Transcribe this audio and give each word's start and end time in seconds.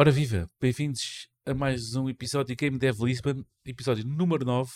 Ora 0.00 0.12
viva, 0.12 0.48
bem-vindos 0.60 1.28
a 1.44 1.52
mais 1.52 1.96
um 1.96 2.08
episódio 2.08 2.54
de 2.54 2.54
Game 2.54 2.78
Dev 2.78 3.02
Lisbon, 3.02 3.44
episódio 3.64 4.06
número 4.06 4.44
9. 4.44 4.70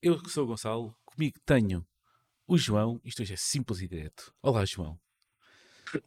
Eu 0.00 0.22
que 0.22 0.30
sou 0.30 0.44
o 0.44 0.46
Gonçalo, 0.46 0.96
comigo 1.04 1.40
tenho 1.44 1.84
o 2.46 2.56
João, 2.56 3.00
isto 3.04 3.22
hoje 3.22 3.32
é 3.32 3.36
simples 3.36 3.80
e 3.80 3.88
direto. 3.88 4.32
Olá 4.40 4.64
João. 4.64 4.96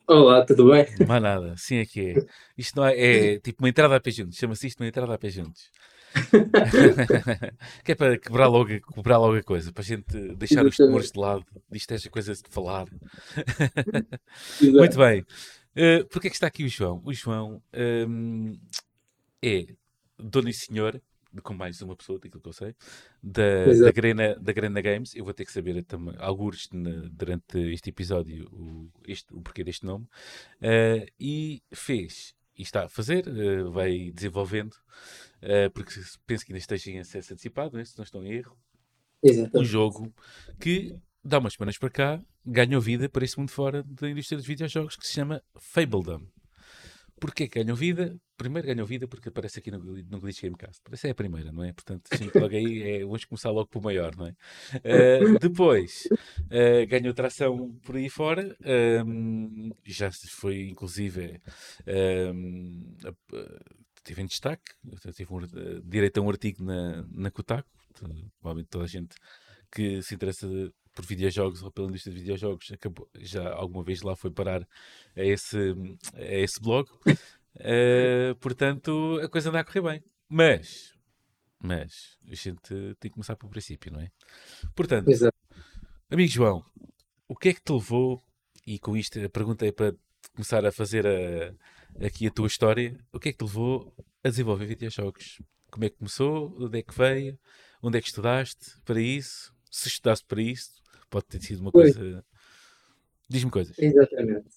Olá, 0.08 0.46
tudo 0.46 0.72
bem? 0.72 0.86
Não 1.00 1.16
há 1.16 1.20
nada, 1.20 1.54
assim 1.54 1.78
é 1.78 1.86
que 1.86 2.12
é. 2.12 2.26
Isto 2.58 2.78
não 2.78 2.86
é, 2.86 2.98
é 2.98 3.40
tipo 3.40 3.64
uma 3.64 3.70
entrada 3.70 3.96
a 3.96 4.00
pé 4.00 4.12
juntos, 4.12 4.38
chama-se 4.38 4.68
isto 4.68 4.82
uma 4.82 4.88
entrada 4.88 5.14
a 5.14 5.18
pé 5.18 5.30
juntos. 5.30 5.72
que 7.86 7.92
é 7.92 7.96
para 7.96 8.18
quebrar 8.18 8.48
logo, 8.48 8.70
quebrar 8.94 9.18
logo 9.18 9.38
a 9.38 9.44
coisa, 9.44 9.72
para 9.72 9.84
a 9.84 9.86
gente 9.86 10.36
deixar 10.36 10.66
os 10.66 10.76
temores 10.76 11.12
de 11.12 11.20
lado, 11.20 11.46
disto 11.72 11.94
esta 11.94 12.10
coisa 12.10 12.34
de 12.34 12.42
falar. 12.50 12.88
Muito 14.62 14.98
bem. 14.98 15.22
Uh, 15.76 16.06
Porquê 16.10 16.28
é 16.28 16.30
que 16.30 16.36
está 16.36 16.48
aqui 16.48 16.66
o 16.66 16.70
João? 16.70 17.02
O 17.06 17.14
João 17.14 17.62
um, 17.74 18.60
é 19.42 19.68
dono 20.18 20.50
e 20.50 20.54
senhor, 20.54 21.02
com 21.44 21.54
mais 21.54 21.82
uma 21.82 21.96
pessoa, 21.96 22.20
daquilo 22.20 22.42
que 22.42 22.50
eu 22.50 22.54
sei, 22.54 22.76
da, 23.22 23.66
da, 23.66 23.92
Grena, 23.92 24.36
da 24.36 24.52
Grena 24.52 24.82
Games. 24.82 25.16
Eu 25.16 25.24
vou 25.24 25.34
ter 25.34 25.46
que 25.46 25.52
saber 25.52 25.84
também, 25.84 26.16
alguns 26.18 26.68
durante 27.12 27.58
este 27.72 27.90
episódio 27.90 28.48
o, 28.52 28.90
este, 29.08 29.34
o 29.34 29.42
porquê 29.42 29.64
deste 29.64 29.86
nome. 29.86 30.06
Uh, 30.62 31.06
e 31.20 31.62
fez, 31.72 32.36
e 32.58 32.64
está 32.64 32.86
a 32.86 32.90
fazer, 32.90 33.28
uh, 33.28 33.72
vai 33.72 34.12
desenvolvendo, 34.12 34.76
porque 35.74 35.94
penso 36.26 36.46
que 36.46 36.52
ainda 36.52 36.60
esteja 36.60 36.92
em 36.92 37.00
acesso 37.00 37.34
antecipado, 37.34 37.78
né, 37.78 37.86
se 37.86 37.98
não 37.98 38.04
estou 38.04 38.24
em 38.24 38.34
erro. 38.34 38.58
Exatamente. 39.24 39.58
Um 39.58 39.66
jogo 39.66 40.14
que 40.60 40.96
dá 41.24 41.40
umas 41.40 41.54
semanas 41.54 41.78
para 41.78 41.90
cá, 41.90 42.22
ganhou 42.46 42.82
vida 42.82 43.08
para 43.08 43.24
este 43.24 43.38
mundo 43.38 43.52
fora 43.52 43.84
da 43.84 44.10
indústria 44.10 44.38
dos 44.38 44.48
videojogos 44.48 44.96
que 44.96 45.06
se 45.06 45.14
chama 45.14 45.42
Fabledom. 45.58 46.26
Porquê 47.20 47.48
que 47.48 47.64
ganhou 47.64 47.76
vida? 47.76 48.20
Primeiro 48.38 48.68
ganhou 48.68 48.88
vida 48.88 49.08
porque 49.08 49.30
aparece 49.30 49.60
aqui 49.60 49.70
no, 49.70 49.80
no 49.80 50.20
Glitch 50.20 50.42
Gamecast. 50.42 50.82
Essa 50.92 51.08
é 51.10 51.12
a 51.12 51.16
primeira, 51.16 51.52
não 51.52 51.64
é? 51.64 51.74
Portanto, 51.74 52.08
sim, 52.16 52.30
logo 52.34 52.56
aí 52.56 52.82
é, 52.84 53.00
vamos 53.04 53.26
começar 53.26 53.52
logo 53.52 53.68
pelo 53.68 53.84
maior, 53.84 54.16
não 54.16 54.28
é? 54.28 54.36
Uh, 54.78 55.40
depois 55.40 56.08
uh, 56.12 56.88
ganhou 56.88 57.14
tração 57.14 57.78
por 57.84 57.98
aí 57.98 58.10
fora. 58.10 58.56
Um, 59.06 59.72
já 59.86 60.10
foi, 60.12 60.70
inclusive, 60.70 61.42
um, 62.34 62.96
teve 64.04 64.22
em 64.22 64.26
destaque. 64.26 64.72
Tive 65.14 65.34
um, 65.34 65.42
direito 65.84 66.20
a 66.20 66.24
um 66.24 66.30
artigo 66.30 66.64
na, 66.64 67.06
na 67.12 67.32
Kotaku. 67.32 67.70
Provavelmente 68.40 68.70
toda 68.70 68.86
a 68.86 68.88
gente 68.88 69.16
que 69.72 70.02
se 70.02 70.16
interessa 70.16 70.48
por 70.94 71.06
videojogos 71.06 71.64
ou 71.64 71.72
pela 71.72 71.88
indústria 71.88 72.14
de 72.14 72.20
videojogos, 72.20 72.72
acabou, 72.72 73.10
já 73.20 73.52
alguma 73.54 73.84
vez 73.84 74.02
lá 74.02 74.16
foi 74.16 74.32
parar 74.32 74.68
a 75.16 75.24
esse, 75.24 75.58
a 76.14 76.36
esse 76.36 76.60
blog. 76.60 76.90
Uh, 77.56 78.36
portanto, 78.40 79.20
a 79.24 79.30
coisa 79.30 79.50
anda 79.50 79.60
a 79.60 79.64
correr 79.64 79.82
bem. 79.82 80.04
Mas, 80.28 80.94
mas, 81.62 82.18
a 82.30 82.36
gente 82.36 82.96
tem 83.00 83.10
que 83.10 83.16
começar 83.16 83.36
pelo 83.36 83.50
princípio, 83.50 83.92
não 83.92 84.00
é? 84.00 84.12
Portanto, 84.76 85.10
Exato. 85.10 85.38
amigo 86.10 86.32
João, 86.32 86.64
o 87.28 87.36
que 87.36 87.50
é 87.50 87.54
que 87.54 87.62
te 87.62 87.72
levou, 87.72 88.24
e 88.66 88.78
com 88.80 88.96
isto 88.96 89.20
a 89.24 89.30
pergunta 89.30 89.66
é 89.66 89.72
para 89.72 89.96
começar 90.34 90.66
a 90.66 90.72
fazer 90.72 91.06
a, 91.06 92.06
aqui 92.06 92.28
a 92.28 92.32
tua 92.32 92.48
história, 92.48 92.98
o 93.12 93.20
que 93.20 93.30
é 93.30 93.32
que 93.32 93.38
te 93.40 93.44
levou 93.44 93.94
a 94.24 94.30
desenvolver 94.30 94.66
videojogos? 94.66 95.42
Como 95.70 95.86
é 95.86 95.90
que 95.90 95.98
começou? 95.98 96.56
Onde 96.60 96.80
é 96.80 96.82
que 96.82 96.98
veio? 96.98 97.40
Onde 97.82 97.98
é 97.98 98.02
que 98.02 98.08
estudaste 98.08 98.80
para 98.84 99.00
isso? 99.00 99.54
Se 99.72 99.88
estudaste 99.88 100.26
para 100.26 100.42
isso, 100.42 100.82
Pode 101.10 101.26
ter 101.26 101.42
sido 101.42 101.62
uma 101.62 101.72
coisa. 101.72 102.24
Diz-me 103.28 103.52
coisas. 103.52 103.78
Exatamente. 103.78 104.50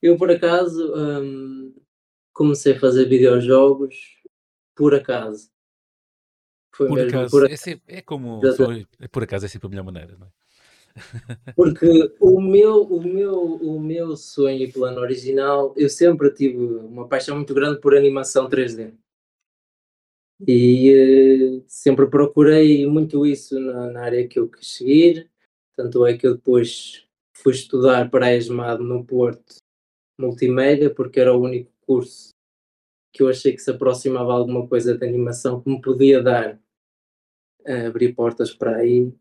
Eu, 0.00 0.16
por 0.16 0.30
acaso, 0.30 0.92
hum, 0.94 1.74
comecei 2.32 2.74
a 2.74 2.80
fazer 2.80 3.06
videojogos 3.06 4.22
por 4.74 4.94
acaso. 4.94 5.50
Foi 6.72 6.88
por 6.88 7.00
acaso. 7.00 7.30
Por... 7.30 7.50
É, 7.50 7.56
sempre, 7.56 7.96
é 7.96 8.02
como. 8.02 8.40
Foi, 8.56 8.86
é 9.00 9.08
por 9.08 9.22
acaso 9.22 9.46
é 9.46 9.48
sempre 9.48 9.66
a 9.66 9.70
melhor 9.70 9.84
maneira, 9.84 10.16
não 10.18 10.26
é? 10.26 10.30
Porque 11.56 12.14
o 12.20 12.40
meu, 12.40 12.82
o, 12.82 13.02
meu, 13.02 13.54
o 13.56 13.80
meu 13.80 14.16
sonho 14.16 14.62
e 14.62 14.70
plano 14.70 15.00
original, 15.00 15.74
eu 15.76 15.88
sempre 15.88 16.30
tive 16.30 16.56
uma 16.56 17.08
paixão 17.08 17.36
muito 17.36 17.54
grande 17.54 17.80
por 17.80 17.96
animação 17.96 18.48
3D. 18.48 18.94
E 20.40 21.60
uh, 21.60 21.64
sempre 21.66 22.08
procurei 22.08 22.86
muito 22.86 23.24
isso 23.24 23.58
na, 23.60 23.90
na, 23.90 24.02
área 24.02 24.26
que 24.26 24.38
eu 24.38 24.48
quis 24.48 24.66
seguir, 24.66 25.30
tanto 25.76 26.04
é 26.04 26.16
que 26.16 26.26
eu 26.26 26.34
depois 26.34 27.06
fui 27.32 27.52
estudar 27.52 28.10
para 28.10 28.26
a 28.26 28.34
ESMAD 28.34 28.82
no 28.82 29.04
Porto 29.04 29.56
Multimédia, 30.18 30.92
porque 30.92 31.20
era 31.20 31.34
o 31.34 31.40
único 31.40 31.70
curso 31.82 32.30
que 33.12 33.22
eu 33.22 33.28
achei 33.28 33.52
que 33.52 33.62
se 33.62 33.70
aproximava 33.70 34.32
alguma 34.32 34.66
coisa 34.66 34.98
de 34.98 35.06
animação 35.06 35.60
que 35.60 35.70
me 35.70 35.80
podia 35.80 36.20
dar, 36.20 36.56
uh, 37.60 37.86
abrir 37.86 38.12
portas 38.12 38.52
para 38.52 38.78
aí. 38.78 39.12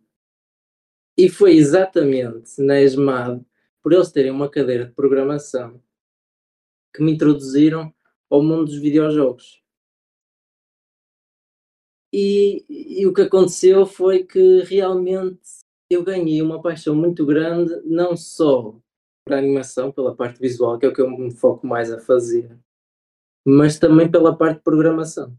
E 1.16 1.30
foi 1.30 1.56
exatamente 1.56 2.60
na 2.60 2.82
ESMAD, 2.82 3.46
por 3.84 3.94
eles 3.94 4.12
terem 4.12 4.32
uma 4.32 4.50
cadeira 4.50 4.86
de 4.86 4.94
programação, 4.94 5.80
que 6.92 7.04
me 7.04 7.12
introduziram 7.12 7.94
ao 8.32 8.42
mundo 8.42 8.66
dos 8.66 8.80
videojogos 8.80 9.63
e, 12.14 12.64
e, 13.02 13.08
o 13.08 13.14
que 13.14 13.22
aconteceu 13.24 13.88
foi 13.88 14.24
que 14.24 14.62
realmente 14.62 15.42
eu 15.90 16.04
ganhei 16.04 16.44
uma 16.44 16.62
paixão 16.62 16.96
muito 16.96 17.26
grande, 17.26 17.82
não 17.86 18.16
só 18.16 18.76
para 19.26 19.38
a 19.38 19.40
animação, 19.40 19.92
pela 19.92 20.16
parte 20.16 20.40
visual, 20.40 20.78
que 20.78 20.86
é 20.86 20.90
o 20.90 20.94
que 20.94 21.02
eu 21.02 21.10
me 21.10 21.32
foco 21.32 21.66
mais 21.66 21.92
a 21.92 22.00
fazer, 22.00 22.56
mas 23.44 23.80
também 23.80 24.12
pela 24.12 24.38
parte 24.38 24.58
de 24.58 24.64
programação. 24.64 25.36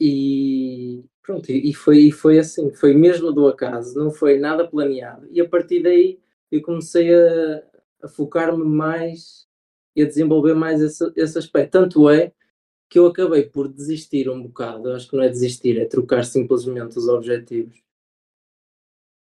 E 0.00 1.04
pronto, 1.22 1.52
e 1.52 1.72
foi, 1.72 1.98
e 1.98 2.12
foi 2.12 2.38
assim, 2.40 2.72
foi 2.72 2.92
mesmo 2.92 3.32
do 3.32 3.46
acaso, 3.46 3.96
não 3.96 4.10
foi 4.10 4.38
nada 4.40 4.66
planeado. 4.66 5.28
E 5.30 5.40
a 5.40 5.48
partir 5.48 5.82
daí 5.82 6.18
eu 6.50 6.62
comecei 6.62 7.14
a, 7.14 7.62
a 8.02 8.08
focar-me 8.08 8.64
mais 8.64 9.46
e 9.94 10.02
a 10.02 10.06
desenvolver 10.06 10.54
mais 10.54 10.80
esse, 10.80 11.12
esse 11.14 11.38
aspecto. 11.38 11.72
Tanto 11.72 12.10
é 12.10 12.32
que 12.90 12.98
eu 12.98 13.06
acabei 13.06 13.44
por 13.44 13.68
desistir 13.68 14.28
um 14.28 14.42
bocado. 14.42 14.92
Acho 14.92 15.08
que 15.08 15.16
não 15.16 15.22
é 15.22 15.28
desistir, 15.28 15.78
é 15.78 15.84
trocar 15.84 16.24
simplesmente 16.24 16.98
os 16.98 17.06
objetivos. 17.06 17.80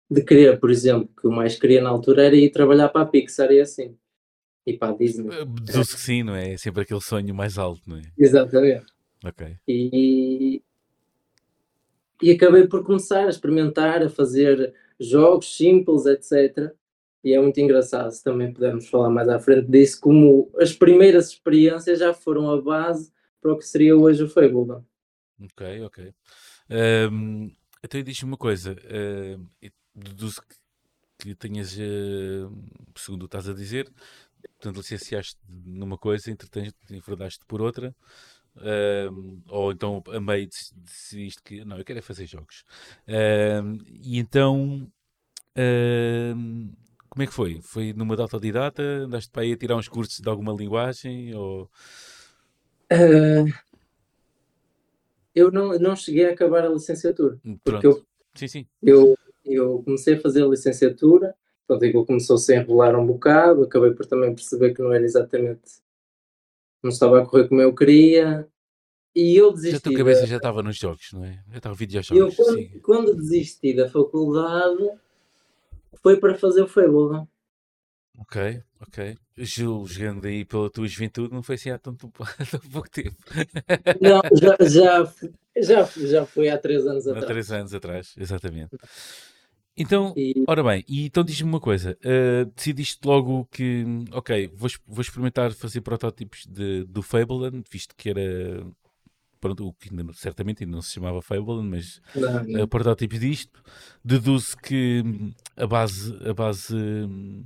De 0.08 0.22
querer, 0.22 0.60
por 0.60 0.70
exemplo, 0.70 1.10
que 1.20 1.26
o 1.26 1.32
mais 1.32 1.58
queria 1.58 1.82
na 1.82 1.90
altura 1.90 2.26
era 2.26 2.36
ir 2.36 2.50
trabalhar 2.50 2.88
para 2.90 3.02
a 3.02 3.06
Pixar 3.06 3.50
e 3.50 3.60
assim. 3.60 3.96
E 4.64 4.74
para 4.74 4.92
a 4.92 4.96
Disney. 4.96 5.30
Deduzo 5.46 5.96
que 5.96 6.00
sim, 6.00 6.22
não 6.22 6.36
é? 6.36 6.52
É 6.52 6.56
sempre 6.56 6.82
aquele 6.82 7.00
sonho 7.00 7.34
mais 7.34 7.58
alto, 7.58 7.82
não 7.88 7.96
é? 7.96 8.02
Exatamente. 8.16 8.86
Ok. 9.24 9.56
E, 9.66 10.62
e 12.22 12.30
acabei 12.30 12.68
por 12.68 12.84
começar 12.84 13.26
a 13.26 13.30
experimentar, 13.30 14.02
a 14.02 14.08
fazer 14.08 14.72
jogos 14.98 15.56
simples, 15.56 16.06
etc. 16.06 16.72
E 17.24 17.32
é 17.32 17.40
muito 17.40 17.58
engraçado, 17.58 18.10
se 18.12 18.22
também 18.22 18.52
pudermos 18.52 18.88
falar 18.88 19.10
mais 19.10 19.28
à 19.28 19.40
frente 19.40 19.68
disso, 19.68 20.00
como 20.00 20.50
as 20.58 20.72
primeiras 20.72 21.30
experiências 21.30 21.98
já 21.98 22.14
foram 22.14 22.50
a 22.50 22.60
base 22.60 23.10
para 23.40 23.52
o 23.52 23.58
que 23.58 23.66
seria 23.66 23.96
hoje 23.96 24.22
o 24.22 24.28
Fable. 24.28 24.66
Não? 24.66 24.84
Ok, 25.42 25.82
ok. 25.82 26.14
Um, 27.10 27.50
então 27.82 28.02
diz-me 28.02 28.30
uma 28.30 28.36
coisa, 28.36 28.72
uh, 28.72 29.70
deduzo 29.94 30.42
que, 30.42 30.56
que 31.18 31.34
tenhas, 31.34 31.74
uh, 31.76 32.52
segundo 32.96 33.24
estás 33.24 33.48
a 33.48 33.54
dizer, 33.54 33.90
portanto 34.58 34.76
licenciaste 34.76 35.38
numa 35.48 35.96
coisa, 35.98 36.30
entretanto 36.30 36.74
enverdaste 36.90 37.44
por 37.46 37.60
outra, 37.60 37.94
ou 39.48 39.72
então 39.72 40.02
a 40.08 40.20
meio 40.20 40.48
decidiste 40.74 41.42
que 41.42 41.64
não, 41.64 41.78
eu 41.78 41.84
quero 41.84 41.98
é 41.98 42.02
fazer 42.02 42.26
jogos. 42.26 42.64
E 43.86 44.18
então 44.18 44.90
como 47.10 47.24
é 47.24 47.26
que 47.26 47.34
foi? 47.34 47.60
Foi 47.60 47.92
numa 47.92 48.14
de 48.14 48.22
autodidata? 48.22 48.82
Andaste 48.82 49.30
para 49.30 49.42
aí 49.42 49.52
a 49.52 49.56
tirar 49.56 49.76
uns 49.76 49.88
cursos 49.88 50.20
de 50.20 50.28
alguma 50.28 50.52
linguagem? 50.52 51.34
Ou 51.34 51.68
Uh, 52.92 53.52
eu 55.34 55.50
não, 55.50 55.78
não 55.78 55.94
cheguei 55.94 56.26
a 56.26 56.32
acabar 56.32 56.64
a 56.64 56.68
licenciatura. 56.68 57.38
Hum, 57.44 57.58
porque 57.62 57.86
eu, 57.86 58.04
sim, 58.34 58.48
sim. 58.48 58.66
Eu, 58.82 59.16
eu 59.44 59.82
comecei 59.82 60.14
a 60.14 60.20
fazer 60.20 60.42
a 60.42 60.48
licenciatura, 60.48 61.34
pronto, 61.66 61.84
aquilo 61.84 62.06
começou-se 62.06 62.52
a 62.52 62.56
enrolar 62.56 62.98
um 62.98 63.06
bocado, 63.06 63.62
acabei 63.62 63.92
por 63.92 64.06
também 64.06 64.34
perceber 64.34 64.74
que 64.74 64.82
não 64.82 64.92
era 64.92 65.04
exatamente. 65.04 65.80
não 66.82 66.90
estava 66.90 67.22
a 67.22 67.26
correr 67.26 67.48
como 67.48 67.60
eu 67.60 67.74
queria. 67.74 68.48
E 69.14 69.36
eu 69.36 69.52
desisti. 69.52 69.76
A 69.76 69.80
tua 69.80 69.96
cabeça 69.98 70.20
da... 70.20 70.26
já 70.26 70.36
estava 70.36 70.62
nos 70.62 70.76
jogos, 70.76 71.12
não 71.12 71.24
é? 71.24 71.42
Já 71.50 71.56
estava 71.56 71.74
videojogos. 71.74 72.38
Eu, 72.38 72.44
quando, 72.44 72.80
quando, 72.80 73.16
desisti 73.16 73.74
da 73.74 73.88
faculdade, 73.88 74.88
foi 76.00 76.16
para 76.16 76.34
fazer 76.36 76.62
o 76.62 76.68
Fable. 76.68 77.26
Ok, 78.20 78.62
ok. 78.80 79.16
Gil, 79.38 79.86
jogando 79.86 80.26
aí 80.26 80.44
pela 80.44 80.68
tua 80.68 80.86
juventude, 80.86 81.32
não 81.32 81.42
foi 81.42 81.54
assim 81.54 81.70
há 81.70 81.78
tanto, 81.78 82.12
tão 82.50 82.60
pouco 82.70 82.90
tempo. 82.90 83.16
Não, 84.00 84.20
já, 84.38 84.56
já, 84.68 85.12
já, 85.56 86.06
já 86.06 86.26
foi 86.26 86.50
há 86.50 86.58
três 86.58 86.86
anos 86.86 87.08
há 87.08 87.12
atrás. 87.12 87.24
Há 87.24 87.28
três 87.28 87.52
anos 87.52 87.74
atrás, 87.74 88.14
exatamente. 88.18 88.76
Então, 89.76 90.12
e... 90.14 90.44
ora 90.46 90.62
bem, 90.62 90.84
e 90.86 91.06
então 91.06 91.24
diz-me 91.24 91.48
uma 91.48 91.60
coisa: 91.60 91.96
uh, 92.04 92.44
decidiste 92.54 92.98
logo 93.06 93.48
que, 93.50 93.84
ok, 94.12 94.50
vou, 94.54 94.68
vou 94.86 95.00
experimentar 95.00 95.52
fazer 95.52 95.80
protótipos 95.80 96.44
de, 96.46 96.84
do 96.84 97.02
Fableland, 97.02 97.64
visto 97.70 97.94
que 97.96 98.10
era 98.10 98.66
pronto, 99.40 99.66
o 99.66 99.72
que 99.72 99.88
ainda, 99.90 100.12
certamente 100.12 100.62
ainda 100.62 100.74
não 100.76 100.82
se 100.82 100.92
chamava 100.92 101.22
Fableland, 101.22 101.68
mas 101.68 102.00
não. 102.14 102.62
Uh, 102.62 102.68
protótipos 102.68 103.18
disto. 103.18 103.62
Deduzo 104.04 104.56
que 104.58 105.02
a 105.56 105.66
base, 105.66 106.14
a 106.28 106.34
base 106.34 106.74
hum, 106.74 107.44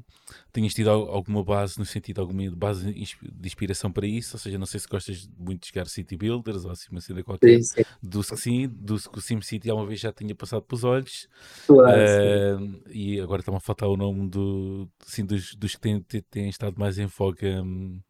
tenhas 0.53 0.75
tido 0.75 0.91
alguma 0.91 1.43
base, 1.43 1.79
no 1.79 1.85
sentido, 1.85 2.21
alguma 2.21 2.51
base 2.51 2.93
de 2.93 3.47
inspiração 3.47 3.91
para 3.91 4.07
isso, 4.07 4.37
ou 4.37 4.41
seja, 4.41 4.59
não 4.59 4.67
sei 4.67 4.81
se 4.81 4.89
gostas 4.89 5.29
muito 5.39 5.63
de 5.63 5.69
jogar 5.69 5.87
City 5.87 6.17
Builders 6.17 6.65
ou 6.65 6.73
assim 6.73 6.89
uma 6.91 7.01
cena 7.01 7.23
qualquer. 7.23 7.63
Sim, 7.63 7.83
sim. 7.83 7.83
Deduzo 8.03 8.35
que 8.35 8.41
sim, 8.41 8.69
deduzo 8.69 9.11
que 9.11 9.19
o 9.19 9.23
SimCity 9.23 9.71
alguma 9.71 9.89
vez 9.89 10.01
já 10.01 10.13
tinha 10.13 10.35
passado 10.35 10.63
pelos 10.63 10.85
olhos. 10.85 11.29
Claro, 11.67 11.99
uh, 11.99 12.83
e 12.91 13.21
agora 13.21 13.41
está-me 13.41 13.59
a 13.59 13.61
faltar 13.61 13.89
o 13.89 13.97
nome 13.97 14.29
do, 14.29 14.89
assim, 15.07 15.25
dos, 15.25 15.55
dos 15.55 15.75
que 15.75 15.81
têm, 15.81 16.01
têm 16.01 16.49
estado 16.49 16.79
mais 16.79 16.99
em 16.99 17.07
voga 17.07 17.63
um, 17.63 18.01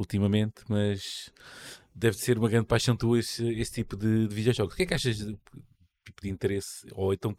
ultimamente, 0.00 0.62
mas 0.68 1.30
deve 1.94 2.16
ser 2.16 2.38
uma 2.38 2.48
grande 2.48 2.66
paixão 2.66 2.96
tua 2.96 3.18
esse, 3.18 3.46
esse 3.60 3.72
tipo 3.72 3.96
de, 3.96 4.26
de 4.28 4.34
videojogos. 4.34 4.74
O 4.74 4.76
que 4.76 4.84
é 4.84 4.86
que 4.86 4.94
achas 4.94 5.16
de, 5.16 5.38
tipo 6.04 6.22
de 6.22 6.28
interesse? 6.28 6.86
Ou 6.92 7.12
então 7.12 7.34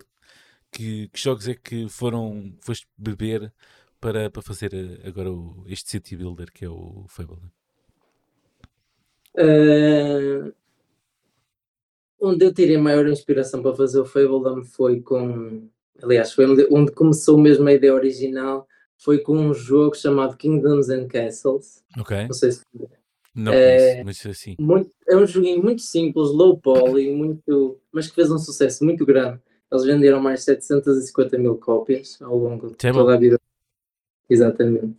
que, 0.71 1.07
que, 1.09 1.19
jogos 1.19 1.47
é 1.47 1.55
que 1.55 1.87
foram 1.89 2.55
foste 2.61 2.87
beber 2.97 3.53
para, 3.99 4.29
para 4.29 4.41
fazer 4.41 4.73
eh, 4.73 5.07
agora 5.07 5.31
o, 5.31 5.63
este 5.67 5.89
city 5.89 6.15
builder 6.15 6.51
que 6.51 6.65
é 6.65 6.69
o 6.69 7.05
Fable? 7.07 7.37
Uh, 9.35 10.53
onde 12.19 12.45
eu 12.45 12.53
tirei 12.53 12.77
maior 12.77 13.07
inspiração 13.07 13.61
para 13.61 13.75
fazer 13.75 13.99
o 13.99 14.05
Fable 14.05 14.65
foi 14.65 15.01
com 15.01 15.69
aliás, 16.01 16.33
foi 16.33 16.45
onde, 16.45 16.67
onde 16.71 16.91
começou 16.91 17.37
mesmo 17.37 17.67
a 17.67 17.73
ideia 17.73 17.93
original 17.93 18.67
foi 18.97 19.19
com 19.19 19.35
um 19.35 19.53
jogo 19.53 19.95
chamado 19.95 20.37
Kingdoms 20.37 20.89
and 20.89 21.07
Castles. 21.07 21.83
Ok. 21.97 22.27
Não 22.27 22.33
sei 22.33 22.51
se 22.51 22.63
não 23.33 23.53
é, 23.53 24.03
mas 24.03 24.25
assim. 24.25 24.55
Muito, 24.59 24.91
é 25.07 25.15
um 25.15 25.25
joguinho 25.25 25.63
muito 25.63 25.81
simples, 25.81 26.29
low 26.29 26.57
poly, 26.57 27.11
muito, 27.11 27.79
mas 27.91 28.07
que 28.07 28.15
fez 28.15 28.29
um 28.29 28.37
sucesso 28.37 28.83
muito 28.83 29.05
grande. 29.05 29.39
Eles 29.71 29.85
venderam 29.85 30.19
mais 30.19 30.39
de 30.39 30.45
750 30.45 31.37
mil 31.37 31.57
cópias 31.57 32.21
ao 32.21 32.37
longo 32.37 32.75
de 32.75 32.87
é 32.87 32.91
toda 32.91 33.13
a 33.13 33.17
vida. 33.17 33.39
Exatamente. 34.29 34.95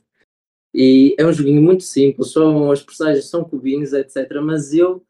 E 0.74 1.14
é 1.18 1.26
um 1.26 1.32
joguinho 1.32 1.60
muito 1.60 1.82
simples, 1.82 2.28
só 2.28 2.72
as 2.72 2.82
personagens 2.82 3.26
são 3.26 3.44
cubinhos, 3.44 3.92
etc. 3.92 4.40
Mas 4.42 4.72
eu, 4.72 5.04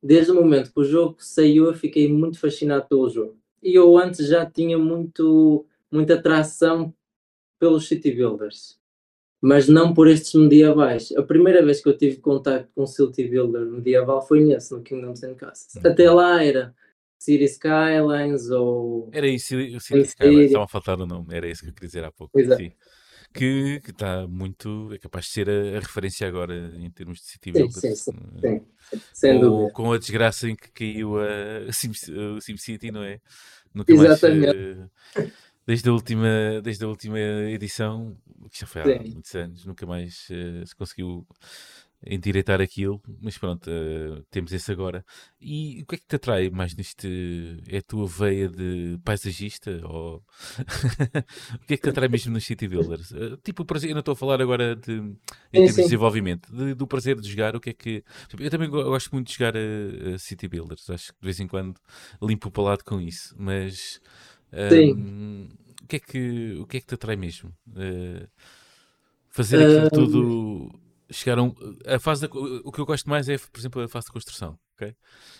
desde 0.00 0.30
o 0.30 0.36
momento 0.36 0.72
que 0.72 0.80
o 0.80 0.84
jogo 0.84 1.16
saiu, 1.18 1.66
eu 1.66 1.74
fiquei 1.74 2.12
muito 2.12 2.38
fascinado 2.38 2.86
pelo 2.86 3.10
jogo. 3.10 3.36
E 3.60 3.74
eu 3.74 3.98
antes 3.98 4.24
já 4.28 4.46
tinha 4.46 4.78
muito, 4.78 5.66
muita 5.90 6.14
atração 6.14 6.94
pelos 7.58 7.88
city 7.88 8.12
builders 8.12 8.77
mas 9.40 9.68
não 9.68 9.94
por 9.94 10.08
estes 10.08 10.34
medievais. 10.34 11.12
A 11.16 11.22
primeira 11.22 11.64
vez 11.64 11.80
que 11.80 11.88
eu 11.88 11.96
tive 11.96 12.16
contato 12.16 12.68
com 12.74 12.86
City 12.86 13.28
Builder 13.28 13.66
medieval 13.66 14.20
foi 14.20 14.40
nesse, 14.40 14.72
no 14.74 14.82
Kingdoms 14.82 15.22
and 15.22 15.34
Castles. 15.34 15.82
Uhum. 15.82 15.90
Até 15.90 16.10
lá 16.10 16.44
era 16.44 16.74
City 17.18 17.44
Skylines 17.44 18.50
ou. 18.50 19.10
Era 19.12 19.26
isso, 19.26 19.56
o 19.56 19.80
City 19.80 20.00
Skylines, 20.00 20.46
estava 20.46 20.64
a 20.64 20.68
faltar 20.68 21.00
o 21.00 21.06
nome, 21.06 21.26
era 21.30 21.48
isso 21.48 21.62
que 21.62 21.68
eu 21.68 21.74
queria 21.74 21.88
dizer 21.88 22.04
há 22.04 22.12
pouco. 22.12 22.38
Exato. 22.38 22.62
Sim. 22.62 22.72
Que 23.32 23.80
está 23.86 24.26
muito. 24.26 24.90
é 24.92 24.98
capaz 24.98 25.26
de 25.26 25.32
ser 25.32 25.50
a, 25.50 25.76
a, 25.76 25.80
referência 25.80 26.26
agora 26.26 26.72
em 26.76 26.90
termos 26.90 27.18
de 27.20 27.26
City 27.26 27.52
Builder. 27.52 27.72
Sim, 27.72 27.94
sim, 27.94 28.12
sim, 28.40 29.00
Sem 29.12 29.40
com, 29.40 29.68
com 29.70 29.92
a 29.92 29.98
desgraça 29.98 30.48
em 30.48 30.56
que 30.56 30.70
caiu 30.72 31.18
a, 31.18 31.68
a 31.68 31.72
Sim, 31.72 31.90
o 31.90 32.40
SimCity, 32.40 32.90
não 32.90 33.02
é? 33.02 33.20
Nunca 33.74 33.92
Exatamente. 33.92 34.56
Mais, 34.56 35.28
uh, 35.28 35.32
desde 35.68 35.86
a 35.90 35.92
última, 35.92 36.62
desde 36.62 36.82
a 36.82 36.88
última 36.88 37.18
edição, 37.18 38.16
que 38.50 38.60
já 38.60 38.66
foi 38.66 38.80
há 38.80 38.84
Sim. 38.86 39.10
muitos 39.12 39.34
anos, 39.34 39.66
nunca 39.66 39.84
mais 39.84 40.26
uh, 40.30 40.66
se 40.66 40.74
conseguiu 40.74 41.26
endireitar 42.06 42.58
aquilo, 42.62 43.02
mas 43.20 43.36
pronto, 43.36 43.68
uh, 43.68 44.24
temos 44.30 44.50
esse 44.50 44.72
agora. 44.72 45.04
E 45.38 45.82
o 45.82 45.86
que 45.86 45.96
é 45.96 45.98
que 45.98 46.06
te 46.06 46.16
atrai 46.16 46.48
mais 46.48 46.74
neste? 46.74 47.62
É 47.68 47.78
a 47.78 47.82
tua 47.82 48.06
veia 48.06 48.48
de 48.48 48.98
paisagista? 49.04 49.78
Ou 49.84 50.24
o 51.60 51.66
que 51.66 51.74
é 51.74 51.76
que 51.76 51.82
te 51.82 51.90
atrai 51.90 52.08
mesmo 52.08 52.32
nos 52.32 52.46
City 52.46 52.66
Builders? 52.66 53.10
Uh, 53.10 53.36
tipo, 53.44 53.62
o 53.62 53.66
prazer, 53.66 53.90
eu 53.90 53.94
não 53.94 54.00
estou 54.00 54.12
a 54.12 54.16
falar 54.16 54.40
agora 54.40 54.74
de, 54.74 54.92
em 54.92 55.16
termos 55.52 55.74
de 55.74 55.82
desenvolvimento, 55.82 56.50
de, 56.50 56.72
do 56.72 56.86
prazer 56.86 57.20
de 57.20 57.28
jogar, 57.28 57.54
o 57.54 57.60
que 57.60 57.70
é 57.70 57.74
que. 57.74 58.02
Eu 58.38 58.50
também 58.50 58.70
gosto 58.70 59.10
muito 59.12 59.26
de 59.26 59.34
jogar 59.34 59.54
a, 59.54 60.14
a 60.14 60.18
City 60.18 60.48
Builders, 60.48 60.88
acho 60.88 61.12
que 61.12 61.20
de 61.20 61.26
vez 61.26 61.38
em 61.40 61.46
quando 61.46 61.78
limpo 62.22 62.48
o 62.48 62.50
palato 62.50 62.86
com 62.86 62.98
isso, 62.98 63.34
mas 63.36 64.00
um, 64.52 65.48
o, 65.82 65.86
que 65.86 65.96
é 65.96 65.98
que, 65.98 66.58
o 66.60 66.66
que 66.66 66.76
é 66.76 66.80
que 66.80 66.86
te 66.86 66.94
atrai 66.94 67.16
mesmo? 67.16 67.52
Uh, 67.68 68.26
fazer 69.28 69.86
aquilo 69.86 69.90
tudo. 69.90 70.80
Chegar 71.10 71.38
a, 71.38 71.42
um, 71.42 71.54
fase 72.00 72.28
da, 72.28 72.28
o 72.34 72.70
que 72.70 72.78
eu 72.78 72.84
gosto 72.84 73.08
mais 73.08 73.28
é, 73.30 73.38
por 73.38 73.58
exemplo, 73.58 73.82
a 73.82 73.88
fase 73.88 74.06
de 74.06 74.12
construção. 74.12 74.58
Okay? 74.74 74.94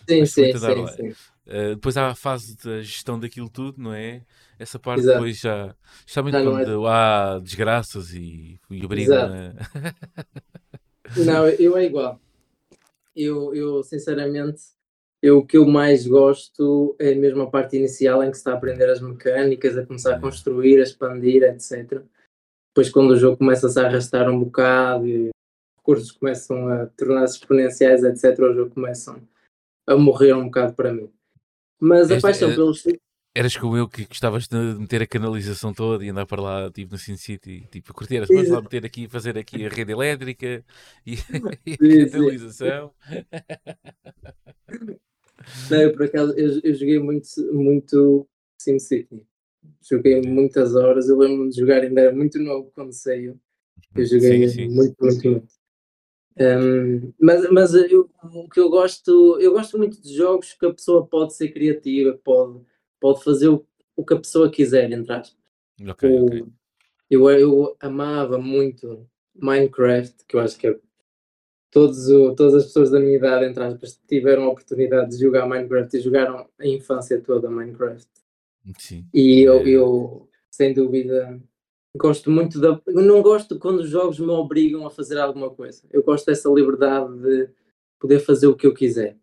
Sim, 0.07 0.25
sim, 0.25 0.57
sim, 0.57 0.87
sim. 0.87 1.09
Uh, 1.47 1.75
depois 1.75 1.95
há 1.95 2.07
a 2.07 2.15
fase 2.15 2.57
da 2.57 2.81
gestão 2.81 3.19
daquilo 3.19 3.49
tudo, 3.49 3.81
não 3.81 3.93
é? 3.93 4.25
Essa 4.57 4.77
parte 4.77 5.01
Exato. 5.01 5.17
depois 5.17 5.39
já. 5.39 5.75
Especialmente 5.99 6.33
já 6.33 6.43
quando 6.43 6.87
é... 6.87 6.89
há 6.89 7.39
desgraças 7.39 8.13
e, 8.13 8.59
e 8.69 8.83
obriga 8.83 9.29
né? 9.29 9.53
não, 11.25 11.47
eu 11.47 11.77
é 11.77 11.85
igual. 11.85 12.19
Eu, 13.15 13.53
eu 13.55 13.83
sinceramente 13.83 14.61
eu, 15.21 15.39
o 15.39 15.45
que 15.45 15.57
eu 15.57 15.65
mais 15.65 16.07
gosto 16.07 16.95
é 16.97 17.13
mesmo 17.13 17.41
a 17.41 17.49
parte 17.49 17.75
inicial 17.75 18.23
em 18.23 18.31
que 18.31 18.37
se 18.37 18.41
está 18.41 18.53
a 18.53 18.55
aprender 18.55 18.89
as 18.89 19.01
mecânicas, 19.01 19.77
a 19.77 19.85
começar 19.85 20.15
a 20.15 20.19
construir, 20.19 20.79
a 20.79 20.83
expandir, 20.83 21.43
etc. 21.43 22.01
Depois, 22.69 22.89
quando 22.89 23.11
o 23.11 23.17
jogo 23.17 23.37
começa-se 23.37 23.77
a 23.79 23.85
arrastar 23.85 24.29
um 24.29 24.39
bocado 24.39 25.05
e 25.05 25.27
os 25.27 25.31
recursos 25.77 26.11
começam 26.11 26.69
a 26.69 26.85
tornar-se 26.87 27.37
exponenciais, 27.37 28.03
etc., 28.03 28.39
o 28.39 28.53
jogo 28.53 28.73
começam 28.73 29.21
a 29.85 29.97
morrer 29.97 30.33
um 30.33 30.45
bocado 30.45 30.73
para 30.73 30.93
mim. 30.93 31.11
Mas 31.79 32.09
a 32.11 32.19
paixão 32.19 32.51
é, 32.51 32.55
pelos. 32.55 32.83
Eras 33.35 33.57
como 33.57 33.75
eu 33.75 33.87
que 33.87 34.05
gostavas 34.05 34.47
de 34.47 34.55
meter 34.55 35.01
a 35.01 35.07
canalização 35.07 35.73
toda 35.73 36.03
e 36.03 36.09
andar 36.09 36.25
para 36.25 36.41
lá, 36.41 36.71
tipo 36.71 36.93
no 36.93 36.97
Sin 36.97 37.17
City, 37.17 37.67
tipo, 37.69 37.93
curtir, 37.93 38.25
vamos 38.25 38.49
lá 38.49 38.61
meter 38.61 38.85
aqui, 38.85 39.07
fazer 39.07 39.37
aqui 39.37 39.65
a 39.65 39.69
rede 39.69 39.91
elétrica 39.91 40.63
e, 41.05 41.15
e 41.65 42.03
a 42.03 42.09
canalização. 42.09 42.93
Não, 45.69 45.81
eu 45.81 45.93
por 45.93 46.05
acaso 46.05 46.33
eu, 46.37 46.59
eu 46.63 46.73
joguei 46.73 46.99
muito, 46.99 47.27
muito 47.53 48.27
SimCity. 48.59 49.25
Joguei 49.81 50.21
muitas 50.21 50.75
horas, 50.75 51.09
eu 51.09 51.17
lembro-me 51.17 51.49
de 51.49 51.59
jogar, 51.59 51.81
ainda 51.81 52.01
era 52.01 52.15
muito 52.15 52.39
novo 52.39 52.71
quando 52.73 52.91
saiu. 52.91 53.39
Eu 53.95 54.05
joguei 54.05 54.47
sim, 54.47 54.67
sim. 54.67 54.69
muito, 54.69 54.95
muito, 54.99 55.29
muito. 55.29 55.47
Um, 56.39 57.11
mas 57.19 57.49
mas 57.51 57.73
eu, 57.73 58.09
o 58.23 58.47
que 58.47 58.59
eu 58.59 58.69
gosto, 58.69 59.37
eu 59.41 59.51
gosto 59.51 59.77
muito 59.77 60.01
de 60.01 60.15
jogos 60.15 60.53
que 60.53 60.65
a 60.65 60.73
pessoa 60.73 61.05
pode 61.05 61.33
ser 61.33 61.49
criativa, 61.49 62.17
pode, 62.23 62.61
pode 62.99 63.23
fazer 63.23 63.49
o, 63.49 63.65
o 63.95 64.05
que 64.05 64.13
a 64.13 64.19
pessoa 64.19 64.49
quiser, 64.49 64.89
entre 64.91 65.11
aspas. 65.11 65.37
Okay, 65.81 66.09
o, 66.09 66.25
okay. 66.25 66.45
Eu, 67.09 67.29
eu 67.29 67.75
amava 67.79 68.37
muito 68.37 69.05
Minecraft, 69.35 70.25
que 70.25 70.35
eu 70.35 70.39
acho 70.39 70.57
que 70.57 70.67
é 70.67 70.79
todos 71.71 72.09
o, 72.09 72.35
todas 72.35 72.55
as 72.55 72.65
pessoas 72.65 72.91
da 72.91 72.99
minha 72.99 73.17
idade, 73.17 73.45
entre 73.45 73.63
aspas, 73.63 73.99
tiveram 74.07 74.43
a 74.43 74.49
oportunidade 74.49 75.11
de 75.11 75.21
jogar 75.21 75.47
Minecraft 75.47 75.95
e 75.95 76.01
jogaram 76.01 76.47
a 76.57 76.67
infância 76.67 77.21
toda 77.21 77.49
Minecraft. 77.49 78.07
Sim. 78.77 79.05
E 79.13 79.41
eu, 79.41 79.59
é. 79.59 79.69
eu, 79.69 80.29
sem 80.51 80.73
dúvida, 80.73 81.39
gosto 81.95 82.29
muito 82.29 82.59
da. 82.59 82.79
Eu 82.87 83.01
não 83.01 83.21
gosto 83.21 83.57
quando 83.59 83.79
os 83.79 83.89
jogos 83.89 84.19
me 84.19 84.29
obrigam 84.29 84.85
a 84.85 84.91
fazer 84.91 85.17
alguma 85.17 85.49
coisa. 85.49 85.83
Eu 85.91 86.03
gosto 86.03 86.25
dessa 86.25 86.49
liberdade 86.49 87.17
de 87.19 87.49
poder 87.99 88.19
fazer 88.19 88.47
o 88.47 88.55
que 88.55 88.67
eu 88.67 88.73
quiser 88.73 89.17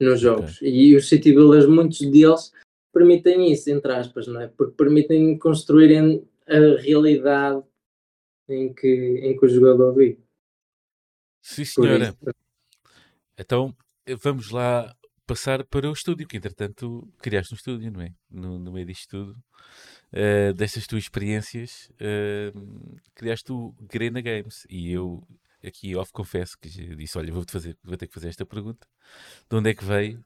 nos 0.00 0.20
jogos. 0.20 0.56
Okay. 0.56 0.70
E 0.70 0.96
os 0.96 1.08
City 1.08 1.32
Builders, 1.32 1.66
muitos 1.66 2.00
deles, 2.00 2.52
permitem 2.92 3.52
isso, 3.52 3.70
entre 3.70 3.92
aspas, 3.92 4.26
não 4.26 4.40
é? 4.40 4.48
Porque 4.48 4.74
permitem 4.76 5.38
construírem 5.38 6.26
a 6.46 6.80
realidade 6.80 7.62
em 8.48 8.72
que, 8.72 8.88
em 9.22 9.36
que 9.36 9.46
o 9.46 9.48
jogador 9.48 9.94
vive. 9.94 10.23
Sim, 11.44 11.64
senhora. 11.66 12.16
Então 13.38 13.76
vamos 14.22 14.50
lá 14.50 14.96
passar 15.26 15.62
para 15.62 15.88
o 15.88 15.92
estúdio, 15.92 16.26
que 16.26 16.38
entretanto 16.38 17.06
criaste 17.18 17.52
um 17.52 17.56
estúdio, 17.56 17.92
não 17.92 18.00
é? 18.00 18.14
No, 18.30 18.58
no 18.58 18.72
meio 18.72 18.86
disto 18.86 19.10
tudo, 19.10 19.44
uh, 20.12 20.54
destas 20.54 20.86
tuas 20.86 21.02
experiências, 21.02 21.90
uh, 22.00 22.98
criaste 23.14 23.52
o 23.52 23.74
Grena 23.82 24.22
Games 24.22 24.66
e 24.70 24.90
eu 24.90 25.22
aqui 25.62 25.94
off 25.94 26.10
confesso 26.12 26.58
que 26.58 26.68
disse, 26.96 27.18
olha, 27.18 27.30
vou, 27.30 27.44
fazer, 27.46 27.76
vou 27.84 27.96
ter 27.98 28.06
que 28.06 28.14
fazer 28.14 28.28
esta 28.28 28.46
pergunta. 28.46 28.88
De 29.48 29.54
onde 29.54 29.68
é 29.68 29.74
que 29.74 29.84
veio 29.84 30.24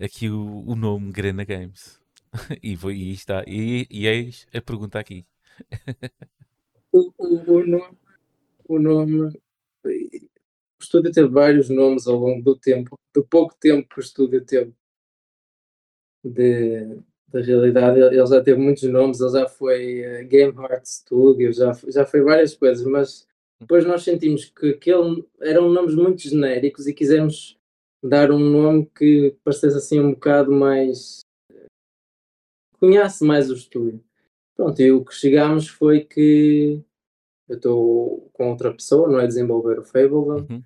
aqui 0.00 0.28
o, 0.28 0.64
o 0.66 0.74
nome 0.74 1.12
Grena 1.12 1.44
Games? 1.44 2.00
e, 2.60 2.74
vou, 2.74 2.90
e 2.90 3.12
está, 3.12 3.44
e, 3.46 3.86
e 3.88 4.08
eis 4.08 4.44
a 4.52 4.60
pergunta 4.60 4.98
aqui. 4.98 5.24
o, 6.90 7.12
o, 7.16 7.58
o, 7.58 7.66
nome, 7.66 7.98
o 8.68 8.78
nome. 8.80 9.40
O 10.80 10.84
estúdio 10.84 11.12
teve 11.12 11.28
vários 11.28 11.68
nomes 11.68 12.06
ao 12.06 12.16
longo 12.16 12.42
do 12.42 12.56
tempo, 12.56 12.96
do 13.14 13.24
pouco 13.24 13.54
tempo 13.58 13.88
que 13.88 13.98
o 13.98 14.00
estúdio 14.00 14.44
teve 14.44 14.72
de, 16.24 17.00
da 17.28 17.40
realidade. 17.40 18.00
Ele 18.00 18.26
já 18.26 18.42
teve 18.42 18.60
muitos 18.60 18.84
nomes, 18.84 19.20
ele 19.20 19.32
já 19.32 19.48
foi 19.48 20.02
uh, 20.02 20.28
Game 20.28 20.54
Heart 20.56 20.84
Studio, 20.86 21.52
já, 21.52 21.72
já 21.88 22.06
foi 22.06 22.22
várias 22.22 22.54
coisas, 22.54 22.86
mas 22.86 23.26
depois 23.60 23.84
nós 23.84 24.04
sentimos 24.04 24.44
que 24.44 24.70
aquele 24.70 25.24
eram 25.40 25.68
nomes 25.68 25.94
muito 25.94 26.22
genéricos 26.22 26.86
e 26.86 26.94
quisemos 26.94 27.58
dar 28.02 28.30
um 28.30 28.38
nome 28.38 28.88
que 28.96 29.36
parecesse 29.42 29.76
assim 29.76 29.98
um 29.98 30.12
bocado 30.12 30.52
mais 30.52 31.20
conhece 32.78 33.24
mais 33.24 33.50
o 33.50 33.54
estúdio. 33.54 34.00
Pronto, 34.56 34.80
e 34.80 34.92
o 34.92 35.04
que 35.04 35.14
chegámos 35.14 35.68
foi 35.68 36.00
que 36.00 36.80
eu 37.48 37.56
estou 37.56 38.30
com 38.32 38.50
outra 38.50 38.72
pessoa, 38.72 39.08
não 39.08 39.20
é 39.20 39.26
desenvolver 39.26 39.78
o 39.78 39.84
Fableman, 39.84 40.46
uhum. 40.50 40.62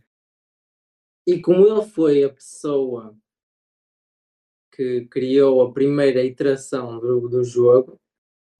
e 1.27 1.41
como 1.41 1.67
ele 1.67 1.83
foi 1.83 2.25
a 2.25 2.33
pessoa 2.33 3.17
que 4.75 5.07
criou 5.07 5.62
a 5.62 5.73
primeira 5.73 6.25
iteração 6.25 6.99
do, 6.99 7.29
do 7.29 7.45
jogo, 7.45 8.01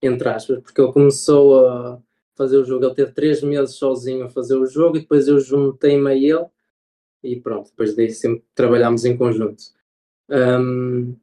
entre 0.01 0.29
aspas, 0.29 0.61
porque 0.61 0.79
ele 0.79 0.93
começou 0.93 1.67
a 1.67 2.01
fazer 2.35 2.57
o 2.57 2.65
jogo, 2.65 2.85
ele 2.85 2.95
teve 2.95 3.11
três 3.11 3.41
meses 3.41 3.75
sozinho 3.75 4.25
a 4.25 4.29
fazer 4.29 4.55
o 4.55 4.65
jogo 4.65 4.97
e 4.97 5.01
depois 5.01 5.27
eu 5.27 5.39
juntei-me 5.39 6.09
a 6.09 6.15
ele 6.15 6.45
e 7.23 7.39
pronto, 7.39 7.69
depois 7.69 7.95
daí 7.95 8.09
sempre 8.11 8.43
trabalhámos 8.53 9.05
em 9.05 9.17
conjunto. 9.17 9.63
Um, 10.29 11.15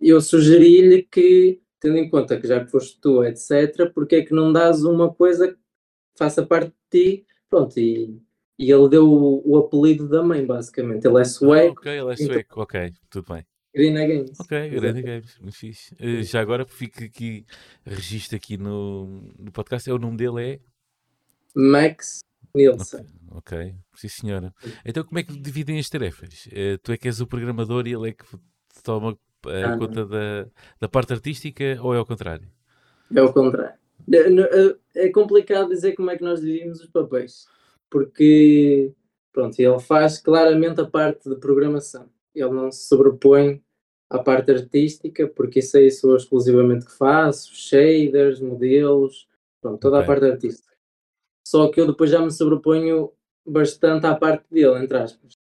eu 0.00 0.20
sugeri-lhe 0.20 1.02
que, 1.02 1.60
tendo 1.80 1.96
em 1.98 2.08
conta 2.08 2.40
que 2.40 2.46
já 2.46 2.64
que 2.64 2.70
foste 2.70 3.00
tu, 3.00 3.24
etc., 3.24 3.92
porque 3.94 4.16
é 4.16 4.22
que 4.22 4.34
não 4.34 4.52
dás 4.52 4.84
uma 4.84 5.12
coisa 5.12 5.48
que 5.48 5.58
faça 6.16 6.44
parte 6.44 6.70
de 6.70 6.74
ti, 6.90 7.26
pronto, 7.48 7.78
e, 7.78 8.20
e 8.58 8.70
ele 8.70 8.88
deu 8.88 9.10
o, 9.10 9.42
o 9.44 9.58
apelido 9.58 10.08
da 10.08 10.22
mãe, 10.22 10.44
basicamente. 10.44 11.06
Ele 11.06 11.20
é 11.20 11.24
sueco. 11.24 11.78
Ah, 11.78 11.80
ok, 11.80 11.92
ele 11.92 12.10
é 12.10 12.14
então 12.14 12.26
sueco, 12.26 12.60
ok, 12.60 12.92
tudo 13.10 13.32
bem. 13.32 13.46
Green 13.74 13.92
Games. 13.92 14.40
Ok, 14.40 14.70
Green 14.70 15.02
Games, 15.02 15.38
muito 15.38 15.56
fixe. 15.56 15.94
Uh, 15.94 16.22
já 16.22 16.40
agora 16.40 16.64
fica 16.64 17.04
aqui, 17.04 17.44
registro 17.84 18.36
aqui 18.36 18.56
no, 18.56 19.06
no 19.38 19.52
podcast, 19.52 19.88
é 19.90 19.92
o 19.92 19.98
nome 19.98 20.16
dele 20.16 20.52
é? 20.52 20.60
Max 21.54 22.20
Nielsen. 22.54 23.04
Ok, 23.30 23.58
okay. 23.58 23.74
sim 23.94 24.08
senhora. 24.08 24.54
Então 24.82 25.04
como 25.04 25.18
é 25.18 25.22
que 25.22 25.38
dividem 25.38 25.78
as 25.78 25.90
tarefas? 25.90 26.46
Uh, 26.46 26.78
tu 26.82 26.92
é 26.92 26.96
que 26.96 27.06
és 27.06 27.20
o 27.20 27.26
programador 27.26 27.86
e 27.86 27.92
ele 27.92 28.08
é 28.08 28.12
que 28.12 28.24
toma 28.82 29.18
a 29.48 29.74
ah, 29.74 29.78
conta 29.78 30.04
da, 30.04 30.46
da 30.80 30.88
parte 30.88 31.12
artística 31.12 31.78
ou 31.82 31.94
é 31.94 31.98
ao 31.98 32.06
contrário? 32.06 32.48
É 33.14 33.20
ao 33.20 33.32
contrário. 33.32 33.78
É, 34.12 35.06
é 35.06 35.08
complicado 35.10 35.68
dizer 35.68 35.94
como 35.94 36.10
é 36.10 36.16
que 36.16 36.22
nós 36.22 36.40
dividimos 36.40 36.80
os 36.80 36.88
papéis, 36.88 37.46
porque 37.90 38.92
pronto, 39.32 39.58
ele 39.58 39.80
faz 39.80 40.18
claramente 40.18 40.80
a 40.80 40.86
parte 40.86 41.28
de 41.28 41.36
programação. 41.36 42.08
Ele 42.34 42.50
não 42.50 42.70
se 42.70 42.86
sobrepõe 42.88 43.62
à 44.08 44.18
parte 44.18 44.50
artística, 44.50 45.26
porque 45.26 45.58
isso 45.58 45.76
aí 45.76 45.90
sou 45.90 46.16
exclusivamente 46.16 46.86
que 46.86 46.92
faço, 46.92 47.54
shaders, 47.54 48.40
modelos, 48.40 49.28
pronto, 49.60 49.80
toda 49.80 49.96
okay. 49.96 50.04
a 50.04 50.06
parte 50.06 50.32
artística. 50.32 50.74
Só 51.46 51.68
que 51.70 51.80
eu 51.80 51.86
depois 51.86 52.10
já 52.10 52.20
me 52.20 52.30
sobreponho 52.30 53.12
bastante 53.44 54.06
à 54.06 54.14
parte 54.14 54.44
dele, 54.50 54.82
entre 54.82 54.98
aspas, 54.98 55.38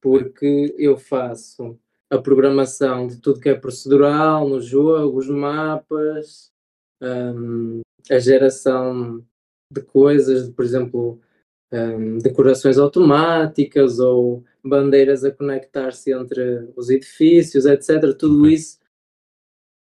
porque 0.00 0.74
eu 0.78 0.96
faço 0.96 1.78
a 2.10 2.18
programação 2.18 3.06
de 3.06 3.20
tudo 3.20 3.40
que 3.40 3.48
é 3.48 3.54
procedural 3.54 4.48
no 4.48 4.60
jogo, 4.60 5.18
os 5.18 5.28
mapas, 5.28 6.50
um, 7.02 7.80
a 8.10 8.18
geração 8.18 9.24
de 9.70 9.82
coisas, 9.82 10.48
por 10.50 10.64
exemplo, 10.64 11.20
um, 11.72 12.18
decorações 12.18 12.78
automáticas 12.78 13.98
ou 13.98 14.42
bandeiras 14.64 15.24
a 15.24 15.30
conectar-se 15.30 16.12
entre 16.12 16.72
os 16.74 16.88
edifícios, 16.88 17.66
etc. 17.66 18.16
Tudo 18.18 18.48
isso 18.48 18.78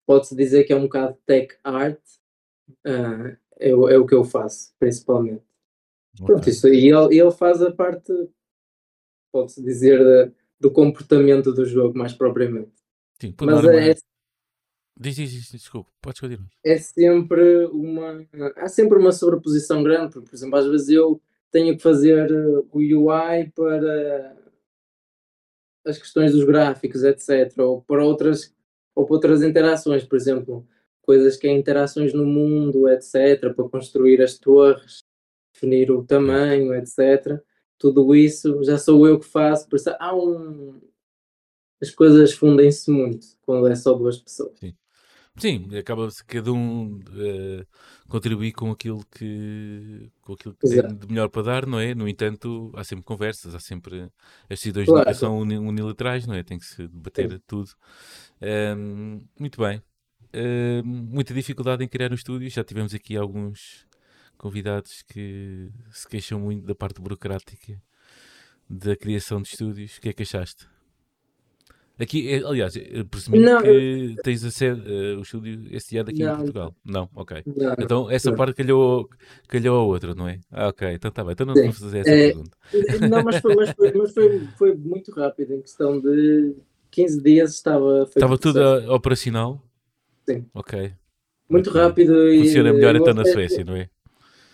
pode-se 0.07 0.35
dizer 0.35 0.63
que 0.63 0.73
é 0.73 0.75
um 0.75 0.83
bocado 0.83 1.17
tech 1.25 1.55
art, 1.63 2.01
uh, 2.85 3.37
é, 3.59 3.69
é, 3.69 3.73
o 3.73 4.05
que 4.05 4.15
eu 4.15 4.23
faço, 4.23 4.73
principalmente. 4.79 5.43
Okay. 6.15 6.25
Pronto, 6.25 6.49
isso, 6.49 6.67
e 6.67 6.89
ele, 6.89 7.19
ele 7.19 7.31
faz 7.31 7.61
a 7.61 7.71
parte, 7.71 8.11
pode-se 9.31 9.61
dizer, 9.61 10.33
do 10.59 10.71
comportamento 10.71 11.53
do 11.53 11.65
jogo, 11.65 11.97
mais 11.97 12.13
propriamente. 12.13 12.71
Sim, 13.19 13.33
Mas 13.41 13.65
é, 13.65 13.95
Diz, 14.99 15.15
diz, 15.15 15.31
diz, 15.31 15.51
desculpa, 15.51 15.91
podes 16.01 16.19
continuar. 16.19 16.49
É 16.65 16.77
sempre 16.77 17.65
uma. 17.67 18.25
Há 18.55 18.67
sempre 18.67 18.97
uma 18.97 19.11
sobreposição 19.11 19.83
grande, 19.83 20.13
porque, 20.13 20.29
por 20.29 20.35
exemplo, 20.35 20.57
às 20.57 20.65
vezes 20.65 20.89
eu 20.89 21.21
tenho 21.51 21.75
que 21.77 21.83
fazer 21.83 22.31
uh, 22.31 22.67
o 22.71 22.79
UI 22.79 23.51
para 23.53 24.35
as 25.85 25.99
questões 25.99 26.31
dos 26.31 26.43
gráficos, 26.43 27.03
etc. 27.03 27.55
Ou 27.59 27.83
para 27.83 28.03
outras, 28.03 28.51
ou 28.95 29.05
para 29.05 29.15
outras 29.15 29.43
interações, 29.43 30.03
por 30.03 30.15
exemplo, 30.15 30.67
coisas 31.03 31.37
que 31.37 31.47
é 31.47 31.51
interações 31.51 32.11
no 32.11 32.25
mundo, 32.25 32.89
etc. 32.89 33.53
Para 33.55 33.69
construir 33.69 34.19
as 34.23 34.39
torres, 34.39 35.03
definir 35.53 35.91
o 35.91 36.03
tamanho, 36.03 36.73
etc 36.73 37.39
tudo 37.77 38.15
isso 38.15 38.63
já 38.63 38.77
sou 38.77 39.07
eu 39.07 39.19
que 39.19 39.25
faço, 39.25 39.67
por 39.67 39.75
isso 39.77 39.89
há 39.99 40.15
um. 40.15 40.81
As 41.81 41.91
coisas 41.91 42.33
fundem-se 42.33 42.89
muito 42.89 43.27
quando 43.43 43.67
é 43.67 43.75
só 43.75 43.93
duas 43.93 44.17
pessoas. 44.17 44.57
Sim. 44.59 44.73
Sim, 45.37 45.69
acaba-se 45.77 46.25
cada 46.25 46.51
um 46.51 46.95
uh, 46.95 47.67
contribuir 48.09 48.53
com 48.53 48.71
aquilo 48.71 49.05
que, 49.11 50.09
com 50.21 50.33
aquilo 50.33 50.55
que 50.55 50.67
tem 50.67 50.97
de 50.97 51.07
melhor 51.07 51.29
para 51.29 51.43
dar, 51.43 51.67
não 51.67 51.79
é? 51.79 51.93
No 51.93 52.07
entanto, 52.07 52.71
há 52.75 52.83
sempre 52.83 53.05
conversas, 53.05 53.53
há 53.53 53.59
sempre 53.59 54.11
as 54.49 54.59
decisões 54.59 54.87
claro. 54.87 55.13
são 55.13 55.37
unilaterais, 55.37 56.25
não 56.25 56.33
é? 56.33 56.41
Tem 56.41 56.57
que 56.57 56.65
se 56.65 56.87
debater 56.87 57.31
Sim. 57.31 57.39
tudo. 57.45 57.69
Um, 58.41 59.21
muito 59.39 59.61
bem. 59.61 59.79
Uh, 60.33 60.83
muita 60.83 61.35
dificuldade 61.35 61.83
em 61.83 61.87
criar 61.87 62.11
um 62.11 62.15
estúdio, 62.15 62.49
já 62.49 62.63
tivemos 62.63 62.93
aqui 62.95 63.15
alguns 63.15 63.86
convidados 64.37 65.01
que 65.01 65.69
se 65.91 66.07
queixam 66.07 66.39
muito 66.39 66.65
da 66.65 66.75
parte 66.75 67.01
burocrática 67.01 67.81
da 68.69 68.95
criação 68.95 69.41
de 69.41 69.49
estúdios. 69.49 69.97
O 69.97 70.01
que 70.01 70.09
é 70.09 70.13
que 70.13 70.23
achaste? 70.23 70.67
Aqui, 71.99 72.31
é, 72.31 72.43
aliás, 72.43 72.75
presumi 73.09 73.39
que 73.63 74.15
tens 74.21 74.43
a 74.43 74.51
sede, 74.51 74.81
uh, 74.81 75.17
o 75.17 75.23
estúdio 75.23 75.67
esse 75.71 75.97
ano 75.97 76.11
aqui 76.11 76.23
não. 76.23 76.33
em 76.33 76.37
Portugal. 76.37 76.75
Não, 76.85 77.09
ok. 77.15 77.43
Não, 77.47 77.73
então 77.79 78.11
essa 78.11 78.31
parte 78.31 78.53
calhou, 78.53 79.09
calhou 79.47 79.79
a 79.79 79.83
outra, 79.83 80.13
não 80.13 80.27
é? 80.27 80.39
Ah, 80.51 80.67
ok, 80.67 80.87
então 80.91 81.09
está 81.09 81.23
bem. 81.23 81.31
Então 81.33 81.47
não 81.47 81.55
Sim. 81.55 81.61
vamos 81.61 81.79
fazer 81.79 81.99
essa 81.99 82.11
é, 82.11 82.27
pergunta. 82.27 82.57
Não, 83.09 83.23
mas, 83.23 83.37
foi, 83.37 83.55
mas, 83.55 83.71
foi, 83.71 83.91
mas 83.93 84.13
foi, 84.13 84.47
foi, 84.57 84.75
muito 84.75 85.11
rápido, 85.11 85.55
em 85.55 85.61
questão 85.61 85.99
de 85.99 86.55
15 86.91 87.23
dias 87.23 87.55
estava 87.55 88.03
Estava 88.03 88.37
tudo 88.37 88.61
a, 88.61 88.93
operacional? 88.93 89.59
Sim. 90.29 90.45
Ok. 90.53 90.93
Muito 91.49 91.71
rápido. 91.71 92.13
Funciona 92.37 92.73
melhor 92.73 92.95
então 92.95 93.13
na 93.15 93.25
Suécia, 93.25 93.65
não 93.65 93.75
é? 93.75 93.89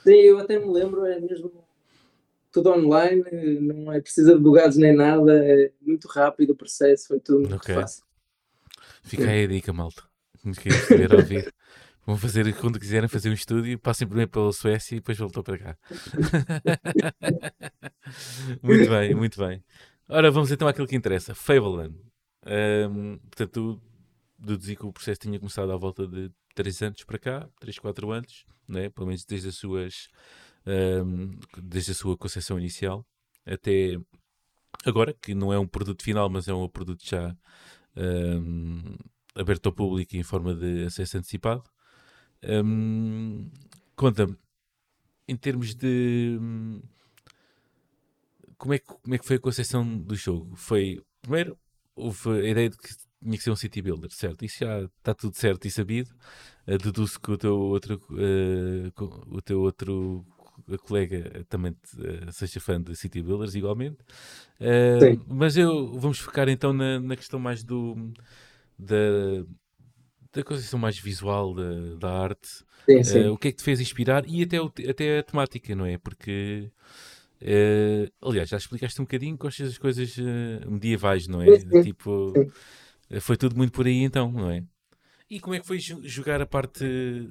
Sim, 0.04 0.16
eu 0.16 0.40
até 0.40 0.60
me 0.60 0.72
lembro, 0.72 1.06
é 1.06 1.20
mesmo 1.20 1.52
tudo 2.52 2.72
online, 2.72 3.24
não 3.60 3.92
é 3.92 4.00
precisa 4.00 4.36
de 4.36 4.42
bugados 4.42 4.78
nem 4.78 4.96
nada, 4.96 5.44
é 5.44 5.72
muito 5.82 6.08
rápido 6.08 6.52
o 6.52 6.56
processo, 6.56 7.08
foi 7.08 7.20
tudo 7.20 7.40
muito 7.40 7.56
okay. 7.56 7.74
fácil. 7.74 8.04
Fica 9.04 9.30
aí 9.30 9.46
a 9.46 9.48
dica, 9.48 9.74
malta. 9.74 10.04
Estiver 10.46 11.14
a 11.14 11.18
ouvir. 11.18 11.54
Vão 12.06 12.18
fazer, 12.18 12.54
quando 12.58 12.80
quiserem 12.80 13.08
fazer 13.08 13.30
um 13.30 13.34
estúdio, 13.34 13.80
passem 13.80 14.06
primeiro 14.06 14.30
pela 14.30 14.52
Suécia 14.52 14.96
e 14.96 15.00
depois 15.00 15.18
voltam 15.18 15.42
para 15.42 15.58
cá. 15.58 15.78
muito 18.62 18.90
bem, 18.90 19.16
muito 19.16 19.40
bem. 19.40 19.64
Ora, 20.10 20.30
vamos 20.30 20.52
então 20.52 20.68
àquilo 20.68 20.86
que 20.86 20.98
interessa. 20.98 21.34
Fableland. 21.34 21.96
Um, 22.46 23.18
portanto, 23.20 23.82
deduzi 24.38 24.76
que 24.76 24.86
o 24.86 24.92
processo 24.92 25.22
tinha 25.22 25.40
começado 25.40 25.72
à 25.72 25.78
volta 25.78 26.06
de 26.06 26.30
3 26.56 26.82
anos 26.82 27.04
para 27.06 27.18
cá, 27.18 27.50
3, 27.62 27.80
4 27.80 28.12
anos, 28.12 28.46
né? 28.74 28.90
pelo 28.90 29.08
menos 29.08 29.26
desde 29.26 29.50
as 29.50 29.56
suas 29.56 30.10
um, 30.66 31.38
desde 31.62 31.92
a 31.92 31.96
sua 31.96 32.18
concepção 32.18 32.60
inicial 32.60 33.06
até 33.46 33.98
agora, 34.86 35.14
que 35.14 35.34
não 35.34 35.54
é 35.54 35.60
um 35.60 35.68
produto 35.68 36.04
final, 36.04 36.30
mas 36.30 36.48
é 36.48 36.54
um 36.54 36.68
produto 36.68 37.06
já 37.06 37.36
um, 37.96 38.96
aberto 39.36 39.68
ao 39.68 39.74
público 39.74 40.16
em 40.16 40.24
forma 40.24 40.54
de 40.54 40.86
acesso 40.86 41.18
antecipado. 41.18 41.64
Um, 42.44 43.50
Conta-me, 43.96 44.36
em 45.28 45.36
termos 45.38 45.76
de 45.76 46.40
como 48.58 48.74
é, 48.74 48.80
que, 48.80 48.86
como 48.86 49.14
é 49.14 49.18
que 49.18 49.26
foi 49.26 49.36
a 49.36 49.40
concepção 49.40 49.98
do 49.98 50.16
jogo? 50.16 50.56
Foi, 50.56 51.02
primeiro, 51.22 51.58
houve 51.96 52.30
a 52.30 52.50
ideia 52.50 52.70
de 52.70 52.78
que 52.78 52.96
tinha 53.22 53.38
que 53.38 53.44
ser 53.44 53.52
um 53.52 53.56
city 53.56 53.82
builder, 53.82 54.12
certo? 54.12 54.44
Isso 54.44 54.60
já 54.60 54.82
está 54.82 55.14
tudo 55.14 55.36
certo 55.36 55.66
e 55.66 55.72
sabido. 55.72 56.14
Uh, 56.66 56.78
deduzo 56.78 57.20
que 57.20 57.32
o 57.32 57.38
teu 57.38 57.58
outro, 57.58 58.02
uh, 58.12 59.36
o 59.36 59.42
teu 59.42 59.62
outro 59.62 60.26
colega 60.86 61.46
também 61.50 61.72
uh, 61.72 62.32
seja 62.32 62.60
fã 62.60 62.82
de 62.82 62.96
city 62.96 63.22
builders 63.22 63.56
igualmente. 63.56 63.98
Uh, 64.62 65.22
mas 65.28 65.58
eu 65.58 65.92
vamos 66.00 66.20
focar 66.20 66.48
então 66.48 66.72
na, 66.72 67.00
na 67.00 67.16
questão 67.16 67.40
mais 67.40 67.64
do 67.64 68.14
da, 68.80 68.96
da 70.32 70.44
concepção 70.44 70.80
mais 70.80 70.98
visual 70.98 71.54
da, 71.54 71.96
da 72.00 72.12
arte, 72.12 72.64
sim, 72.86 73.04
sim. 73.04 73.26
O 73.28 73.38
que 73.38 73.50
é 73.50 73.52
que 73.52 73.58
te 73.58 73.64
fez 73.64 73.82
inspirar 73.82 74.24
e 74.28 74.44
até, 74.44 74.62
o, 74.62 74.72
até 74.90 75.20
a 75.20 75.24
temática, 75.24 75.76
não 75.76 75.86
é? 75.86 75.98
Porque, 75.98 76.72
aliás, 78.22 78.50
já 78.50 78.58
explicaste 78.58 79.00
um 79.02 79.06
bocadinho 79.06 79.38
com 79.38 79.48
as 79.48 79.78
coisas 79.78 80.16
medievais, 80.66 81.28
não 81.28 81.42
é? 81.42 81.60
Sim, 81.60 81.82
tipo, 81.84 82.34
foi 83.22 83.38
tudo 83.38 83.56
muito 83.56 83.72
por 83.74 83.86
aí 83.86 84.02
então, 84.02 84.32
não 84.32 84.50
é? 84.50 84.64
E 85.34 85.40
como 85.40 85.56
é 85.56 85.60
que 85.60 85.66
foi 85.66 85.80
jogar 85.80 86.40
a 86.42 86.46
parte 86.46 87.28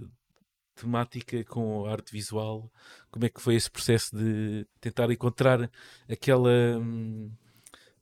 temática 0.75 1.45
com 1.45 1.87
a 1.87 1.93
arte 1.93 2.11
visual? 2.11 2.69
Como 3.13 3.25
é 3.25 3.29
que 3.29 3.41
foi 3.41 3.55
esse 3.55 3.71
processo 3.71 4.17
de 4.17 4.67
tentar 4.81 5.09
encontrar 5.13 5.71
aquela. 6.11 6.51
Hum, 6.51 7.31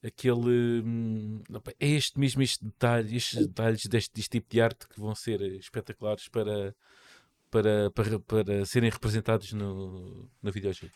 aquele. 0.03 0.81
Hum, 0.83 1.43
é 1.79 1.87
este 1.87 2.19
mesmo 2.19 2.41
este 2.41 2.65
detalhe, 2.65 3.15
estes 3.15 3.47
detalhes 3.47 3.85
deste, 3.85 4.15
deste 4.15 4.31
tipo 4.31 4.49
de 4.49 4.63
arte 4.63 4.89
que 4.89 4.99
vão 4.99 5.15
ser 5.15 5.43
espetaculares 5.43 6.29
para, 6.29 6.75
para, 7.51 7.91
para, 7.91 8.21
para 8.21 8.65
serem 8.65 8.89
representados 8.89 9.53
no, 9.53 10.31
no 10.43 10.51
videojogo? 10.51 10.95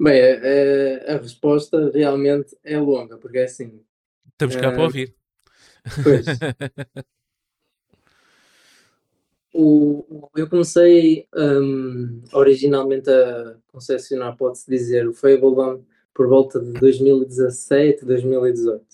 Bem, 0.00 0.20
a, 0.20 1.14
a, 1.14 1.18
resposta 1.18 1.92
realmente 1.94 2.58
é 2.64 2.76
longa, 2.76 3.18
porque 3.18 3.38
é 3.38 3.44
assim. 3.44 3.84
Estamos 4.32 4.56
cá 4.56 4.70
uh, 4.70 4.72
para 4.72 4.82
ouvir. 4.82 5.14
Pois. 6.02 6.26
o, 9.60 10.30
eu 10.36 10.48
comecei 10.48 11.26
um, 11.34 12.22
originalmente 12.32 13.10
a 13.10 13.56
concessionar, 13.66 14.36
pode-se 14.36 14.70
dizer, 14.70 15.08
o 15.08 15.12
Fable 15.12 15.82
por 16.14 16.28
volta 16.28 16.60
de 16.60 16.72
2017, 16.74 18.04
2018. 18.04 18.84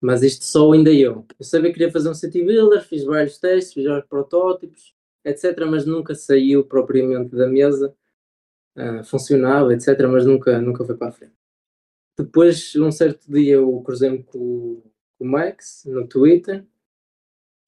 Mas 0.00 0.24
isto 0.24 0.44
só 0.44 0.72
ainda 0.72 0.92
eu. 0.92 1.24
Eu 1.38 1.44
sabia 1.44 1.70
que 1.70 1.78
queria 1.78 1.92
fazer 1.92 2.08
um 2.08 2.14
city 2.14 2.42
builder, 2.42 2.84
fiz 2.84 3.04
vários 3.04 3.38
testes, 3.38 3.72
fiz 3.72 3.84
vários 3.84 4.08
protótipos, 4.08 4.92
etc. 5.24 5.56
Mas 5.70 5.86
nunca 5.86 6.16
saiu 6.16 6.64
propriamente 6.64 7.36
da 7.36 7.46
mesa. 7.46 7.94
Uh, 8.76 9.04
funcionava, 9.04 9.72
etc. 9.72 9.88
Mas 10.10 10.26
nunca, 10.26 10.60
nunca 10.60 10.84
foi 10.84 10.96
para 10.96 11.08
a 11.08 11.12
frente. 11.12 11.34
Depois, 12.18 12.74
um 12.74 12.90
certo 12.90 13.30
dia, 13.30 13.54
eu 13.54 13.80
cruzei-me 13.82 14.24
com, 14.24 14.82
com 15.16 15.24
o 15.24 15.26
Max 15.26 15.84
no 15.86 16.08
Twitter. 16.08 16.66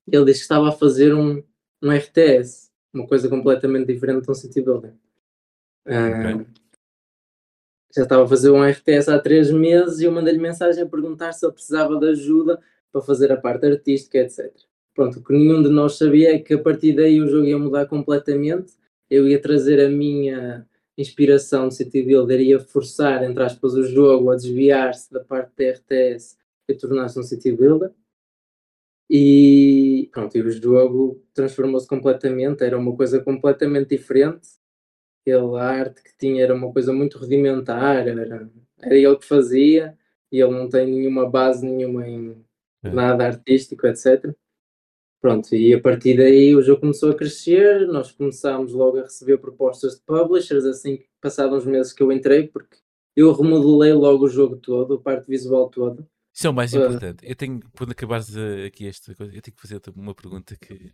Ele 0.06 0.24
disse 0.24 0.40
que 0.40 0.44
estava 0.44 0.68
a 0.68 0.72
fazer 0.72 1.14
um, 1.14 1.42
um 1.82 1.90
RTS, 1.90 2.70
uma 2.92 3.06
coisa 3.06 3.28
completamente 3.28 3.92
diferente 3.92 4.24
de 4.24 4.30
um 4.30 4.34
city 4.34 4.60
builder. 4.62 4.92
Uh, 5.86 6.34
okay 6.34 6.46
já 7.96 8.02
estava 8.02 8.24
a 8.24 8.28
fazer 8.28 8.50
um 8.50 8.62
RTS 8.62 9.08
há 9.08 9.18
três 9.18 9.50
meses 9.50 10.00
e 10.00 10.04
eu 10.04 10.12
mandei-lhe 10.12 10.38
mensagem 10.38 10.82
a 10.82 10.86
perguntar 10.86 11.32
se 11.32 11.46
ele 11.46 11.54
precisava 11.54 11.98
de 11.98 12.06
ajuda 12.08 12.60
para 12.92 13.00
fazer 13.00 13.32
a 13.32 13.38
parte 13.38 13.64
artística, 13.64 14.18
etc. 14.18 14.52
Pronto, 14.94 15.18
o 15.18 15.24
que 15.24 15.32
nenhum 15.32 15.62
de 15.62 15.70
nós 15.70 15.96
sabia 15.96 16.34
é 16.34 16.38
que 16.38 16.52
a 16.52 16.58
partir 16.58 16.94
daí 16.94 17.20
o 17.20 17.28
jogo 17.28 17.46
ia 17.46 17.58
mudar 17.58 17.86
completamente. 17.86 18.74
Eu 19.08 19.26
ia 19.26 19.40
trazer 19.40 19.80
a 19.80 19.88
minha 19.88 20.66
inspiração 20.98 21.68
de 21.68 21.74
City 21.74 22.02
Builder, 22.02 22.40
ia 22.40 22.60
forçar, 22.60 23.22
entre 23.22 23.42
aspas, 23.42 23.74
o 23.74 23.82
jogo 23.82 24.30
a 24.30 24.36
desviar-se 24.36 25.10
da 25.10 25.20
parte 25.20 25.52
da 25.56 25.70
RTS 25.70 26.36
e 26.68 26.74
tornar-se 26.74 27.18
um 27.18 27.22
City 27.22 27.52
Builder. 27.52 27.92
E 29.08 30.08
pronto, 30.12 30.36
e 30.36 30.42
o 30.42 30.50
jogo 30.50 31.22
transformou-se 31.32 31.86
completamente, 31.86 32.64
era 32.64 32.76
uma 32.76 32.96
coisa 32.96 33.22
completamente 33.22 33.96
diferente 33.96 34.48
ele, 35.26 35.58
a 35.58 35.64
arte 35.64 36.02
que 36.02 36.16
tinha 36.16 36.42
era 36.42 36.54
uma 36.54 36.72
coisa 36.72 36.92
muito 36.92 37.18
rudimentar, 37.18 38.06
era, 38.06 38.22
era 38.22 38.96
ele 38.96 39.16
que 39.16 39.26
fazia 39.26 39.96
e 40.30 40.40
ele 40.40 40.52
não 40.52 40.68
tem 40.68 40.86
nenhuma 40.86 41.28
base 41.28 41.66
nenhuma 41.66 42.06
em 42.06 42.44
é. 42.84 42.90
nada 42.90 43.26
artístico, 43.26 43.86
etc. 43.86 44.32
Pronto, 45.20 45.54
e 45.54 45.74
a 45.74 45.80
partir 45.80 46.16
daí 46.16 46.54
o 46.54 46.62
jogo 46.62 46.82
começou 46.82 47.10
a 47.10 47.16
crescer, 47.16 47.86
nós 47.88 48.12
começámos 48.12 48.72
logo 48.72 48.98
a 48.98 49.02
receber 49.02 49.38
propostas 49.38 49.96
de 49.96 50.02
publishers, 50.02 50.64
assim 50.64 50.98
que 50.98 51.08
passados 51.20 51.58
uns 51.58 51.66
meses 51.66 51.92
que 51.92 52.02
eu 52.02 52.12
entrei, 52.12 52.46
porque 52.46 52.76
eu 53.16 53.32
remodelei 53.32 53.92
logo 53.92 54.26
o 54.26 54.28
jogo 54.28 54.56
todo, 54.56 54.94
a 54.94 55.00
parte 55.00 55.26
visual 55.26 55.68
toda. 55.68 56.06
Isso 56.36 56.46
é 56.46 56.50
o 56.50 56.54
mais 56.54 56.74
uh, 56.74 56.76
importante. 56.76 57.26
Eu 57.26 57.34
tenho, 57.34 57.60
quando 57.74 57.92
acabares 57.92 58.36
aqui 58.66 58.86
esta 58.86 59.14
coisa, 59.14 59.34
eu 59.34 59.40
tenho 59.40 59.54
que 59.54 59.62
fazer 59.62 59.80
uma 59.96 60.14
pergunta 60.14 60.54
que, 60.54 60.74
que 60.76 60.92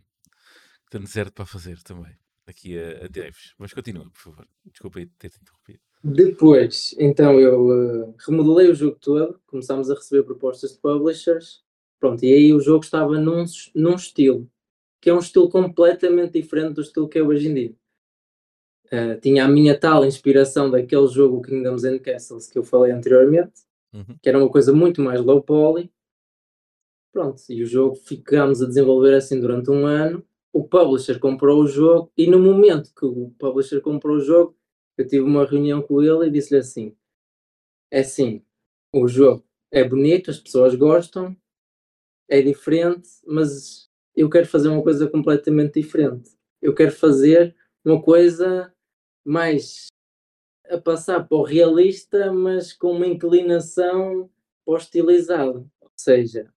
tenho 0.89 1.05
certo 1.05 1.33
para 1.33 1.45
fazer 1.45 1.77
também 1.83 2.15
aqui 2.47 2.79
a, 2.79 3.03
a 3.03 3.07
Daves. 3.09 3.53
Mas 3.57 3.73
continua, 3.73 4.05
por 4.05 4.21
favor. 4.21 4.47
Desculpa 4.65 4.99
aí 4.99 5.05
ter-te 5.19 5.41
interrompido. 5.41 5.79
Depois, 6.01 6.95
então 6.97 7.37
eu 7.39 8.07
uh, 8.07 8.15
remodelei 8.25 8.69
o 8.69 8.75
jogo 8.75 8.97
todo, 9.01 9.39
começámos 9.45 9.91
a 9.91 9.95
receber 9.95 10.23
propostas 10.23 10.71
de 10.71 10.79
publishers, 10.79 11.61
pronto, 11.99 12.23
e 12.23 12.33
aí 12.33 12.53
o 12.53 12.59
jogo 12.59 12.83
estava 12.83 13.17
num, 13.17 13.43
num 13.75 13.95
estilo, 13.95 14.49
que 15.01 15.09
é 15.09 15.13
um 15.13 15.19
estilo 15.19 15.49
completamente 15.49 16.41
diferente 16.41 16.75
do 16.75 16.81
estilo 16.81 17.07
que 17.07 17.19
é 17.19 17.23
hoje 17.23 17.49
em 17.49 17.53
dia. 17.53 17.75
Uh, 18.85 19.19
tinha 19.19 19.43
a 19.43 19.47
minha 19.47 19.77
tal 19.77 20.05
inspiração 20.05 20.69
daquele 20.69 21.07
jogo 21.07 21.41
Kingdoms 21.41 21.83
and 21.83 21.99
Castles 21.99 22.47
que 22.47 22.57
eu 22.57 22.63
falei 22.63 22.91
anteriormente, 22.91 23.61
uhum. 23.93 24.17
que 24.21 24.29
era 24.29 24.37
uma 24.37 24.49
coisa 24.49 24.73
muito 24.73 25.01
mais 25.01 25.21
low 25.21 25.41
poly. 25.41 25.91
Pronto, 27.11 27.41
e 27.49 27.61
o 27.61 27.65
jogo 27.65 27.95
ficámos 27.95 28.61
a 28.61 28.67
desenvolver 28.67 29.13
assim 29.13 29.39
durante 29.39 29.69
um 29.69 29.85
ano 29.85 30.25
o 30.53 30.63
publisher 30.63 31.19
comprou 31.19 31.63
o 31.63 31.67
jogo 31.67 32.11
e 32.15 32.27
no 32.27 32.39
momento 32.39 32.93
que 32.93 33.05
o 33.05 33.31
publisher 33.39 33.81
comprou 33.81 34.17
o 34.17 34.21
jogo, 34.21 34.55
eu 34.95 35.07
tive 35.07 35.23
uma 35.23 35.43
reunião 35.43 35.81
com 35.81 36.01
ele 36.01 36.27
e 36.27 36.31
disse-lhe 36.31 36.59
assim: 36.59 36.95
é 37.89 38.01
assim, 38.01 38.45
o 38.93 39.07
jogo 39.07 39.43
é 39.71 39.83
bonito, 39.83 40.29
as 40.29 40.39
pessoas 40.39 40.75
gostam, 40.75 41.35
é 42.29 42.39
diferente, 42.39 43.09
mas 43.25 43.89
eu 44.15 44.29
quero 44.29 44.45
fazer 44.45 44.69
uma 44.69 44.83
coisa 44.83 45.09
completamente 45.09 45.81
diferente. 45.81 46.29
Eu 46.61 46.75
quero 46.75 46.91
fazer 46.91 47.55
uma 47.83 47.99
coisa 47.99 48.71
mais 49.25 49.87
a 50.69 50.77
passar 50.77 51.27
para 51.27 51.37
o 51.37 51.43
realista, 51.43 52.31
mas 52.31 52.73
com 52.73 52.91
uma 52.91 53.07
inclinação 53.07 54.29
para 54.65 54.73
o 54.73 54.77
estilizado. 54.77 55.69
Ou 55.81 55.91
seja, 55.95 56.51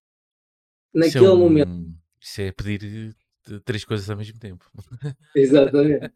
naquele 0.93 1.25
é 1.25 1.29
um, 1.29 1.37
momento. 1.37 1.71
Isso 2.19 2.41
é 2.41 2.51
pedir 2.51 3.15
três 3.63 3.85
coisas 3.85 4.09
ao 4.09 4.17
mesmo 4.17 4.39
tempo. 4.39 4.65
Exatamente. 5.35 6.11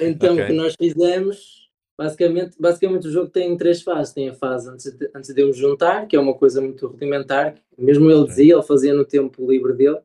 Então, 0.00 0.34
okay. 0.34 0.44
o 0.44 0.46
que 0.48 0.52
nós 0.52 0.74
fizemos, 0.78 1.70
basicamente, 1.96 2.56
basicamente 2.58 3.08
o 3.08 3.10
jogo 3.10 3.30
tem 3.30 3.56
três 3.56 3.82
fases. 3.82 4.14
Tem 4.14 4.28
a 4.28 4.34
fase 4.34 4.68
antes 4.68 4.92
de, 4.92 5.10
antes 5.14 5.34
de 5.34 5.44
me 5.44 5.52
juntar, 5.52 6.06
que 6.06 6.16
é 6.16 6.20
uma 6.20 6.34
coisa 6.34 6.60
muito 6.60 6.86
rudimentar, 6.86 7.54
mesmo 7.76 8.10
ele 8.10 8.26
dizia, 8.26 8.54
ele 8.54 8.62
fazia 8.62 8.94
no 8.94 9.04
tempo 9.04 9.50
livre 9.50 9.72
dele, 9.72 10.00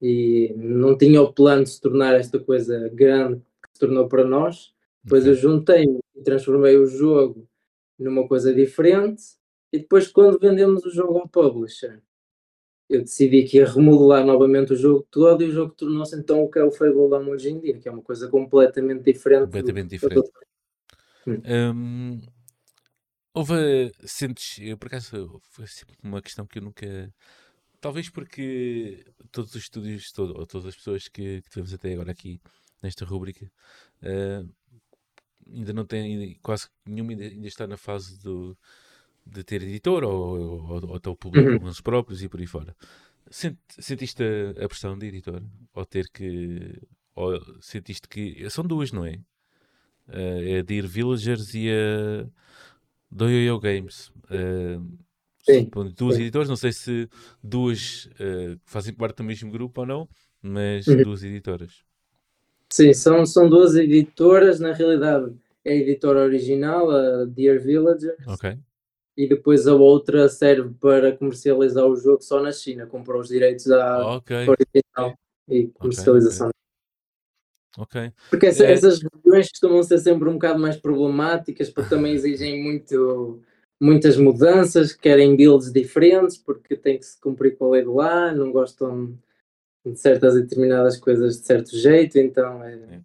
e 0.00 0.54
não 0.56 0.96
tinha 0.96 1.22
o 1.22 1.32
plano 1.32 1.64
de 1.64 1.70
se 1.70 1.80
tornar 1.80 2.14
esta 2.14 2.38
coisa 2.38 2.88
grande 2.90 3.40
que 3.62 3.70
se 3.72 3.80
tornou 3.80 4.08
para 4.08 4.24
nós. 4.24 4.75
Depois 5.06 5.22
okay. 5.22 5.32
eu 5.32 5.36
juntei 5.36 5.84
e 6.16 6.22
transformei 6.24 6.76
o 6.76 6.84
jogo 6.84 7.48
numa 7.96 8.26
coisa 8.26 8.52
diferente, 8.52 9.22
e 9.72 9.78
depois 9.78 10.08
quando 10.08 10.36
vendemos 10.36 10.84
o 10.84 10.90
jogo 10.90 11.16
ao 11.16 11.28
publisher, 11.28 12.02
eu 12.90 13.02
decidi 13.02 13.44
que 13.44 13.58
ia 13.58 13.66
remodelar 13.66 14.26
novamente 14.26 14.72
o 14.72 14.76
jogo 14.76 15.06
todo 15.08 15.44
e 15.44 15.48
o 15.48 15.52
jogo 15.52 15.72
tornou-se 15.74 16.16
então 16.16 16.42
o 16.42 16.50
que 16.50 16.58
é 16.58 16.64
o 16.64 16.72
Fable 16.72 17.08
Dome 17.08 17.30
hoje 17.30 17.50
em 17.50 17.60
dia, 17.60 17.78
que 17.78 17.88
é 17.88 17.92
uma 17.92 18.02
coisa 18.02 18.28
completamente 18.28 19.04
diferente. 19.04 19.44
Completamente 19.44 19.90
diferente. 19.90 20.28
Hum. 21.24 21.42
Hum, 21.46 22.20
houve, 23.32 23.92
sentes, 24.04 24.58
eu 24.60 24.76
por 24.76 24.88
acaso, 24.88 25.40
foi 25.50 25.68
sempre 25.68 25.96
uma 26.02 26.20
questão 26.20 26.46
que 26.46 26.58
eu 26.58 26.62
nunca. 26.62 27.14
Talvez 27.80 28.10
porque 28.10 29.04
todos 29.30 29.54
os 29.54 29.62
estúdios, 29.62 30.10
todo, 30.10 30.36
ou 30.36 30.46
todas 30.46 30.66
as 30.66 30.76
pessoas 30.76 31.06
que, 31.06 31.42
que 31.42 31.48
tivemos 31.48 31.72
até 31.72 31.92
agora 31.92 32.10
aqui 32.10 32.40
nesta 32.82 33.04
rúbrica, 33.04 33.50
uh, 34.02 34.48
ainda 35.52 35.72
não 35.72 35.84
têm, 35.84 36.38
quase 36.42 36.68
nenhuma 36.86 37.12
ainda, 37.12 37.24
ainda 37.24 37.46
está 37.46 37.66
na 37.66 37.76
fase 37.76 38.22
do 38.22 38.56
de 39.26 39.42
ter 39.42 39.62
editor 39.62 40.04
ou, 40.04 40.38
ou, 40.38 40.88
ou 40.88 40.94
até 40.94 41.10
o 41.10 41.16
público 41.16 41.64
uhum. 41.64 41.72
próprios 41.82 42.22
e 42.22 42.28
por 42.28 42.38
aí 42.38 42.46
fora. 42.46 42.76
Sent, 43.28 43.58
sentiste 43.68 44.22
a, 44.22 44.64
a, 44.64 44.68
pressão 44.68 44.96
de 44.96 45.06
editor? 45.06 45.42
Ou 45.74 45.84
ter 45.84 46.08
que. 46.08 46.80
Ou 47.14 47.60
sentiste 47.60 48.08
que. 48.08 48.48
São 48.48 48.64
duas, 48.64 48.92
não 48.92 49.04
é? 49.04 49.14
Uh, 50.08 50.42
é 50.46 50.58
a 50.60 50.62
Dear 50.62 50.86
Villagers 50.86 51.54
e 51.54 51.68
a 51.70 52.26
do 53.10 53.28
Yo-Yo 53.28 53.58
Games. 53.58 54.08
Uh, 54.30 54.96
Sim. 55.42 55.70
Duas 55.96 56.16
Sim. 56.16 56.22
editoras, 56.22 56.48
não 56.48 56.56
sei 56.56 56.72
se 56.72 57.08
duas 57.42 58.06
uh, 58.14 58.60
fazem 58.64 58.92
parte 58.92 59.18
do 59.18 59.24
mesmo 59.24 59.50
grupo 59.50 59.80
ou 59.80 59.86
não, 59.86 60.08
mas 60.42 60.86
uhum. 60.86 61.02
duas 61.02 61.22
editoras. 61.22 61.84
Sim, 62.72 62.92
são, 62.92 63.24
são 63.24 63.48
duas 63.48 63.74
editoras, 63.76 64.60
na 64.60 64.72
realidade 64.72 65.32
é 65.64 65.72
a 65.72 65.76
editora 65.76 66.20
original, 66.20 66.90
a 66.90 67.24
Dear 67.24 67.60
Villagers. 67.60 68.26
Ok 68.26 68.58
e 69.16 69.26
depois 69.26 69.66
a 69.66 69.74
outra 69.74 70.28
serve 70.28 70.74
para 70.78 71.16
comercializar 71.16 71.86
o 71.86 71.96
jogo 71.96 72.22
só 72.22 72.40
na 72.40 72.52
China, 72.52 72.86
comprou 72.86 73.20
os 73.20 73.28
direitos 73.28 73.70
à 73.70 74.16
okay. 74.16 74.46
original 74.46 75.18
e 75.48 75.68
comercialização. 75.68 76.50
Okay, 77.78 78.08
okay. 78.08 78.12
Porque 78.28 78.46
essa, 78.46 78.64
é... 78.64 78.72
essas 78.72 79.00
regiões 79.00 79.48
costumam 79.48 79.82
ser 79.82 79.98
sempre 79.98 80.28
um 80.28 80.34
bocado 80.34 80.58
mais 80.58 80.76
problemáticas, 80.76 81.70
porque 81.70 81.88
também 81.88 82.12
exigem 82.12 82.62
muito, 82.62 83.40
muitas 83.80 84.18
mudanças, 84.18 84.92
querem 84.92 85.34
builds 85.34 85.72
diferentes, 85.72 86.36
porque 86.36 86.76
tem 86.76 86.98
que 86.98 87.06
se 87.06 87.18
cumprir 87.18 87.56
com 87.56 87.66
a 87.66 87.70
lei 87.70 87.82
de 87.82 87.88
lá, 87.88 88.32
não 88.32 88.52
gostam 88.52 89.16
de 89.92 90.00
certas 90.00 90.36
e 90.36 90.42
determinadas 90.42 90.96
coisas 90.98 91.40
de 91.40 91.46
certo 91.46 91.76
jeito, 91.76 92.18
então 92.18 92.62
é, 92.62 92.74
é, 92.74 93.00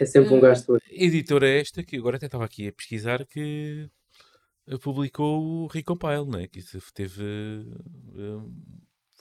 é 0.00 0.04
sempre 0.04 0.34
um 0.34 0.40
gasto. 0.40 0.78
editora 0.90 1.48
esta, 1.48 1.82
que 1.82 1.96
agora 1.96 2.16
até 2.16 2.26
estava 2.26 2.44
aqui 2.44 2.68
a 2.68 2.72
pesquisar, 2.72 3.24
que 3.26 3.88
publicou 4.80 5.42
o 5.42 5.66
Recompile, 5.66 6.26
não 6.26 6.38
é? 6.38 6.46
Que 6.46 6.60
isso 6.60 6.80
teve. 6.92 7.22
Uh, 7.22 8.52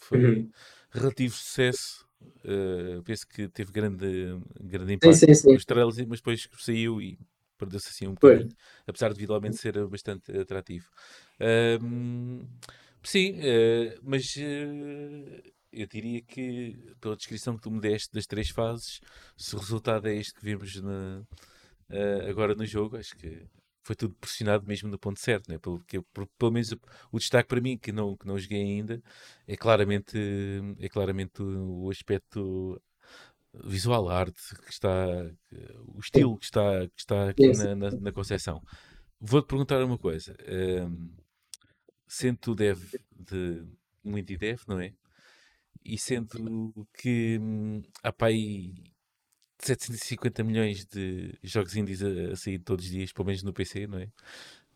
foi 0.01 0.23
uhum. 0.23 0.51
relativo 0.91 1.34
sucesso. 1.34 2.06
Uh, 2.45 3.03
penso 3.03 3.27
que 3.27 3.49
teve 3.49 3.71
grande, 3.71 4.39
grande 4.62 4.93
impacto 4.93 5.15
sim, 5.15 5.27
sim, 5.27 5.34
sim. 5.34 5.53
nos 5.53 5.65
trailers, 5.65 5.97
mas 6.08 6.19
depois 6.19 6.47
saiu 6.58 7.01
e 7.01 7.19
perdeu-se 7.58 7.89
assim 7.89 8.08
um 8.08 8.13
bocadinho, 8.13 8.49
apesar 8.88 9.13
de 9.13 9.19
visualmente 9.19 9.58
ser 9.58 9.86
bastante 9.88 10.32
atrativo. 10.38 10.89
Uh, 11.39 12.45
sim, 13.03 13.34
uh, 13.39 13.99
mas 14.01 14.36
eu 15.73 15.88
diria 15.88 16.21
que, 16.21 16.77
pela 17.01 17.15
descrição 17.15 17.55
que 17.55 17.63
tu 17.63 17.71
me 17.71 17.81
deste 17.81 18.13
das 18.13 18.25
três 18.25 18.49
fases, 18.49 19.01
se 19.36 19.55
o 19.55 19.59
resultado 19.59 20.07
é 20.07 20.15
este 20.15 20.33
que 20.33 20.45
vimos 20.45 20.81
na, 20.81 21.23
agora 22.29 22.55
no 22.55 22.65
jogo, 22.65 22.97
acho 22.97 23.15
que 23.15 23.47
foi 23.83 23.95
tudo 23.95 24.15
pressionado 24.15 24.65
mesmo 24.65 24.89
no 24.89 24.97
ponto 24.97 25.19
certo, 25.19 25.51
né? 25.51 25.57
pelo, 25.57 25.79
que, 25.81 26.01
por, 26.13 26.25
pelo 26.38 26.51
menos 26.51 26.71
o, 26.71 26.79
o, 27.12 27.19
destaque 27.19 27.49
para 27.49 27.59
mim, 27.59 27.77
que 27.77 27.91
não, 27.91 28.15
que 28.15 28.25
não 28.25 28.39
joguei 28.39 28.62
ainda, 28.62 29.01
é 29.47 29.57
claramente, 29.57 30.17
é 30.79 30.88
claramente 30.88 31.41
o, 31.43 31.86
o 31.86 31.91
aspecto 31.91 32.81
visual, 33.53 34.09
a 34.09 34.17
arte 34.17 34.55
que 34.63 34.71
está, 34.71 34.95
o 35.88 35.99
estilo 35.99 36.38
que 36.38 36.45
está, 36.45 36.88
que 36.88 36.99
está 36.99 37.29
aqui 37.29 37.51
na, 37.57 37.75
na, 37.75 37.91
na 37.91 38.12
concepção. 38.12 38.63
Vou-te 39.19 39.47
perguntar 39.47 39.83
uma 39.83 39.97
coisa. 39.97 40.36
Um, 40.49 41.12
sendo 42.07 42.38
tu 42.38 42.55
dev 42.55 42.79
de 43.12 43.65
indie 44.03 44.38
dev, 44.38 44.62
não 44.67 44.79
é? 44.79 44.93
E 45.86 45.98
sendo 45.98 46.88
que 46.93 47.38
hum, 47.39 47.82
há 48.02 48.12
para 48.12 48.28
aí 48.28 48.74
750 49.60 50.43
milhões 50.43 50.86
de 50.86 51.38
jogos 51.43 51.76
indies 51.76 52.02
a, 52.04 52.34
a, 52.34 52.36
sair 52.36 52.60
todos 52.60 52.86
os 52.86 52.91
dias, 52.91 53.12
pelo 53.12 53.26
menos 53.26 53.43
no 53.43 53.54
PC, 53.54 53.88
não 53.88 54.00
é? 54.00 54.10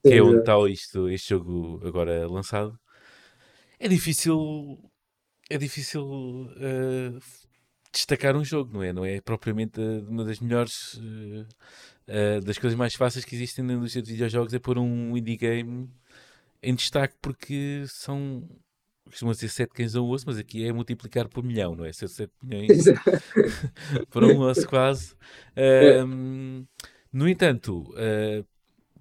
Que 0.03 0.13
é 0.13 0.21
onde 0.21 0.39
está 0.39 0.53
isto, 0.69 1.09
este 1.09 1.29
jogo 1.29 1.81
agora 1.85 2.27
lançado. 2.27 2.79
É 3.79 3.87
difícil. 3.87 4.79
É 5.49 5.57
difícil 5.57 6.03
uh, 6.03 7.19
destacar 7.91 8.35
um 8.35 8.43
jogo, 8.43 8.73
não 8.73 8.83
é? 8.83 8.93
Não 8.93 9.05
é 9.05 9.21
propriamente 9.21 9.79
uma 10.07 10.23
das 10.23 10.39
melhores. 10.39 10.95
Uh, 10.95 11.47
uh, 12.07 12.41
das 12.41 12.57
coisas 12.57 12.77
mais 12.77 12.95
fáceis 12.95 13.25
que 13.25 13.35
existem 13.35 13.63
na 13.63 13.73
indústria 13.73 14.01
de 14.01 14.11
videojogos 14.11 14.53
é 14.53 14.59
pôr 14.59 14.77
um 14.77 15.15
indie 15.17 15.37
game 15.37 15.89
em 16.61 16.75
destaque 16.75 17.15
porque 17.21 17.85
são 17.87 18.47
costuma 19.07 19.33
ser 19.33 19.49
7 19.49 19.73
cães 19.73 19.95
a 19.95 20.01
osso, 20.01 20.25
mas 20.27 20.37
aqui 20.37 20.65
é 20.65 20.71
multiplicar 20.71 21.27
por 21.27 21.43
milhão, 21.43 21.75
não 21.75 21.85
é? 21.85 21.91
Ser 21.91 22.07
7 22.07 22.31
milhões 22.43 22.85
por 24.09 24.23
um 24.25 24.39
osso 24.41 24.67
quase. 24.67 25.15
Um, 26.05 26.65
no 27.11 27.27
entanto, 27.27 27.81
uh, 27.93 28.45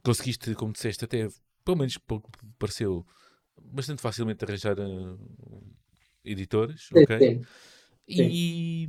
conseguiste, 0.02 0.54
como 0.54 0.72
disseste, 0.72 1.04
até, 1.04 1.28
pelo 1.64 1.78
menos 1.78 1.98
pouco 1.98 2.30
pareceu, 2.58 3.06
bastante 3.60 4.00
facilmente 4.00 4.44
arranjar 4.44 4.78
uh, 4.78 5.18
editores, 6.24 6.88
ok? 6.92 7.18
Sim, 7.18 7.42
E, 8.08 8.88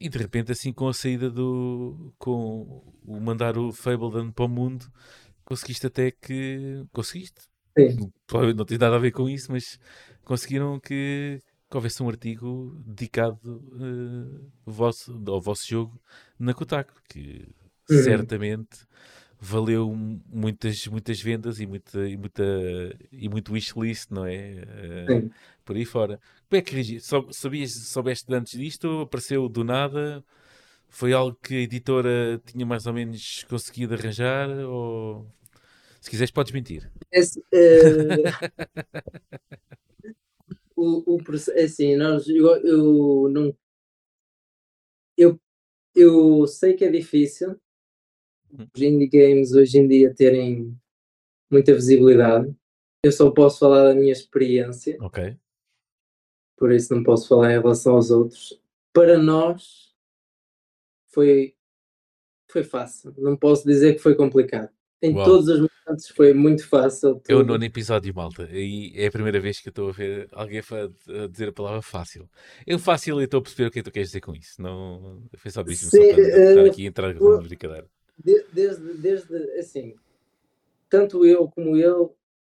e 0.00 0.08
de 0.08 0.18
repente, 0.18 0.52
assim, 0.52 0.72
com 0.72 0.88
a 0.88 0.94
saída 0.94 1.30
do. 1.30 2.12
com 2.18 2.82
o 3.04 3.20
mandar 3.20 3.56
o 3.56 3.72
Fable 3.72 4.32
para 4.32 4.44
o 4.44 4.48
mundo, 4.48 4.90
conseguiste 5.44 5.86
até 5.86 6.10
que. 6.10 6.84
conseguiste 6.92 7.42
Sim. 7.78 8.12
Não 8.56 8.64
tem 8.64 8.78
nada 8.78 8.96
a 8.96 8.98
ver 8.98 9.12
com 9.12 9.28
isso, 9.28 9.52
mas 9.52 9.78
conseguiram 10.24 10.78
que, 10.80 11.40
que 11.70 11.76
houvesse 11.76 12.02
um 12.02 12.08
artigo 12.08 12.76
dedicado 12.84 13.38
uh, 13.46 14.50
ao, 14.66 14.72
vosso, 14.72 15.22
ao 15.26 15.40
vosso 15.40 15.66
jogo 15.66 16.00
na 16.38 16.52
Kotaku, 16.52 16.94
que 17.08 17.46
uhum. 17.90 18.02
certamente 18.02 18.86
valeu 19.40 19.94
muitas, 19.94 20.86
muitas 20.88 21.20
vendas 21.20 21.60
e, 21.60 21.66
muita, 21.66 22.08
e, 22.08 22.16
muita, 22.16 22.44
e 23.12 23.28
muito 23.28 23.52
wishlist, 23.52 24.10
não 24.10 24.26
é? 24.26 24.64
Uh, 25.08 25.30
por 25.64 25.76
aí 25.76 25.84
fora. 25.84 26.20
Como 26.48 26.58
é 26.58 26.62
que 26.62 27.00
Sabias, 27.30 27.72
soubeste 27.72 28.32
antes 28.34 28.58
disto? 28.58 29.02
Apareceu 29.02 29.48
do 29.48 29.62
nada? 29.62 30.24
Foi 30.88 31.12
algo 31.12 31.38
que 31.42 31.54
a 31.54 31.60
editora 31.60 32.40
tinha 32.44 32.64
mais 32.64 32.86
ou 32.86 32.92
menos 32.92 33.44
conseguido 33.48 33.94
arranjar? 33.94 34.48
Ou 34.48 35.26
se 36.00 36.10
quiseres, 36.10 36.30
podes 36.30 36.52
mentir. 36.52 36.90
Esse, 37.10 37.40
uh... 37.40 37.44
o, 40.76 41.16
o, 41.16 41.20
é 41.54 41.64
assim, 41.64 41.96
nós, 41.96 42.28
eu, 42.28 42.46
eu 42.64 43.28
não. 43.30 43.56
Eu, 45.16 45.40
eu 45.94 46.46
sei 46.46 46.74
que 46.74 46.84
é 46.84 46.90
difícil 46.90 47.58
os 48.50 48.80
indie 48.80 49.08
games 49.08 49.52
hoje 49.52 49.78
em 49.78 49.86
dia 49.86 50.14
terem 50.14 50.76
muita 51.50 51.74
visibilidade. 51.74 52.54
Eu 53.02 53.12
só 53.12 53.30
posso 53.30 53.58
falar 53.58 53.84
da 53.84 53.94
minha 53.94 54.12
experiência. 54.12 54.96
Ok. 55.00 55.36
Por 56.56 56.72
isso 56.72 56.94
não 56.94 57.02
posso 57.02 57.28
falar 57.28 57.52
em 57.52 57.60
relação 57.60 57.94
aos 57.94 58.10
outros. 58.10 58.60
Para 58.92 59.18
nós 59.18 59.94
foi, 61.08 61.54
foi 62.50 62.64
fácil. 62.64 63.14
Não 63.18 63.36
posso 63.36 63.66
dizer 63.66 63.94
que 63.94 64.00
foi 64.00 64.14
complicado. 64.14 64.72
Em 65.00 65.14
Uau. 65.14 65.24
todos 65.24 65.48
os 65.48 65.58
momentos 65.58 66.08
foi 66.08 66.34
muito 66.34 66.66
fácil. 66.66 67.22
É 67.28 67.34
o 67.34 67.44
nono 67.44 67.64
episódio, 67.64 68.12
malta. 68.14 68.48
E 68.50 68.92
é 68.96 69.06
a 69.06 69.12
primeira 69.12 69.38
vez 69.38 69.60
que 69.60 69.68
eu 69.68 69.70
estou 69.70 69.88
a 69.90 69.92
ver 69.92 70.28
alguém 70.32 70.58
a 70.60 71.26
dizer 71.28 71.48
a 71.48 71.52
palavra 71.52 71.82
fácil. 71.82 72.28
Eu 72.66 72.78
fácil 72.78 73.20
e 73.20 73.24
estou 73.24 73.38
a 73.38 73.42
perceber 73.42 73.68
o 73.68 73.70
que 73.70 73.78
é 73.78 73.82
que 73.82 73.90
tu 73.90 73.92
queres 73.92 74.08
dizer 74.08 74.20
com 74.20 74.34
isso. 74.34 74.60
Não 74.60 75.22
foi 75.36 75.50
só 75.52 75.62
mesmo 75.62 75.88
Sim, 75.88 76.08
só 76.08 76.14
para 76.14 76.22
uh, 76.22 76.48
estar 76.50 76.64
aqui 76.66 76.84
a 76.84 76.88
entrar 76.88 77.14
com 77.14 77.38
brincadeira. 77.38 77.86
Desde, 78.52 78.94
desde, 78.94 79.36
assim, 79.60 79.94
tanto 80.90 81.24
eu 81.24 81.46
como 81.46 81.76
ele 81.76 82.08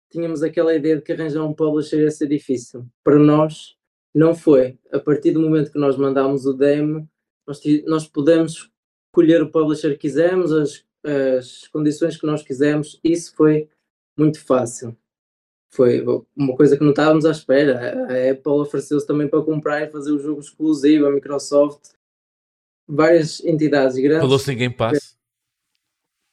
tínhamos 0.10 0.42
aquela 0.42 0.74
ideia 0.74 0.96
de 0.96 1.02
que 1.02 1.12
arranjar 1.12 1.44
um 1.44 1.54
publisher 1.54 2.00
ia 2.00 2.12
ser 2.12 2.28
difícil. 2.28 2.86
Para 3.04 3.20
nós, 3.20 3.76
não 4.16 4.34
foi. 4.34 4.80
A 4.92 5.00
partir 5.00 5.32
do 5.32 5.42
momento 5.42 5.72
que 5.72 5.78
nós 5.78 5.98
mandámos 5.98 6.46
o 6.46 6.54
demo, 6.54 7.10
nós, 7.46 7.62
nós 7.86 8.08
pudemos 8.08 8.72
escolher 9.08 9.42
o 9.42 9.52
publisher 9.52 9.92
que 9.92 9.98
quisermos, 9.98 10.54
as 10.54 10.87
as 11.08 11.67
condições 11.67 12.17
que 12.17 12.26
nós 12.26 12.43
quisemos, 12.43 13.00
isso 13.04 13.36
foi 13.36 13.70
muito 14.17 14.43
fácil. 14.43 14.98
Foi 15.70 16.04
uma 16.36 16.56
coisa 16.56 16.78
que 16.78 16.84
não 16.84 16.91
estávamos 16.91 17.26
à 17.26 17.32
espera. 17.32 18.08
A 18.08 18.32
Apple 18.32 18.54
ofereceu-se 18.54 19.06
também 19.06 19.28
para 19.28 19.43
comprar 19.43 19.84
e 19.84 19.91
fazer 19.91 20.12
o 20.12 20.20
jogo 20.20 20.39
exclusivo, 20.39 21.06
a 21.06 21.12
Microsoft, 21.12 21.89
várias 22.88 23.43
entidades 23.43 23.98
grandes. 23.98 24.22
Falou-se 24.22 24.52
em 24.52 24.58
Game 24.58 24.74
Pass? 24.74 25.17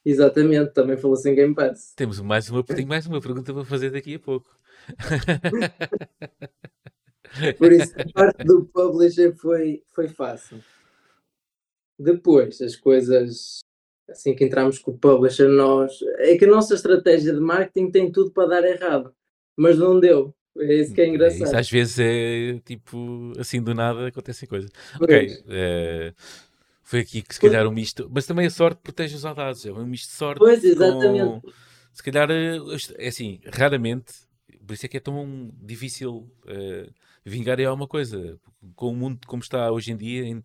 Exatamente, 0.03 0.71
também 0.71 0.97
falou-se 0.97 1.29
em 1.29 1.35
Game 1.35 1.55
Pass. 1.55 1.93
Temos 1.95 2.19
mais 2.21 2.49
uma, 2.49 2.63
tenho 2.63 2.87
mais 2.87 3.05
uma 3.07 3.19
pergunta 3.19 3.53
para 3.53 3.65
fazer 3.65 3.91
daqui 3.91 4.15
a 4.15 4.19
pouco. 4.19 4.49
Por 7.57 7.71
isso, 7.71 7.93
a 7.99 8.05
parte 8.13 8.43
do 8.45 8.65
publisher 8.65 9.35
foi, 9.35 9.83
foi 9.89 10.07
fácil. 10.07 10.63
Depois, 11.99 12.61
as 12.61 12.75
coisas 12.75 13.65
assim 14.09 14.35
que 14.35 14.43
entramos 14.43 14.79
com 14.79 14.91
o 14.91 14.97
publisher, 14.97 15.47
nós. 15.47 15.99
É 16.17 16.37
que 16.37 16.45
a 16.45 16.49
nossa 16.49 16.75
estratégia 16.75 17.33
de 17.33 17.39
marketing 17.39 17.91
tem 17.91 18.11
tudo 18.11 18.31
para 18.31 18.47
dar 18.47 18.63
errado, 18.63 19.13
mas 19.55 19.77
não 19.77 19.99
deu. 19.99 20.33
É 20.57 20.73
isso 20.73 20.93
que 20.93 21.01
é 21.01 21.07
engraçado. 21.07 21.47
Isso 21.47 21.57
às 21.57 21.69
vezes 21.69 21.99
é 21.99 22.59
tipo 22.63 23.33
assim 23.37 23.61
do 23.61 23.73
nada 23.73 24.07
acontecem 24.07 24.47
coisas. 24.47 24.71
Ok. 25.01 25.43
É, 25.49 26.13
foi 26.81 26.99
aqui 26.99 27.21
que 27.21 27.33
se 27.33 27.41
calhar 27.41 27.67
um 27.67 27.71
misto, 27.71 28.09
mas 28.13 28.25
também 28.25 28.45
a 28.45 28.49
sorte 28.49 28.79
protege 28.81 29.15
os 29.15 29.23
dados, 29.23 29.65
é 29.65 29.71
um 29.71 29.85
misto 29.85 30.09
de 30.11 30.15
sorte. 30.15 30.39
Pois, 30.39 30.63
exatamente. 30.63 31.41
Com, 31.41 31.51
se 31.91 32.03
calhar 32.03 32.29
é 32.31 33.07
assim, 33.07 33.39
raramente, 33.51 34.13
por 34.65 34.73
isso 34.73 34.85
é 34.85 34.89
que 34.89 34.97
é 34.97 34.99
tão 34.99 35.51
difícil 35.61 36.29
uh, 36.45 36.93
vingar 37.25 37.59
é 37.59 37.65
alguma 37.65 37.87
coisa. 37.87 38.39
Com 38.75 38.91
o 38.91 38.95
mundo 38.95 39.19
como 39.27 39.41
está 39.41 39.71
hoje 39.71 39.91
em 39.91 39.97
dia, 39.97 40.25
em, 40.25 40.43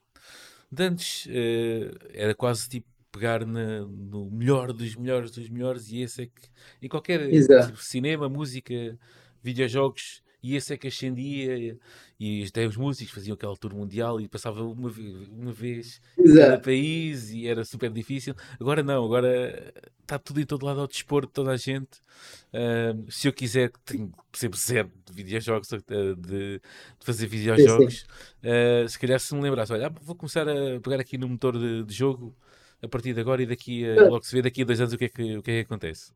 de 0.72 0.82
antes 0.82 1.26
uh, 1.26 1.98
era 2.12 2.34
quase 2.34 2.68
tipo 2.68 2.88
pegar 3.12 3.44
na, 3.44 3.80
no 3.80 4.30
melhor 4.30 4.72
dos 4.72 4.94
melhores 4.96 5.30
dos 5.30 5.48
melhores 5.48 5.90
e 5.90 6.02
esse 6.02 6.22
é 6.22 6.26
que 6.26 6.48
em 6.82 6.88
qualquer 6.88 7.28
tipo, 7.66 7.82
cinema, 7.82 8.28
música, 8.28 8.98
videojogos 9.42 10.22
e 10.42 10.56
esse 10.56 10.72
é 10.72 10.76
que 10.76 10.88
ascendia 10.88 11.76
e 12.18 12.44
até 12.44 12.66
os 12.66 12.76
músicos 12.76 13.12
faziam 13.12 13.34
aquela 13.34 13.56
tour 13.56 13.74
mundial 13.74 14.20
e 14.20 14.28
passava 14.28 14.62
uma, 14.62 14.90
uma 15.30 15.52
vez 15.52 16.00
em 16.18 16.34
cada 16.34 16.58
país 16.58 17.30
e 17.30 17.46
era 17.46 17.64
super 17.64 17.90
difícil. 17.90 18.34
Agora 18.58 18.82
não, 18.82 19.04
agora 19.04 19.72
está 20.00 20.18
tudo 20.18 20.40
em 20.40 20.46
todo 20.46 20.64
lado 20.64 20.80
ao 20.80 20.86
dispor 20.86 21.26
de 21.26 21.32
toda 21.32 21.50
a 21.50 21.56
gente. 21.56 22.00
Uh, 22.52 23.10
se 23.10 23.28
eu 23.28 23.32
quiser, 23.32 23.70
tenho 23.84 24.12
sempre 24.32 24.58
zero 24.58 24.90
de 25.04 25.12
videojogos, 25.12 25.68
de, 25.68 26.14
de 26.16 26.60
fazer 27.00 27.26
videojogos. 27.26 28.06
Uh, 28.42 28.88
se 28.88 28.98
calhar 28.98 29.20
se 29.20 29.34
me 29.34 29.42
lembrasse, 29.42 29.72
olha, 29.72 29.90
vou 29.90 30.14
começar 30.14 30.48
a 30.48 30.80
pegar 30.80 31.00
aqui 31.00 31.18
no 31.18 31.28
motor 31.28 31.58
de, 31.58 31.84
de 31.84 31.94
jogo 31.94 32.34
a 32.82 32.88
partir 32.88 33.14
de 33.14 33.20
agora 33.20 33.42
e 33.42 33.46
daqui 33.46 33.88
a, 33.88 34.08
logo 34.08 34.24
se 34.24 34.34
vê 34.34 34.42
daqui 34.42 34.62
a 34.62 34.64
dois 34.64 34.80
anos 34.80 34.92
o 34.92 34.98
que 34.98 35.04
é 35.04 35.08
que, 35.08 35.36
o 35.36 35.42
que, 35.42 35.50
é 35.50 35.54
que 35.54 35.66
acontece. 35.66 36.12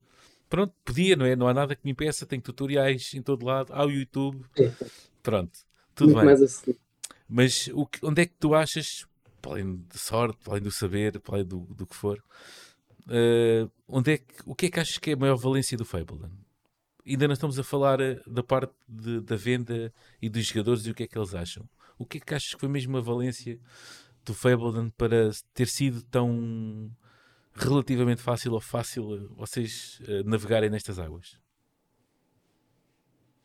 Pronto, 0.48 0.74
podia, 0.84 1.16
não 1.16 1.26
é? 1.26 1.34
Não 1.34 1.48
há 1.48 1.54
nada 1.54 1.74
que 1.74 1.84
me 1.84 1.92
impeça, 1.92 2.26
tenho 2.26 2.42
tutoriais 2.42 3.12
em 3.14 3.22
todo 3.22 3.44
lado, 3.44 3.72
há 3.72 3.84
o 3.84 3.90
YouTube. 3.90 4.44
Pronto, 5.22 5.58
tudo 5.94 6.14
Muito 6.14 6.26
bem. 6.26 6.44
Assim. 6.44 6.74
Mas 7.28 7.68
o 7.72 7.86
que, 7.86 8.04
onde 8.04 8.22
é 8.22 8.26
que 8.26 8.34
tu 8.38 8.54
achas, 8.54 9.06
para 9.40 9.52
além 9.52 9.76
de 9.76 9.98
sorte, 9.98 10.38
para 10.42 10.54
além 10.54 10.62
do 10.62 10.70
saber, 10.70 11.18
para 11.20 11.36
além 11.36 11.46
do, 11.46 11.60
do 11.60 11.86
que 11.86 11.96
for, 11.96 12.22
uh, 13.08 13.70
onde 13.88 14.12
é 14.12 14.18
que, 14.18 14.34
o 14.44 14.54
que 14.54 14.66
é 14.66 14.70
que 14.70 14.80
achas 14.80 14.98
que 14.98 15.10
é 15.10 15.14
a 15.14 15.16
maior 15.16 15.36
valência 15.36 15.76
do 15.76 15.84
Fableland? 15.84 16.34
Ainda 17.06 17.26
não 17.26 17.34
estamos 17.34 17.58
a 17.58 17.62
falar 17.62 18.00
eh, 18.00 18.18
da 18.26 18.42
parte 18.42 18.72
de, 18.88 19.20
da 19.20 19.36
venda 19.36 19.92
e 20.22 20.28
dos 20.30 20.46
jogadores 20.46 20.86
e 20.86 20.90
o 20.90 20.94
que 20.94 21.02
é 21.02 21.06
que 21.06 21.18
eles 21.18 21.34
acham. 21.34 21.68
O 21.98 22.06
que 22.06 22.16
é 22.16 22.20
que 22.20 22.34
achas 22.34 22.54
que 22.54 22.60
foi 22.60 22.68
mesmo 22.68 22.96
a 22.96 23.00
valência 23.02 23.60
do 24.24 24.34
Fableland 24.34 24.92
para 24.96 25.30
ter 25.52 25.66
sido 25.66 26.02
tão 26.02 26.90
relativamente 27.54 28.20
fácil 28.20 28.52
ou 28.52 28.60
fácil 28.60 29.28
vocês 29.36 30.00
uh, 30.08 30.28
navegarem 30.28 30.70
nestas 30.70 30.98
águas? 30.98 31.38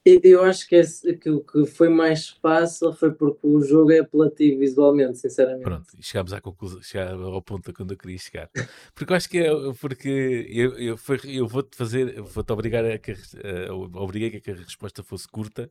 Eu 0.05 0.43
acho 0.43 0.67
que, 0.67 0.75
esse, 0.75 1.13
que 1.17 1.29
o 1.29 1.41
que 1.41 1.65
foi 1.65 1.89
mais 1.89 2.29
fácil 2.29 2.93
foi 2.93 3.11
porque 3.11 3.45
o 3.45 3.61
jogo 3.61 3.91
é 3.91 3.99
apelativo 3.99 4.59
visualmente, 4.59 5.19
sinceramente. 5.19 5.63
Pronto, 5.63 5.87
chegámos 5.99 6.33
à 6.33 6.41
conclusão, 6.41 6.81
chegámos 6.81 7.27
ao 7.27 7.41
ponto 7.41 7.73
quando 7.73 7.91
eu 7.91 7.97
queria 7.97 8.17
chegar. 8.17 8.49
Porque 8.95 9.11
eu 9.11 9.17
acho 9.17 9.29
que 9.29 9.37
é 9.39 9.51
porque 9.79 10.47
eu, 10.49 10.77
eu, 10.77 10.97
eu 11.25 11.47
vou-te 11.47 11.75
fazer, 11.75 12.19
vou-te 12.21 12.51
obrigar 12.51 12.85
a 12.85 12.97
que 12.97 13.11
a, 13.11 13.73
obriguei 13.73 14.39
a 14.39 14.41
que 14.41 14.51
a 14.51 14.55
resposta 14.55 15.03
fosse 15.03 15.27
curta, 15.27 15.69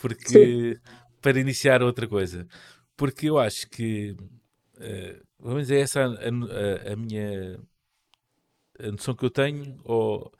porque 0.00 0.74
Sim. 0.74 0.80
para 1.22 1.40
iniciar 1.40 1.82
outra 1.82 2.06
coisa. 2.06 2.46
Porque 2.96 3.28
eu 3.30 3.38
acho 3.38 3.68
que 3.70 4.16
uh, 4.80 5.26
vamos 5.38 5.62
dizer, 5.62 5.80
essa 5.80 6.00
a, 6.02 6.06
a, 6.06 6.92
a 6.92 6.96
minha 6.96 7.60
a 8.78 8.90
noção 8.90 9.14
que 9.14 9.24
eu 9.24 9.30
tenho, 9.30 9.78
ou 9.84 10.32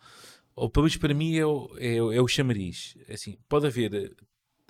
ou 0.60 0.68
pelo 0.68 0.84
menos 0.84 0.96
para 0.96 1.14
mim 1.14 1.36
é 1.36 1.46
o, 1.46 1.70
é, 1.78 1.96
é 1.96 2.20
o 2.20 2.28
chamariz. 2.28 2.96
É 3.08 3.14
assim, 3.14 3.38
pode 3.48 3.66
haver 3.66 4.14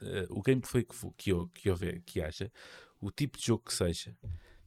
uh, 0.02 0.38
o 0.38 0.42
gameplay 0.42 0.84
que, 0.84 0.94
que, 1.16 1.32
que, 1.54 1.70
houver, 1.70 2.00
que 2.02 2.20
haja, 2.20 2.50
o 3.00 3.10
tipo 3.10 3.38
de 3.38 3.46
jogo 3.46 3.64
que 3.64 3.74
seja, 3.74 4.16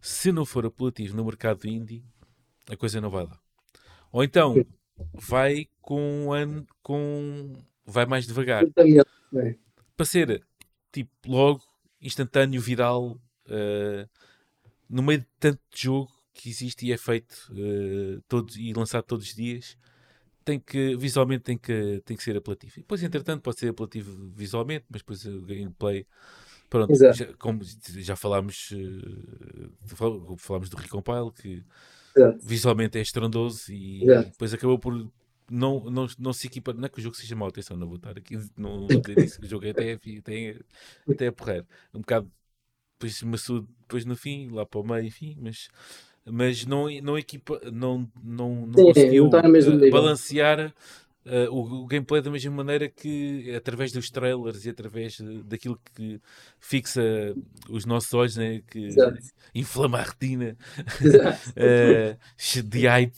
se 0.02 0.32
não 0.32 0.46
for 0.46 0.66
apelativo 0.66 1.16
no 1.16 1.24
mercado 1.24 1.66
indie, 1.66 2.04
a 2.70 2.76
coisa 2.76 3.00
não 3.00 3.10
vai 3.10 3.26
lá. 3.26 3.40
Ou 4.12 4.24
então 4.24 4.56
vai 5.14 5.68
com 5.82 6.26
um 6.26 6.34
ano 6.34 6.68
com. 6.82 7.54
vai 7.86 8.06
mais 8.06 8.28
devagar. 8.28 8.64
Para 9.96 10.06
ser 10.06 10.46
tipo 10.92 11.10
logo, 11.26 11.64
instantâneo, 12.02 12.62
viral, 12.62 13.12
uh, 13.48 14.10
no 14.94 15.02
meio 15.02 15.22
de 15.22 15.28
tanto 15.40 15.60
jogo 15.76 16.12
que 16.34 16.50
existe 16.50 16.86
e 16.86 16.94
é 16.94 16.98
feito 16.98 17.34
uh, 17.52 18.22
todos, 18.28 18.56
e 18.56 18.72
lançado 18.74 19.04
todos 19.04 19.26
os 19.26 19.36
dias 19.36 19.76
tem 20.46 20.60
que, 20.60 20.96
visualmente 20.98 21.44
tem 21.44 21.58
que, 21.58 22.02
tem 22.06 22.16
que 22.16 22.24
ser 22.24 22.36
apelativo. 22.38 22.74
E 22.76 22.82
depois, 22.82 23.02
entretanto, 23.02 23.42
pode 23.42 23.60
ser 23.60 23.70
apelativo 23.70 24.32
visualmente, 24.36 24.86
mas 24.90 25.02
depois 25.02 25.26
o 25.26 25.42
gameplay. 25.42 26.06
Pronto, 26.70 26.94
já, 26.96 27.34
como 27.38 27.62
já 27.64 28.16
falámos, 28.16 28.72
uh, 28.72 30.38
falámos 30.38 30.70
do 30.70 30.78
Recompile, 30.78 31.32
que 31.32 31.64
Exato. 32.16 32.40
visualmente 32.46 32.98
é 32.98 33.02
estrondoso 33.02 33.72
e 33.72 34.04
Exato. 34.04 34.30
depois 34.32 34.54
acabou 34.54 34.78
por 34.78 35.12
não, 35.50 35.84
não, 35.86 36.08
não 36.20 36.34
se 36.34 36.48
equipa. 36.48 36.74
Não 36.74 36.86
é 36.86 36.90
que 36.90 37.00
o 37.00 37.02
jogo 37.02 37.16
seja 37.16 37.36
mau, 37.36 37.48
atenção, 37.48 37.78
não 37.78 37.88
vou 37.88 37.98
estar 37.98 38.18
aqui, 38.18 38.38
não 38.58 38.88
vou 38.88 39.02
dizer 39.02 39.24
isso, 39.24 39.40
que 39.40 39.46
o 39.46 39.50
jogo 39.50 39.66
é 39.66 39.70
até, 39.70 39.94
até, 39.94 40.60
até 41.10 41.28
a 41.28 41.32
porrer. 41.32 41.66
Um 41.94 42.00
bocado 42.00 42.32
depois 43.12 43.48
depois 43.82 44.06
no 44.06 44.16
fim, 44.16 44.50
lá 44.50 44.66
para 44.66 44.80
o 44.80 44.84
meio, 44.84 45.06
enfim, 45.06 45.38
mas 45.40 45.70
mas 46.26 46.66
não, 46.66 46.88
não, 47.02 47.18
equipa, 47.18 47.60
não, 47.72 48.10
não, 48.24 48.68
não 48.68 48.74
Sim, 48.76 48.86
conseguiu 48.86 49.30
não 49.30 49.40
uh, 49.40 49.92
balancear 49.92 50.74
uh, 51.26 51.52
o, 51.52 51.84
o, 51.84 51.86
gameplay 51.86 52.22
da 52.22 52.32
mesma 52.32 52.52
maneira 52.56 52.88
que 52.88 53.54
através 53.54 53.92
dos 53.92 54.10
trailers 54.10 54.66
e 54.66 54.70
através 54.70 55.20
daquilo 55.44 55.78
que 55.94 56.22
fixa 56.60 57.02
os 57.70 57.86
nossos 57.86 58.14
olhos, 58.14 58.38
né, 58.38 58.62
que 58.68 58.86
Exato. 58.86 59.18
inflama 59.54 60.00
a 60.00 60.04
retina 60.04 60.58
uh, 61.58 62.18
de 62.64 62.88
hype 62.88 63.18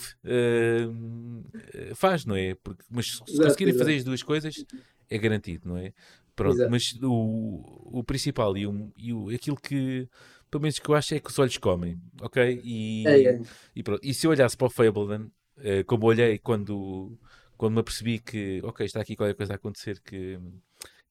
faz, 1.94 2.26
não 2.26 2.36
é? 2.36 2.56
Porque, 2.56 2.84
mas 2.90 3.06
se 3.06 3.22
Exato, 3.22 3.44
conseguirem 3.44 3.78
fazer 3.78 3.98
as 3.98 4.04
duas 4.04 4.24
coisas 4.24 4.66
é 5.10 5.18
garantido, 5.20 5.70
não 5.70 5.78
é? 5.78 5.94
Pronto, 6.36 6.70
mas 6.70 6.94
o, 7.02 8.00
o 8.00 8.04
principal 8.04 8.58
e, 8.58 8.68
o, 8.68 8.92
e 8.98 9.14
o, 9.14 9.30
aquilo 9.30 9.56
que 9.56 10.08
pelo 10.56 10.62
menos 10.62 10.80
que 10.80 10.90
eu 10.90 10.96
acho 10.96 11.16
é 11.16 11.20
que 11.20 11.30
os 11.30 11.40
olhos 11.40 11.58
comem, 11.58 12.00
ok? 12.22 12.62
E, 12.64 13.04
é, 13.08 13.24
é. 13.24 13.42
e, 13.76 13.84
pronto. 13.84 14.02
e 14.04 14.14
se 14.14 14.26
eu 14.26 14.32
olhasse 14.32 14.56
para 14.56 14.68
o 14.68 14.70
Fableman, 14.70 15.30
uh, 15.58 15.84
como 15.86 16.06
olhei 16.06 16.38
quando, 16.38 17.18
quando 17.58 17.74
me 17.74 17.80
apercebi 17.80 18.20
que, 18.20 18.62
ok, 18.64 18.86
está 18.86 19.02
aqui 19.02 19.16
qualquer 19.16 19.34
coisa 19.34 19.54
a 19.54 19.56
acontecer 19.56 20.00
que, 20.02 20.40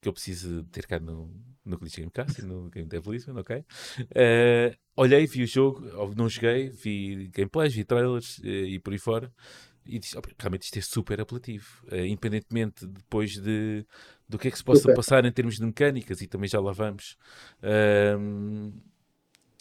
que 0.01 0.09
eu 0.09 0.13
preciso 0.13 0.65
ter 0.65 0.87
cá 0.87 0.99
no, 0.99 1.31
no 1.65 1.79
Glitch 1.79 1.99
Gamecast, 1.99 2.43
no 2.43 2.71
Game 2.71 2.89
Devolution, 2.89 3.37
ok? 3.37 3.59
Uh, 3.59 4.77
olhei, 4.97 5.27
vi 5.27 5.43
o 5.43 5.47
jogo, 5.47 5.83
não 6.15 6.29
joguei, 6.29 6.71
vi 6.71 7.29
gameplays, 7.29 7.75
vi 7.75 7.85
trailers 7.85 8.39
uh, 8.39 8.47
e 8.47 8.79
por 8.79 8.93
aí 8.93 8.99
fora 8.99 9.33
e 9.87 9.99
disse, 9.99 10.17
oh, 10.17 10.23
realmente 10.39 10.63
isto 10.63 10.79
é 10.79 10.83
super 10.83 11.21
apelativo, 11.21 11.67
uh, 11.93 11.97
independentemente 11.97 12.87
depois 12.87 13.33
de, 13.33 13.85
do 14.29 14.39
que 14.39 14.49
é 14.49 14.51
que 14.51 14.59
se 14.59 14.65
possa 14.65 14.83
super. 14.83 14.97
passar 14.97 15.25
em 15.25 15.33
termos 15.33 15.57
de 15.57 15.65
mecânicas, 15.65 16.21
e 16.21 16.27
também 16.27 16.49
já 16.49 16.61
lá 16.61 16.73
vamos. 16.73 17.17
Uh, 17.63 18.73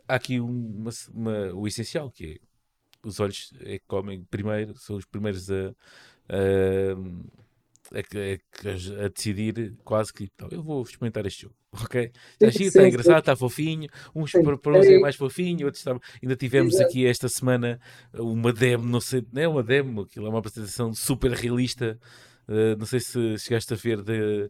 há 0.08 0.15
aqui 0.15 0.39
uma, 0.39 0.91
uma, 1.13 1.54
o 1.54 1.67
essencial, 1.67 2.10
que 2.10 2.26
é 2.26 2.54
os 3.04 3.19
olhos 3.19 3.54
é 3.62 3.80
que 3.80 3.86
comem 3.86 4.23
primeiro, 4.23 4.78
são 4.78 4.95
os 4.95 5.06
primeiros 5.06 5.52
a, 5.52 5.76
a, 6.30 6.95
a, 7.97 9.06
a 9.06 9.08
decidir 9.10 9.76
quase 9.84 10.13
que 10.13 10.23
então, 10.23 10.47
eu 10.52 10.63
vou 10.63 10.82
experimentar 10.82 11.26
este 11.26 11.43
jogo. 11.43 11.56
Ok? 11.84 12.12
Está 12.34 12.49
giro, 12.52 12.65
está 12.65 12.88
engraçado, 12.88 13.19
está 13.19 13.36
fofinho. 13.36 13.89
Uns 14.13 14.32
para, 14.32 14.58
para 14.60 14.80
uns 14.80 14.86
é 14.86 14.99
mais 14.99 15.15
fofinho, 15.15 15.65
outros 15.65 15.82
está... 15.82 15.99
Ainda 16.21 16.36
tivemos 16.36 16.80
aqui 16.80 17.04
esta 17.08 17.28
semana 17.28 17.80
uma 18.13 18.54
demo, 18.54 18.86
não 18.86 19.02
sei, 19.02 19.26
não 19.34 19.41
é 19.41 19.47
uma 19.47 19.63
demo, 19.63 20.02
aquilo 20.02 20.28
é 20.28 20.30
uma 20.30 20.38
apresentação 20.38 20.93
super 20.93 21.32
realista. 21.32 21.99
Uh, 22.47 22.77
não 22.77 22.86
sei 22.86 22.99
se 22.99 23.38
chegaste 23.38 23.73
a 23.73 23.77
ver 23.77 24.01
de 24.01 24.49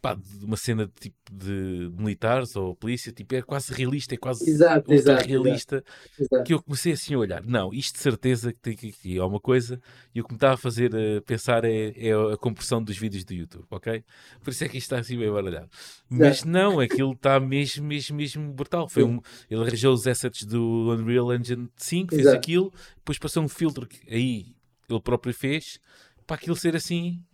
pá, 0.00 0.14
de 0.14 0.44
uma 0.44 0.56
cena 0.56 0.86
de 0.86 0.92
tipo 0.92 1.16
de 1.30 1.90
militares 1.96 2.56
ou 2.56 2.74
polícia, 2.74 3.12
tipo, 3.12 3.34
é 3.34 3.42
quase 3.42 3.72
realista, 3.72 4.14
é 4.14 4.18
quase 4.18 4.48
exato, 4.48 4.92
exato 4.92 5.26
realista, 5.26 5.84
exato. 6.18 6.44
que 6.44 6.54
eu 6.54 6.62
comecei 6.62 6.92
assim 6.92 7.14
a 7.14 7.18
olhar, 7.18 7.42
não, 7.42 7.72
isto 7.72 7.96
de 7.96 8.00
certeza 8.00 8.52
que 8.52 8.60
tem 8.60 8.72
aqui 8.74 9.18
é 9.18 9.24
uma 9.24 9.40
coisa, 9.40 9.80
e 10.14 10.20
o 10.20 10.24
que 10.24 10.32
me 10.32 10.36
está 10.36 10.52
a 10.52 10.56
fazer 10.56 10.94
uh, 10.94 11.22
pensar 11.22 11.64
é, 11.64 11.92
é, 11.96 12.12
a 12.12 12.36
compressão 12.36 12.82
dos 12.82 12.96
vídeos 12.96 13.24
do 13.24 13.34
YouTube, 13.34 13.64
ok? 13.70 14.04
Por 14.42 14.50
isso 14.50 14.64
é 14.64 14.68
que 14.68 14.78
isto 14.78 14.86
está 14.86 14.98
assim 15.00 15.18
bem 15.18 15.30
baralhado. 15.30 15.68
Mas 16.08 16.44
não, 16.44 16.80
aquilo 16.80 17.12
está 17.12 17.38
mesmo, 17.40 17.86
mesmo, 17.86 18.16
mesmo 18.16 18.52
brutal. 18.52 18.88
Foi 18.88 19.02
um, 19.02 19.20
ele 19.50 19.62
arranjou 19.62 19.92
os 19.92 20.06
assets 20.06 20.44
do 20.44 20.96
Unreal 20.96 21.34
Engine 21.34 21.68
5, 21.76 22.14
fez 22.14 22.26
aquilo, 22.28 22.72
depois 22.96 23.18
passou 23.18 23.42
um 23.42 23.48
filtro 23.48 23.86
que 23.86 23.98
aí 24.12 24.46
ele 24.88 25.00
próprio 25.00 25.34
fez, 25.34 25.78
para 26.28 26.36
aquilo 26.36 26.54
ser 26.54 26.76
assim 26.76 27.24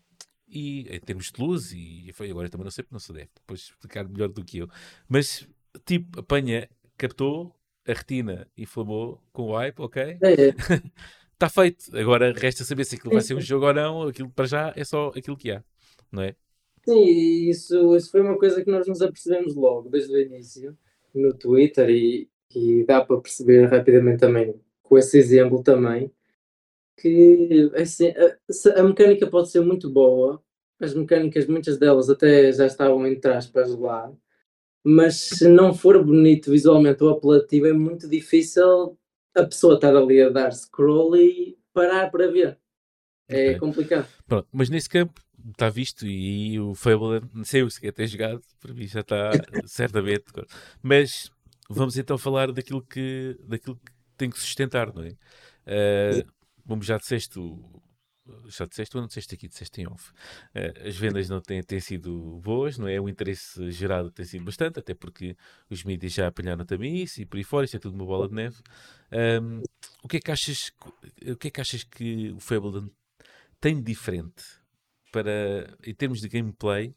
e 0.48 0.86
em 0.88 1.00
termos 1.00 1.32
de 1.32 1.42
luz, 1.42 1.72
e 1.72 2.12
foi 2.14 2.30
agora 2.30 2.48
também 2.48 2.64
não 2.64 2.70
sei 2.70 2.84
porque 2.84 2.94
não 2.94 3.00
se 3.00 3.12
deve, 3.12 3.28
depois 3.34 3.60
explicar 3.60 4.08
melhor 4.08 4.28
do 4.28 4.44
que 4.44 4.58
eu. 4.58 4.68
Mas 5.08 5.48
tipo, 5.84 6.20
apanha, 6.20 6.68
captou 6.96 7.52
a 7.86 7.92
retina, 7.92 8.46
inflamou 8.56 9.20
com 9.32 9.48
o 9.48 9.56
hype, 9.56 9.80
ok? 9.80 10.12
Está 10.12 10.28
é, 10.28 10.48
é. 10.48 11.48
feito. 11.50 11.96
Agora 11.96 12.32
resta 12.32 12.62
saber 12.62 12.84
se 12.84 12.94
aquilo 12.94 13.12
vai 13.12 13.20
ser 13.20 13.34
um 13.34 13.40
jogo 13.40 13.66
ou 13.66 13.74
não. 13.74 14.02
Aquilo 14.02 14.30
para 14.30 14.46
já 14.46 14.72
é 14.76 14.84
só 14.84 15.08
aquilo 15.08 15.36
que 15.36 15.50
há, 15.50 15.62
não 16.10 16.22
é? 16.22 16.36
Sim, 16.86 17.02
isso, 17.48 17.96
isso 17.96 18.10
foi 18.12 18.20
uma 18.20 18.38
coisa 18.38 18.62
que 18.62 18.70
nós 18.70 18.86
nos 18.86 19.02
apercebemos 19.02 19.56
logo, 19.56 19.88
desde 19.88 20.12
o 20.12 20.20
início, 20.20 20.78
no 21.12 21.32
Twitter, 21.34 21.90
e, 21.90 22.28
e 22.54 22.84
dá 22.84 23.04
para 23.04 23.20
perceber 23.20 23.66
rapidamente 23.66 24.20
também, 24.20 24.54
com 24.82 24.96
esse 24.96 25.18
exemplo 25.18 25.62
também, 25.62 26.12
que 26.96 27.70
assim, 27.74 28.08
a, 28.08 28.80
a, 28.80 28.82
mecânica 28.82 29.26
pode 29.26 29.50
ser 29.50 29.60
muito 29.60 29.90
boa, 29.90 30.42
as 30.80 30.94
mecânicas, 30.94 31.46
muitas 31.46 31.78
delas 31.78 32.08
até 32.08 32.52
já 32.52 32.66
estavam 32.66 33.06
entre 33.06 33.32
aspas 33.32 33.74
lá, 33.76 34.12
mas 34.84 35.16
se 35.16 35.48
não 35.48 35.74
for 35.74 36.02
bonito 36.04 36.50
visualmente 36.50 37.02
ou 37.02 37.10
apelativo, 37.10 37.66
é 37.66 37.72
muito 37.72 38.08
difícil 38.08 38.98
a 39.34 39.44
pessoa 39.44 39.74
estar 39.74 39.96
ali 39.96 40.22
a 40.22 40.28
dar 40.28 40.52
scroll 40.52 41.16
e 41.16 41.58
parar 41.72 42.10
para 42.10 42.30
ver. 42.30 42.58
É 43.28 43.48
okay. 43.48 43.58
complicado. 43.58 44.06
Pronto, 44.26 44.46
mas 44.52 44.68
nesse 44.68 44.88
campo 44.88 45.20
está 45.50 45.68
visto 45.68 46.06
e 46.06 46.58
o 46.60 46.74
Fable, 46.74 47.26
não 47.32 47.44
sei 47.44 47.68
se 47.70 47.92
ter 47.92 48.06
jogado, 48.06 48.40
para 48.60 48.74
mim 48.74 48.86
já 48.86 49.00
está 49.00 49.30
certamente. 49.66 50.24
Mas 50.82 51.30
vamos 51.68 51.96
então 51.96 52.16
falar 52.18 52.52
daquilo 52.52 52.82
que, 52.82 53.36
daquilo 53.42 53.76
que 53.76 53.92
tem 54.16 54.30
que 54.30 54.38
sustentar, 54.38 54.94
não 54.94 55.02
é? 55.02 55.16
Uh, 55.66 56.33
como 56.66 56.82
já 56.82 56.96
disseste, 56.96 57.38
já 58.46 58.64
disseste 58.64 58.96
ou 58.96 59.02
não 59.02 59.08
disseste 59.08 59.34
aqui, 59.34 59.48
disseste 59.48 59.80
em 59.80 59.86
off, 59.86 60.10
uh, 60.10 60.88
as 60.88 60.96
vendas 60.96 61.28
não 61.28 61.40
têm, 61.40 61.62
têm 61.62 61.80
sido 61.80 62.40
boas, 62.42 62.78
não 62.78 62.88
é? 62.88 63.00
O 63.00 63.08
interesse 63.08 63.70
gerado 63.70 64.10
tem 64.10 64.24
sido 64.24 64.44
bastante, 64.44 64.78
até 64.78 64.94
porque 64.94 65.36
os 65.68 65.84
mídias 65.84 66.12
já 66.12 66.26
apanharam 66.26 66.64
também 66.64 67.02
isso 67.02 67.20
e 67.20 67.26
por 67.26 67.36
aí 67.36 67.44
fora, 67.44 67.64
isto 67.64 67.76
é 67.76 67.80
tudo 67.80 67.94
uma 67.94 68.06
bola 68.06 68.28
de 68.28 68.34
neve. 68.34 68.56
Um, 69.12 69.62
o, 70.02 70.08
que 70.08 70.16
é 70.16 70.20
que 70.20 70.30
achas, 70.30 70.72
o 71.26 71.36
que 71.36 71.48
é 71.48 71.50
que 71.50 71.60
achas 71.60 71.84
que 71.84 72.32
o 72.32 72.40
Fableton 72.40 72.90
tem 73.60 73.76
de 73.76 73.82
diferente 73.82 74.44
para, 75.12 75.76
em 75.86 75.94
termos 75.94 76.20
de 76.20 76.28
gameplay 76.28 76.94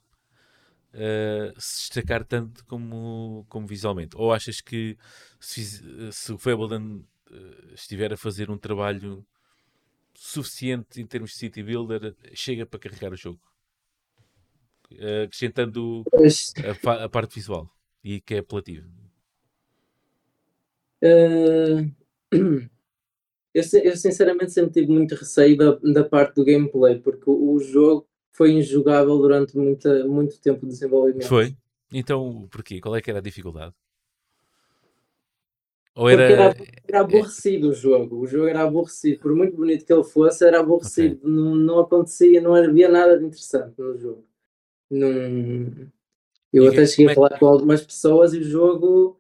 uh, 0.94 1.54
se 1.58 1.82
destacar 1.82 2.24
tanto 2.24 2.66
como, 2.66 3.46
como 3.50 3.68
visualmente? 3.68 4.16
Ou 4.16 4.34
achas 4.34 4.62
que 4.62 4.98
se, 5.40 6.12
se 6.12 6.32
o 6.32 6.38
Fableland 6.38 7.06
uh, 7.30 7.74
estiver 7.74 8.14
a 8.14 8.18
fazer 8.18 8.50
um 8.50 8.58
trabalho 8.58 9.26
suficiente 10.18 11.00
em 11.00 11.06
termos 11.06 11.32
de 11.32 11.38
city 11.38 11.62
builder, 11.62 12.16
chega 12.34 12.66
para 12.66 12.80
carregar 12.80 13.14
o 13.14 13.16
jogo? 13.16 13.40
Uh, 14.92 15.26
acrescentando 15.26 16.04
a, 16.84 17.04
a, 17.04 17.10
parte 17.10 17.36
visual 17.36 17.70
e 18.04 18.20
que 18.20 18.36
é 18.36 18.40
apelativo. 18.40 18.90
Uh, 21.04 21.92
eu, 23.54 23.64
eu, 23.84 23.98
sinceramente 23.98 24.52
sempre 24.52 24.72
tive 24.72 24.92
muito 24.92 25.14
receio 25.14 25.56
da, 25.56 25.76
da 25.76 26.04
parte 26.04 26.36
do 26.36 26.46
gameplay, 26.46 27.00
porque 27.00 27.30
o, 27.30 27.52
o 27.52 27.60
jogo 27.60 28.08
foi 28.32 28.54
injogável 28.54 29.18
durante 29.20 29.56
muita, 29.56 30.06
muito 30.06 30.40
tempo 30.40 30.62
de 30.62 30.72
desenvolvimento. 30.72 31.28
Foi? 31.28 31.56
Então, 31.92 32.48
porquê? 32.50 32.82
Qual 32.82 32.96
é 32.96 33.02
que 33.02 33.10
era 33.10 33.20
a 33.20 33.22
dificuldade? 33.24 33.76
Ou 35.98 36.08
era... 36.08 36.24
era, 36.24 36.56
era 36.88 37.00
aborrecido 37.02 37.68
é... 37.68 37.70
o 37.72 37.74
jogo. 37.74 38.20
O 38.20 38.28
jogo 38.28 38.48
era 38.48 38.62
aborrecido. 38.62 39.20
Por 39.20 39.36
muito 39.36 39.58
bonito 39.58 39.84
que 39.84 39.92
ele 39.92 40.04
fosse, 40.04 40.46
era 40.46 40.60
aborrecido. 40.60 41.18
Okay. 41.18 41.30
Não, 41.30 41.56
não 41.56 41.80
acontecia, 41.80 42.40
não 42.40 42.54
havia 42.54 42.88
nada 42.88 43.18
de 43.18 43.26
interessante 43.26 43.74
no 43.80 43.98
jogo. 43.98 44.24
Não... 44.92 45.90
Eu 46.54 46.66
e 46.66 46.68
até 46.68 46.86
cheguei 46.86 47.08
a 47.08 47.12
é 47.12 47.16
falar 47.16 47.30
que... 47.30 47.40
com 47.40 47.48
algumas 47.48 47.84
pessoas 47.84 48.34
e 48.34 48.40
o 48.40 48.44
jogo 48.44 49.20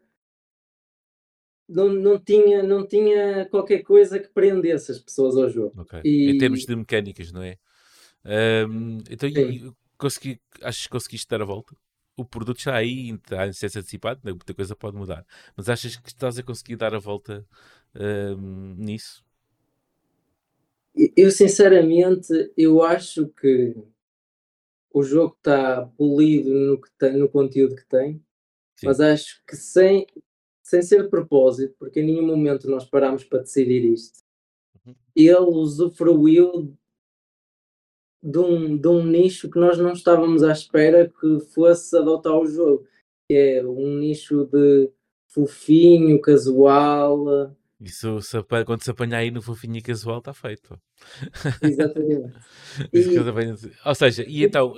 não, 1.68 1.90
não, 1.90 2.20
tinha, 2.20 2.62
não 2.62 2.88
tinha 2.88 3.46
qualquer 3.50 3.82
coisa 3.82 4.20
que 4.20 4.30
prendesse 4.30 4.92
as 4.92 5.00
pessoas 5.00 5.36
ao 5.36 5.50
jogo. 5.50 5.82
Okay. 5.82 6.02
E... 6.06 6.30
Em 6.30 6.38
termos 6.38 6.63
de 6.63 6.76
mecânicas, 6.76 7.32
não 7.32 7.42
é? 7.42 7.58
Um, 8.70 9.00
então, 9.10 9.30
consegui, 9.98 10.40
acho 10.62 10.84
que 10.84 10.90
conseguiste 10.90 11.28
dar 11.28 11.42
a 11.42 11.46
volta? 11.46 11.76
O 12.18 12.26
produto 12.26 12.58
está 12.58 12.76
aí, 12.76 13.12
está 13.12 13.48
em 13.48 13.54
ser 13.54 13.68
antecipado, 13.68 14.20
né? 14.24 14.32
muita 14.32 14.54
coisa 14.54 14.76
pode 14.76 14.98
mudar. 14.98 15.24
Mas 15.56 15.70
achas 15.70 15.96
que 15.96 16.10
estás 16.10 16.38
a 16.40 16.44
conseguir 16.44 16.76
dar 16.76 16.96
a 16.96 17.00
volta 17.00 17.46
um, 17.96 18.74
nisso? 18.76 19.24
Eu, 21.16 21.30
sinceramente, 21.30 22.52
eu 22.58 22.82
acho 22.82 23.28
que 23.28 23.76
o 24.92 25.04
jogo 25.04 25.36
está 25.38 25.86
polido 25.96 26.50
no, 26.50 26.82
que 26.82 26.90
tem, 26.98 27.14
no 27.14 27.30
conteúdo 27.30 27.76
que 27.76 27.86
tem, 27.86 28.14
Sim. 28.76 28.88
mas 28.88 29.00
acho 29.00 29.44
que 29.46 29.56
sem, 29.56 30.08
sem 30.64 30.82
ser 30.82 31.08
propósito, 31.08 31.76
porque 31.78 32.00
em 32.00 32.06
nenhum 32.06 32.26
momento 32.26 32.68
nós 32.68 32.84
parámos 32.84 33.24
para 33.24 33.40
decidir 33.40 33.86
isto, 33.86 34.24
uhum. 34.84 34.96
ele 35.16 35.36
usufruiu 35.38 36.76
de 38.22 38.40
um, 38.40 38.78
de 38.78 38.88
um 38.88 39.06
nicho 39.06 39.50
que 39.50 39.60
nós 39.60 39.78
não 39.78 39.94
estávamos 39.94 40.44
à 40.44 40.52
espera 40.52 41.12
que 41.20 41.40
fosse 41.54 41.96
adotar 41.98 42.38
o 42.38 42.48
jogo, 42.48 42.86
que 43.28 43.36
é 43.36 43.66
um 43.66 43.98
nicho 43.98 44.46
de 44.46 44.90
fofinho, 45.28 46.20
casual. 46.22 47.56
Isso, 47.80 48.22
se, 48.22 48.42
quando 48.66 48.84
se 48.84 48.90
apanhar 48.90 49.20
aí 49.20 49.30
no 49.30 49.42
fofinho 49.42 49.78
e 49.78 49.82
casual, 49.82 50.18
está 50.18 50.34
feito. 50.34 50.80
Exatamente. 51.62 52.34
e... 52.92 53.72
Ou 53.86 53.96
seja, 53.96 54.24
e 54.28 54.44
então, 54.44 54.74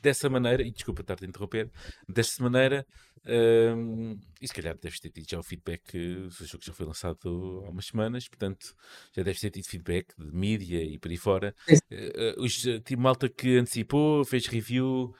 dessa 0.00 0.30
maneira, 0.30 0.62
e 0.62 0.70
desculpa 0.70 1.00
estar-te 1.00 1.24
a 1.24 1.28
interromper, 1.28 1.68
dessa 2.08 2.40
maneira, 2.42 2.86
um, 3.26 4.18
e 4.40 4.48
se 4.48 4.54
calhar 4.54 4.76
deves 4.80 4.98
ter 4.98 5.10
tido 5.10 5.28
já 5.28 5.38
o 5.38 5.42
feedback, 5.42 5.94
o 5.96 6.30
jogo 6.30 6.64
já 6.64 6.72
foi 6.72 6.86
lançado 6.86 7.62
há 7.66 7.70
umas 7.70 7.86
semanas, 7.86 8.28
portanto 8.28 8.74
já 9.12 9.22
deves 9.22 9.40
ter 9.40 9.50
tido 9.50 9.66
feedback 9.66 10.14
de 10.16 10.32
mídia 10.32 10.82
e 10.82 10.98
por 10.98 11.10
aí 11.10 11.16
fora. 11.16 11.54
Uh, 11.68 12.42
os 12.42 12.62
tipo 12.84 13.02
malta 13.02 13.28
que 13.28 13.58
antecipou, 13.58 14.24
fez 14.24 14.46
review, 14.46 15.14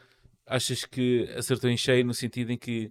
achas 0.46 0.84
que 0.84 1.28
acertou 1.36 1.68
em 1.68 1.76
cheio 1.76 2.04
no 2.04 2.14
sentido 2.14 2.52
em 2.52 2.56
que 2.56 2.90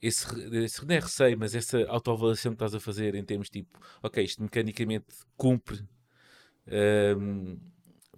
esse, 0.00 0.26
esse 0.56 0.86
não 0.86 0.94
é 0.94 1.00
receio, 1.00 1.38
mas 1.38 1.54
essa 1.54 1.84
autoavaliação 1.88 2.52
que 2.52 2.56
estás 2.56 2.74
a 2.74 2.80
fazer 2.80 3.14
em 3.14 3.24
termos 3.24 3.50
tipo, 3.50 3.78
ok, 4.02 4.22
isto 4.22 4.42
mecanicamente 4.42 5.06
cumpre, 5.36 5.80
um, 7.16 7.58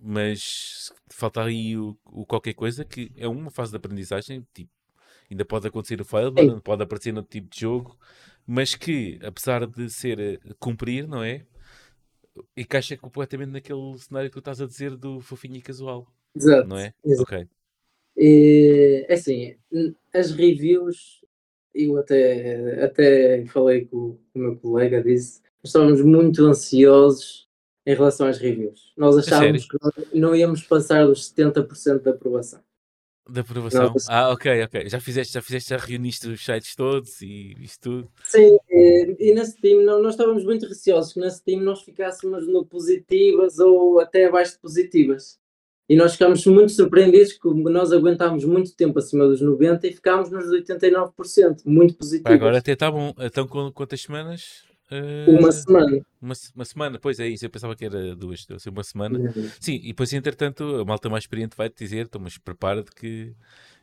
mas 0.00 0.92
falta 1.08 1.42
aí 1.42 1.76
o, 1.76 1.96
o, 2.06 2.24
qualquer 2.24 2.54
coisa 2.54 2.84
que 2.84 3.12
é 3.16 3.28
uma 3.28 3.50
fase 3.50 3.70
de 3.70 3.76
aprendizagem, 3.76 4.46
tipo, 4.52 4.70
ainda 5.30 5.44
pode 5.44 5.66
acontecer 5.66 6.00
o 6.00 6.04
failure, 6.04 6.60
pode 6.62 6.82
aparecer 6.82 7.12
no 7.12 7.22
tipo 7.22 7.48
de 7.48 7.60
jogo, 7.60 7.98
mas 8.46 8.74
que, 8.74 9.18
apesar 9.22 9.66
de 9.66 9.88
ser 9.90 10.18
eh, 10.18 10.38
cumprir, 10.58 11.06
não 11.06 11.22
é? 11.22 11.46
Encaixa 12.56 12.96
completamente 12.96 13.50
naquele 13.50 13.98
cenário 13.98 14.30
que 14.30 14.34
tu 14.34 14.38
estás 14.40 14.60
a 14.60 14.66
dizer 14.66 14.96
do 14.96 15.20
fofinho 15.20 15.56
e 15.56 15.62
casual. 15.62 16.06
Exato. 16.34 16.68
Não 16.68 16.78
é? 16.78 16.94
Exato. 17.04 17.22
Ok. 17.22 17.48
É 18.16 19.06
assim, 19.12 19.56
as 20.12 20.32
reviews, 20.32 21.19
eu 21.74 21.96
até, 21.98 22.84
até 22.84 23.44
falei 23.46 23.84
com, 23.86 24.18
com 24.32 24.38
o 24.38 24.42
meu 24.42 24.56
colega, 24.56 25.02
disse, 25.02 25.40
estávamos 25.62 26.02
muito 26.02 26.44
ansiosos 26.44 27.48
em 27.86 27.94
relação 27.94 28.26
às 28.26 28.38
reviews. 28.38 28.92
Nós 28.96 29.16
achávamos 29.16 29.66
que 29.66 29.78
não 30.12 30.34
íamos 30.34 30.62
passar 30.62 31.06
dos 31.06 31.32
70% 31.32 32.02
da 32.02 32.10
aprovação. 32.10 32.60
Da 33.28 33.42
aprovação? 33.42 33.94
Ah, 34.08 34.30
ok, 34.30 34.64
ok. 34.64 34.88
Já 34.88 35.00
fizeste, 35.00 35.34
já 35.34 35.42
fizeste, 35.42 35.70
já 35.70 35.76
reuniste 35.76 36.28
os 36.28 36.44
sites 36.44 36.74
todos 36.74 37.22
e 37.22 37.54
isto 37.60 37.80
tudo? 37.80 38.12
Sim, 38.24 38.58
e, 38.68 39.16
e 39.20 39.34
na 39.34 39.44
Steam 39.44 39.82
não, 39.82 40.02
nós 40.02 40.14
estávamos 40.14 40.44
muito 40.44 40.66
receosos 40.66 41.12
que 41.12 41.20
na 41.20 41.30
Steam 41.30 41.62
nós 41.62 41.82
ficássemos 41.82 42.48
no 42.48 42.66
positivas 42.66 43.58
ou 43.60 44.00
até 44.00 44.24
abaixo 44.26 44.54
de 44.54 44.58
positivas. 44.58 45.39
E 45.90 45.96
nós 45.96 46.12
ficámos 46.12 46.46
muito 46.46 46.70
surpreendidos 46.70 47.32
que 47.32 47.48
nós 47.48 47.90
aguentámos 47.90 48.44
muito 48.44 48.72
tempo 48.76 48.96
acima 49.00 49.26
dos 49.26 49.40
90 49.40 49.88
e 49.88 49.92
ficámos 49.92 50.30
nos 50.30 50.44
89%, 50.46 51.62
muito 51.64 51.96
positivos. 51.96 52.32
Agora 52.32 52.58
até 52.58 52.74
está 52.74 52.88
bom. 52.88 53.12
Então 53.18 53.48
quantas 53.48 54.00
semanas? 54.00 54.62
Uh, 54.88 55.32
uma 55.32 55.50
semana. 55.50 56.00
Uma, 56.22 56.34
uma, 56.54 56.64
semana, 56.64 56.98
pois 57.00 57.18
é 57.18 57.26
isso. 57.26 57.44
Eu 57.44 57.50
pensava 57.50 57.74
que 57.74 57.84
era 57.84 58.14
duas, 58.14 58.42
então, 58.44 58.56
assim, 58.56 58.70
uma 58.70 58.84
semana. 58.84 59.18
Uhum. 59.18 59.50
Sim, 59.58 59.80
e 59.82 59.88
depois, 59.88 60.12
entretanto, 60.12 60.62
a 60.76 60.84
malta 60.84 61.08
mais 61.08 61.24
experiente 61.24 61.56
vai 61.56 61.68
te 61.68 61.82
dizer: 61.82 62.06
então, 62.06 62.20
mas 62.20 62.38
prepara-te 62.38 62.92
que 62.92 63.32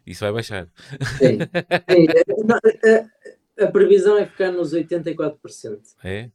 isso 0.06 0.22
vai 0.22 0.32
baixar. 0.32 0.70
Sim. 1.18 1.40
Sim. 1.92 2.08
A, 2.54 3.64
a, 3.64 3.66
a, 3.66 3.72
previsão 3.72 4.18
é 4.18 4.26
ficar 4.26 4.54
nos 4.54 4.74
84%. 4.74 5.80
É? 6.06 6.30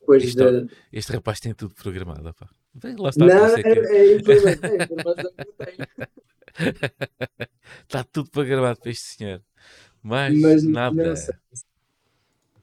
Depois 0.00 0.22
este, 0.22 0.36
de... 0.36 0.70
este 0.92 1.12
rapaz 1.12 1.40
tem 1.40 1.52
tudo 1.52 1.74
programado. 1.74 2.28
Opa. 2.28 2.48
Lá 2.98 3.08
está, 3.08 3.24
não, 3.24 3.56
é, 3.56 3.60
é, 3.62 4.16
informação, 4.16 4.70
está 7.82 8.04
tudo 8.04 8.30
programado 8.30 8.80
para 8.80 8.90
este 8.90 9.16
senhor. 9.16 9.42
Mas, 10.02 10.38
mas 10.38 10.62
nada. 10.64 11.14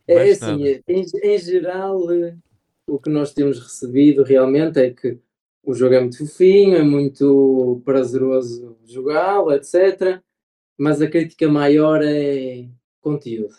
É 0.07 0.29
assim, 0.29 0.81
em, 0.87 1.05
em, 1.23 1.37
geral, 1.37 1.99
o 2.87 2.99
que 2.99 3.09
nós 3.09 3.33
temos 3.33 3.59
recebido 3.59 4.23
realmente 4.23 4.79
é 4.79 4.91
que 4.91 5.19
o 5.63 5.73
jogo 5.73 5.95
é 5.95 5.99
muito 5.99 6.17
fofinho, 6.17 6.75
é 6.75 6.83
muito 6.83 7.81
prazeroso 7.85 8.77
jogá-lo, 8.85 9.51
etc. 9.51 10.21
Mas 10.77 11.01
a 11.01 11.09
crítica 11.09 11.49
maior 11.49 12.01
é 12.03 12.67
conteúdo. 13.01 13.55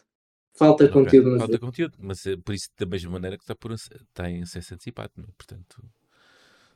Falta 0.53 0.85
okay. 0.85 0.95
conteúdo 0.95 1.31
no 1.31 1.39
Falta 1.39 1.55
jogo. 1.55 1.67
conteúdo, 1.67 1.99
mas 1.99 2.25
é 2.27 2.37
por 2.37 2.55
isso 2.55 2.69
da 2.79 2.87
mesma 2.87 3.11
maneira 3.11 3.37
que 3.37 3.43
está, 3.43 3.57
por, 3.57 3.73
está 3.73 4.31
em 4.31 4.43
acesso 4.43 4.75
antecipado, 4.75 5.11
é? 5.19 5.33
portanto... 5.37 5.83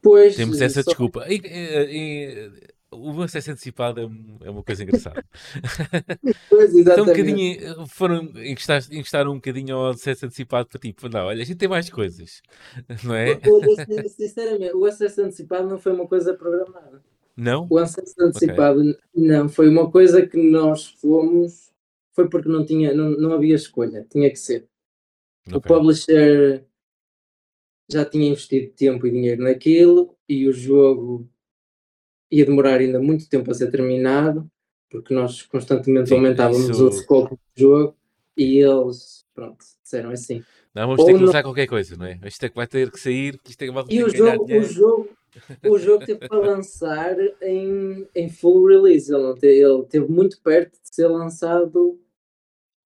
Pois, 0.03 0.37
temos 0.37 0.61
essa 0.61 0.83
só... 0.83 0.91
desculpa. 0.91 1.27
E, 1.29 1.41
e, 1.45 1.89
e, 1.91 2.51
o 2.91 3.23
acesso 3.23 3.51
antecipado 3.51 4.01
é, 4.01 4.47
é 4.47 4.51
uma 4.51 4.63
coisa 4.63 4.83
engraçada. 4.83 5.25
pois, 6.49 6.75
exatamente. 6.75 6.81
Então, 6.81 7.05
um 7.05 7.07
bocadinho, 7.07 7.87
foram 7.87 8.17
encostar, 8.45 8.83
encostaram 8.91 9.33
um 9.33 9.37
bocadinho 9.37 9.77
ao 9.77 9.89
acesso 9.91 10.27
antecipado 10.27 10.69
para 10.69 10.81
tipo, 10.81 11.09
não, 11.09 11.27
olha, 11.27 11.43
a 11.43 11.45
gente 11.45 11.59
tem 11.59 11.69
mais 11.69 11.91
coisas, 11.91 12.41
não 13.05 13.15
é? 13.15 13.41
O, 13.47 14.09
sinceramente, 14.09 14.75
o 14.75 14.85
acesso 14.85 15.23
antecipado 15.23 15.69
não 15.69 15.79
foi 15.79 15.93
uma 15.93 16.07
coisa 16.07 16.35
programada. 16.35 17.03
Não? 17.37 17.67
O 17.71 17.79
acesso 17.79 18.15
antecipado 18.21 18.81
okay. 18.81 18.97
não, 19.15 19.49
foi 19.49 19.69
uma 19.69 19.91
coisa 19.91 20.27
que 20.27 20.37
nós 20.37 20.87
fomos, 20.87 21.71
foi 22.13 22.29
porque 22.29 22.49
não, 22.49 22.65
tinha, 22.65 22.93
não, 22.95 23.11
não 23.11 23.33
havia 23.33 23.55
escolha, 23.55 24.07
tinha 24.11 24.29
que 24.31 24.37
ser. 24.37 24.67
Okay. 25.47 25.57
O 25.57 25.61
publisher 25.61 26.65
já 27.89 28.05
tinha 28.05 28.29
investido 28.29 28.71
tempo 28.73 29.07
e 29.07 29.11
dinheiro 29.11 29.43
naquilo 29.43 30.15
e 30.29 30.47
o 30.47 30.53
jogo 30.53 31.29
ia 32.31 32.45
demorar 32.45 32.79
ainda 32.79 33.01
muito 33.01 33.29
tempo 33.29 33.51
a 33.51 33.55
ser 33.55 33.71
terminado, 33.71 34.49
porque 34.91 35.15
nós 35.15 35.43
constantemente 35.43 36.11
Sim, 36.11 36.17
aumentávamos 36.17 36.69
isso... 36.69 36.87
o 36.87 36.93
scope 36.93 37.35
do 37.35 37.41
jogo 37.57 37.97
e 38.37 38.59
eles, 38.59 39.25
pronto, 39.35 39.65
disseram 39.83 40.11
assim. 40.11 40.43
Não, 40.75 40.87
vamos 40.87 41.05
ter 41.05 41.17
que 41.17 41.25
usar 41.25 41.39
não... 41.39 41.43
qualquer 41.45 41.67
coisa, 41.67 41.97
não 41.97 42.07
é? 42.07 42.21
Isto 42.25 42.45
é 42.45 42.49
que 42.51 42.57
vai 42.57 42.67
ter 42.67 42.91
que 42.91 43.01
sair, 43.01 43.41
isto 43.49 43.63
é 43.63 43.67
que 43.67 43.73
vai 43.73 43.85
E 43.89 44.05
o 44.05 44.11
jogo, 44.11 44.45
o 44.45 44.63
jogo, 44.63 45.09
o 45.67 45.79
jogo 45.79 46.05
teve 46.05 46.29
para 46.29 46.39
lançar 46.39 47.17
em, 47.43 48.07
em 48.15 48.29
full 48.29 48.67
release, 48.67 49.13
ele, 49.13 49.35
teve, 49.37 49.61
ele 49.61 49.83
teve 49.85 50.07
muito 50.07 50.41
perto 50.43 50.73
de 50.73 50.95
ser 50.95 51.09
lançado 51.09 51.99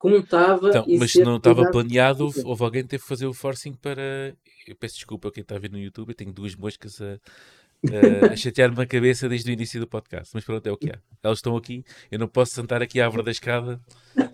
como 0.03 0.16
estava. 0.16 0.68
Então, 0.68 0.84
mas 0.98 1.12
se 1.12 1.22
não 1.22 1.36
estava 1.36 1.70
planeado, 1.70 2.28
houve 2.44 2.64
alguém 2.64 2.82
que 2.82 2.88
teve 2.88 3.03
que 3.05 3.09
fazer 3.09 3.26
o 3.26 3.32
forcing 3.32 3.72
para. 3.72 4.34
Eu 4.66 4.74
peço 4.74 4.96
desculpa 4.96 5.28
a 5.28 5.30
quem 5.30 5.42
está 5.42 5.55
a 5.55 5.59
ver 5.61 5.70
no 5.70 5.78
YouTube, 5.78 6.09
eu 6.09 6.14
tenho 6.14 6.32
duas 6.32 6.57
moscas 6.57 7.00
a, 7.00 7.14
uh, 7.14 8.32
a 8.32 8.36
chatear-me 8.36 8.82
a 8.82 8.86
cabeça 8.86 9.28
desde 9.28 9.48
o 9.48 9.53
início 9.53 9.78
do 9.78 9.86
podcast. 9.86 10.30
Mas 10.34 10.44
pronto, 10.44 10.66
é 10.66 10.72
o 10.72 10.76
que 10.76 10.90
é. 10.90 10.98
Elas 11.22 11.38
estão 11.38 11.57
aqui, 11.57 11.84
eu 12.11 12.18
não 12.18 12.26
posso 12.26 12.53
sentar 12.53 12.82
aqui 12.82 13.00
à 13.00 13.05
árvore 13.05 13.22
da 13.22 13.30
escada, 13.30 13.80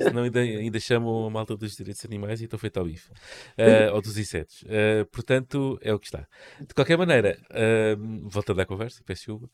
senão 0.01 0.23
ainda, 0.23 0.41
ainda 0.41 0.81
chamam 0.81 1.27
a 1.27 1.31
malta 1.31 1.55
dos 1.55 1.77
direitos 1.77 2.03
animais 2.03 2.41
e 2.41 2.45
estou 2.45 2.59
feito 2.59 2.79
ao 2.79 2.87
bife. 2.87 3.11
Uh, 3.59 3.93
ou 3.93 4.01
dos 4.01 4.17
insetos. 4.17 4.63
Uh, 4.63 5.05
portanto, 5.13 5.79
é 5.83 5.93
o 5.93 5.99
que 5.99 6.07
está. 6.07 6.27
De 6.67 6.73
qualquer 6.75 6.97
maneira, 6.97 7.39
uh, 7.51 8.29
voltando 8.31 8.61
à 8.63 8.65
conversa, 8.65 9.03
peço 9.05 9.25
chuva. 9.25 9.51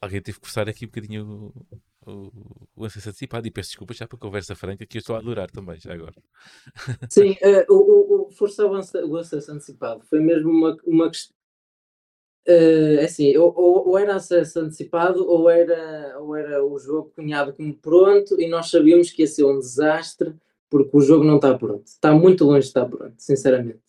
alguém 0.00 0.20
teve 0.20 0.38
que 0.38 0.46
forçar 0.46 0.68
aqui 0.68 0.84
um 0.84 0.88
bocadinho 0.88 1.52
o, 2.10 2.68
o 2.76 2.84
acesso 2.84 3.10
antecipado 3.10 3.46
e 3.46 3.50
peço 3.50 3.70
desculpas 3.70 3.96
já 3.96 4.06
para 4.06 4.16
a 4.16 4.20
conversa 4.20 4.54
franca 4.54 4.86
que 4.86 4.98
eu 4.98 5.00
estou 5.00 5.16
a 5.16 5.18
adorar 5.18 5.50
também, 5.50 5.78
já 5.80 5.92
agora. 5.92 6.14
Sim, 7.08 7.32
uh, 7.32 7.72
o, 7.72 8.28
o, 8.28 8.30
forçar 8.30 8.66
o 8.66 9.16
acesso 9.16 9.52
antecipado 9.52 10.04
foi 10.04 10.20
mesmo 10.20 10.50
uma, 10.50 10.76
uma 10.84 11.08
questão. 11.08 11.34
Uh, 12.48 13.04
assim, 13.04 13.36
ou, 13.36 13.52
ou, 13.54 13.98
era 13.98 14.16
acesso 14.16 14.60
antecipado 14.60 15.28
ou 15.28 15.48
era, 15.48 16.18
ou 16.18 16.34
era 16.34 16.64
o 16.64 16.78
jogo 16.78 17.12
cunhado 17.14 17.52
como 17.52 17.76
pronto 17.76 18.40
e 18.40 18.48
nós 18.48 18.70
sabíamos 18.70 19.10
que 19.10 19.22
ia 19.22 19.28
ser 19.28 19.44
um 19.44 19.58
desastre 19.58 20.34
porque 20.70 20.96
o 20.96 21.00
jogo 21.00 21.24
não 21.24 21.36
está 21.36 21.56
pronto. 21.56 21.86
Está 21.86 22.12
muito 22.12 22.44
longe 22.44 22.60
de 22.60 22.66
estar 22.68 22.86
pronto, 22.86 23.14
sinceramente. 23.18 23.82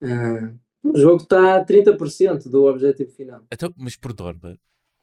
Uh, 0.00 0.58
o 0.82 0.96
jogo 0.96 1.22
está 1.22 1.56
a 1.56 1.64
30% 1.64 2.48
do 2.48 2.64
objetivo 2.64 3.10
final. 3.10 3.42
Então, 3.52 3.72
mas 3.76 3.96
por 3.96 4.14
norma, 4.18 4.56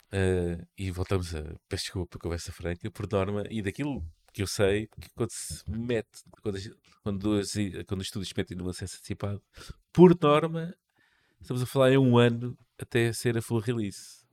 Uh, 0.08 0.66
e 0.78 0.90
voltamos 0.90 1.36
a. 1.36 1.42
Peço 1.68 1.84
desculpa 1.84 2.18
a 2.18 2.22
conversa 2.22 2.52
franca, 2.52 2.90
por 2.92 3.12
norma, 3.12 3.44
e 3.50 3.62
daquilo 3.62 4.04
que 4.34 4.42
eu 4.42 4.48
sei, 4.48 4.88
que 5.02 5.10
quando 5.16 5.32
se 5.32 5.70
mete, 5.70 6.24
quando, 6.42 6.58
quando, 7.04 7.20
duas, 7.20 7.54
quando 7.88 8.02
os 8.02 8.08
estudos 8.08 8.30
se 8.30 8.34
metem 8.38 8.58
no 8.58 8.70
acesso 8.70 8.96
antecipado, 8.98 9.42
por 9.92 10.18
norma, 10.22 10.74
estamos 11.42 11.62
a 11.62 11.66
falar 11.66 11.92
em 11.92 11.98
um 11.98 12.18
ano 12.18 12.58
até 12.78 13.12
ser 13.12 13.38
a 13.38 13.42
full 13.42 13.60
release. 13.60 14.26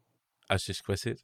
Achas 0.48 0.80
que 0.80 0.86
vai 0.86 0.96
ser? 0.96 1.18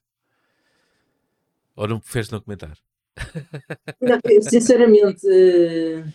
Ou 1.76 1.86
não 1.86 2.00
preferes 2.00 2.30
não 2.30 2.40
comentar? 2.40 2.76
Não, 4.00 4.18
sinceramente, 4.40 5.26
uh, 5.26 6.12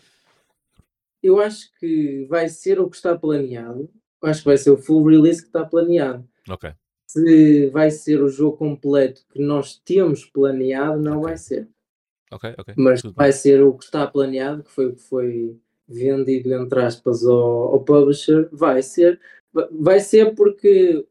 eu 1.21 1.39
acho 1.39 1.71
que 1.77 2.25
vai 2.25 2.49
ser 2.49 2.79
o 2.79 2.89
que 2.89 2.95
está 2.95 3.15
planeado. 3.15 3.91
Eu 4.21 4.29
acho 4.29 4.39
que 4.39 4.47
vai 4.47 4.57
ser 4.57 4.71
o 4.71 4.77
full 4.77 5.05
release 5.05 5.41
que 5.41 5.47
está 5.47 5.63
planeado. 5.63 6.27
Ok 6.49 6.73
se 7.15 7.69
vai 7.69 7.89
ser 7.91 8.21
o 8.21 8.27
jogo 8.27 8.57
completo 8.57 9.25
que 9.31 9.41
nós 9.41 9.77
temos 9.77 10.25
planeado, 10.25 10.99
não 10.99 11.21
vai 11.21 11.37
ser. 11.37 11.69
Ok, 12.29 12.53
ok. 12.57 12.73
Mas 12.77 13.01
Tudo 13.01 13.13
vai 13.13 13.29
bem. 13.29 13.37
ser 13.37 13.63
o 13.63 13.73
que 13.73 13.85
está 13.85 14.05
planeado, 14.05 14.63
que 14.63 14.71
foi 14.71 14.87
o 14.87 14.95
que 14.95 15.01
foi 15.01 15.57
vendido, 15.87 16.53
entre 16.53 16.81
aspas, 16.81 17.23
ao, 17.23 17.73
ao 17.73 17.83
publisher, 17.83 18.49
vai 18.51 18.81
ser. 18.81 19.19
Vai 19.71 20.01
ser 20.01 20.35
porque, 20.35 21.07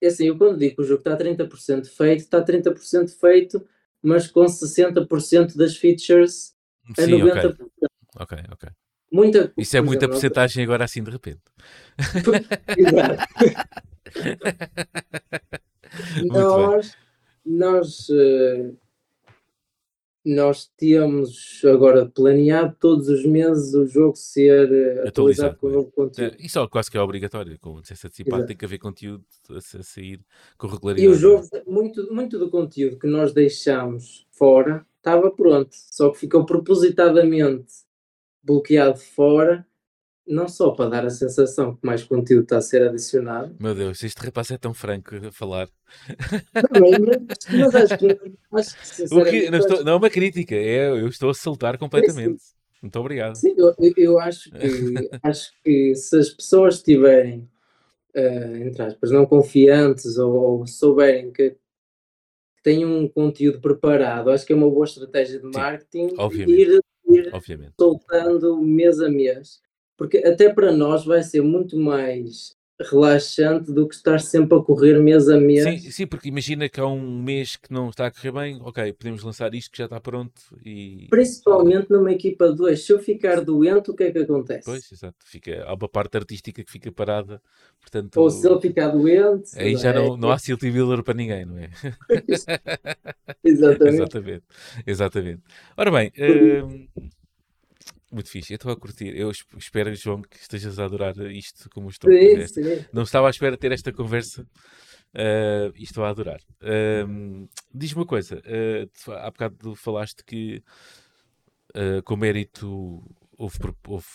é 0.00 0.06
assim, 0.06 0.28
eu 0.28 0.38
quando 0.38 0.58
digo 0.58 0.76
que 0.76 0.82
o 0.82 0.84
jogo 0.84 1.00
está 1.00 1.14
30% 1.14 1.86
feito, 1.86 2.20
está 2.20 2.42
30% 2.42 3.10
feito, 3.10 3.68
mas 4.02 4.26
com 4.28 4.46
60% 4.46 5.56
das 5.56 5.76
features 5.76 6.54
a 6.96 7.02
Sim, 7.02 7.18
90%. 7.18 7.56
Ok, 8.16 8.38
ok. 8.38 8.38
okay. 8.52 8.70
Muita, 9.10 9.52
Isso 9.56 9.76
é 9.76 9.80
muita 9.80 10.08
porcentagem 10.08 10.64
agora 10.64 10.84
assim 10.84 11.02
de 11.02 11.10
repente. 11.10 11.42
Exato. 12.76 13.24
nós, 16.26 16.96
nós, 17.44 18.08
uh, 18.08 18.76
nós 20.24 20.70
tínhamos 20.76 21.62
agora 21.64 22.06
planeado 22.06 22.76
todos 22.78 23.08
os 23.08 23.24
meses 23.24 23.74
o 23.74 23.86
jogo 23.86 24.16
ser 24.16 24.70
uh, 24.70 25.08
atualizado, 25.08 25.56
com 25.56 25.66
o 25.68 25.70
novo 25.70 25.90
conteúdo. 25.90 26.36
É, 26.38 26.44
isso 26.44 26.58
é 26.58 26.68
quase 26.68 26.90
que 26.90 26.96
é 26.96 27.00
obrigatório, 27.00 27.58
como 27.58 27.80
disseste 27.80 28.06
antecipado, 28.06 28.46
tem 28.46 28.56
que 28.56 28.64
haver 28.64 28.78
conteúdo 28.78 29.24
a, 29.50 29.56
a, 29.56 29.82
sair 29.82 30.20
com 30.56 30.66
regularidade. 30.66 31.06
E 31.06 31.08
o 31.08 31.18
jogo, 31.18 31.48
muito, 31.66 32.12
muito 32.12 32.38
do 32.38 32.50
conteúdo 32.50 32.98
que 32.98 33.06
nós 33.06 33.32
deixámos 33.32 34.26
fora 34.30 34.86
estava 34.96 35.30
pronto, 35.30 35.70
só 35.72 36.10
que 36.10 36.18
ficou 36.18 36.44
propositadamente 36.44 37.72
bloqueado 38.42 38.98
fora 38.98 39.66
não 40.28 40.46
só 40.46 40.70
para 40.70 40.90
dar 40.90 41.06
a 41.06 41.10
sensação 41.10 41.74
que 41.74 41.86
mais 41.86 42.04
conteúdo 42.04 42.42
está 42.42 42.58
a 42.58 42.62
ser 42.62 42.82
adicionado. 42.82 43.56
Meu 43.58 43.74
Deus, 43.74 44.02
este 44.02 44.24
rapaz 44.24 44.50
é 44.50 44.58
tão 44.58 44.74
franco 44.74 45.14
a 45.16 45.32
falar. 45.32 45.68
Também, 46.72 46.92
mas 47.58 47.74
acho 47.74 47.98
que, 47.98 48.20
acho 48.52 48.96
que, 48.96 49.08
que 49.30 49.50
não, 49.50 49.58
estou, 49.58 49.84
não, 49.84 49.92
é 49.92 49.96
uma 49.96 50.10
crítica, 50.10 50.54
é, 50.54 50.90
eu 50.90 51.08
estou 51.08 51.30
a 51.30 51.34
saltar 51.34 51.78
completamente. 51.78 52.42
Sim, 52.42 52.54
Muito 52.82 52.98
obrigado. 52.98 53.34
Sim, 53.36 53.54
eu, 53.56 53.74
eu 53.96 54.18
acho, 54.18 54.50
que, 54.50 55.10
acho 55.22 55.52
que 55.64 55.94
se 55.94 56.18
as 56.18 56.28
pessoas 56.30 56.76
estiverem, 56.76 57.48
uh, 58.14 58.56
entre 58.66 58.82
aspas, 58.82 59.10
não 59.10 59.24
confiantes 59.24 60.18
ou, 60.18 60.32
ou 60.34 60.66
souberem 60.66 61.32
que 61.32 61.56
têm 62.62 62.84
um 62.84 63.08
conteúdo 63.08 63.60
preparado, 63.60 64.30
acho 64.30 64.44
que 64.44 64.52
é 64.52 64.56
uma 64.56 64.70
boa 64.70 64.84
estratégia 64.84 65.40
de 65.40 65.46
marketing 65.46 66.10
Sim, 66.10 66.42
ir, 66.48 66.80
ir 67.08 67.30
obviamente. 67.32 67.72
soltando 67.78 68.60
mês 68.60 69.00
a 69.00 69.08
mês 69.08 69.66
porque 69.98 70.18
até 70.18 70.48
para 70.48 70.72
nós 70.72 71.04
vai 71.04 71.22
ser 71.22 71.42
muito 71.42 71.76
mais 71.76 72.56
relaxante 72.80 73.72
do 73.72 73.88
que 73.88 73.94
estar 73.96 74.20
sempre 74.20 74.56
a 74.56 74.60
correr 74.62 75.00
mês 75.00 75.28
a 75.28 75.36
mês. 75.36 75.64
Sim, 75.64 75.90
sim, 75.90 76.06
porque 76.06 76.28
imagina 76.28 76.68
que 76.68 76.78
há 76.78 76.86
um 76.86 77.20
mês 77.20 77.56
que 77.56 77.72
não 77.72 77.90
está 77.90 78.06
a 78.06 78.10
correr 78.12 78.30
bem, 78.30 78.58
ok, 78.62 78.92
podemos 78.92 79.24
lançar 79.24 79.52
isto 79.52 79.72
que 79.72 79.78
já 79.78 79.86
está 79.86 80.00
pronto 80.00 80.40
e... 80.64 81.08
Principalmente 81.10 81.90
numa 81.90 82.12
equipa 82.12 82.50
de 82.50 82.56
dois, 82.56 82.86
se 82.86 82.92
eu 82.92 83.00
ficar 83.00 83.40
doente, 83.40 83.90
o 83.90 83.94
que 83.94 84.04
é 84.04 84.12
que 84.12 84.20
acontece? 84.20 84.64
Pois, 84.64 84.92
exato, 84.92 85.16
fica, 85.24 85.64
há 85.64 85.74
uma 85.74 85.88
parte 85.88 86.16
artística 86.16 86.62
que 86.62 86.70
fica 86.70 86.92
parada, 86.92 87.42
portanto... 87.80 88.16
Ou 88.16 88.30
se 88.30 88.48
ele 88.48 88.60
ficar 88.60 88.90
doente... 88.90 89.58
Aí 89.58 89.74
já 89.76 89.92
não, 89.92 90.16
não 90.16 90.30
há 90.30 90.38
Silty 90.38 90.70
Miller 90.70 91.02
para 91.02 91.14
ninguém, 91.14 91.44
não 91.44 91.58
é? 91.58 91.70
exatamente. 93.42 93.96
exatamente, 93.96 94.44
exatamente. 94.86 95.42
Ora 95.76 95.90
bem... 95.90 96.12
muito 98.10 98.30
fixe, 98.30 98.52
eu 98.52 98.56
estou 98.56 98.72
a 98.72 98.76
curtir. 98.76 99.16
Eu 99.16 99.30
espero, 99.30 99.94
João, 99.94 100.22
que 100.22 100.36
estejas 100.36 100.78
a 100.78 100.84
adorar 100.84 101.16
isto 101.30 101.68
como 101.70 101.88
estou. 101.88 102.10
Sim, 102.10 102.46
sim. 102.46 102.84
Não 102.92 103.02
estava 103.02 103.26
à 103.26 103.30
espera 103.30 103.52
de 103.52 103.58
ter 103.58 103.72
esta 103.72 103.92
conversa 103.92 104.42
uh, 105.14 105.72
e 105.74 105.82
estou 105.82 106.04
a 106.04 106.10
adorar. 106.10 106.40
Uh, 106.62 107.48
Diz-me 107.72 108.00
uma 108.00 108.06
coisa: 108.06 108.38
uh, 108.38 109.12
há 109.12 109.30
bocado 109.30 109.74
falaste 109.74 110.24
que, 110.24 110.62
uh, 111.74 112.02
com 112.04 112.16
mérito, 112.16 113.02
houve, 113.36 113.58
houve 113.86 114.06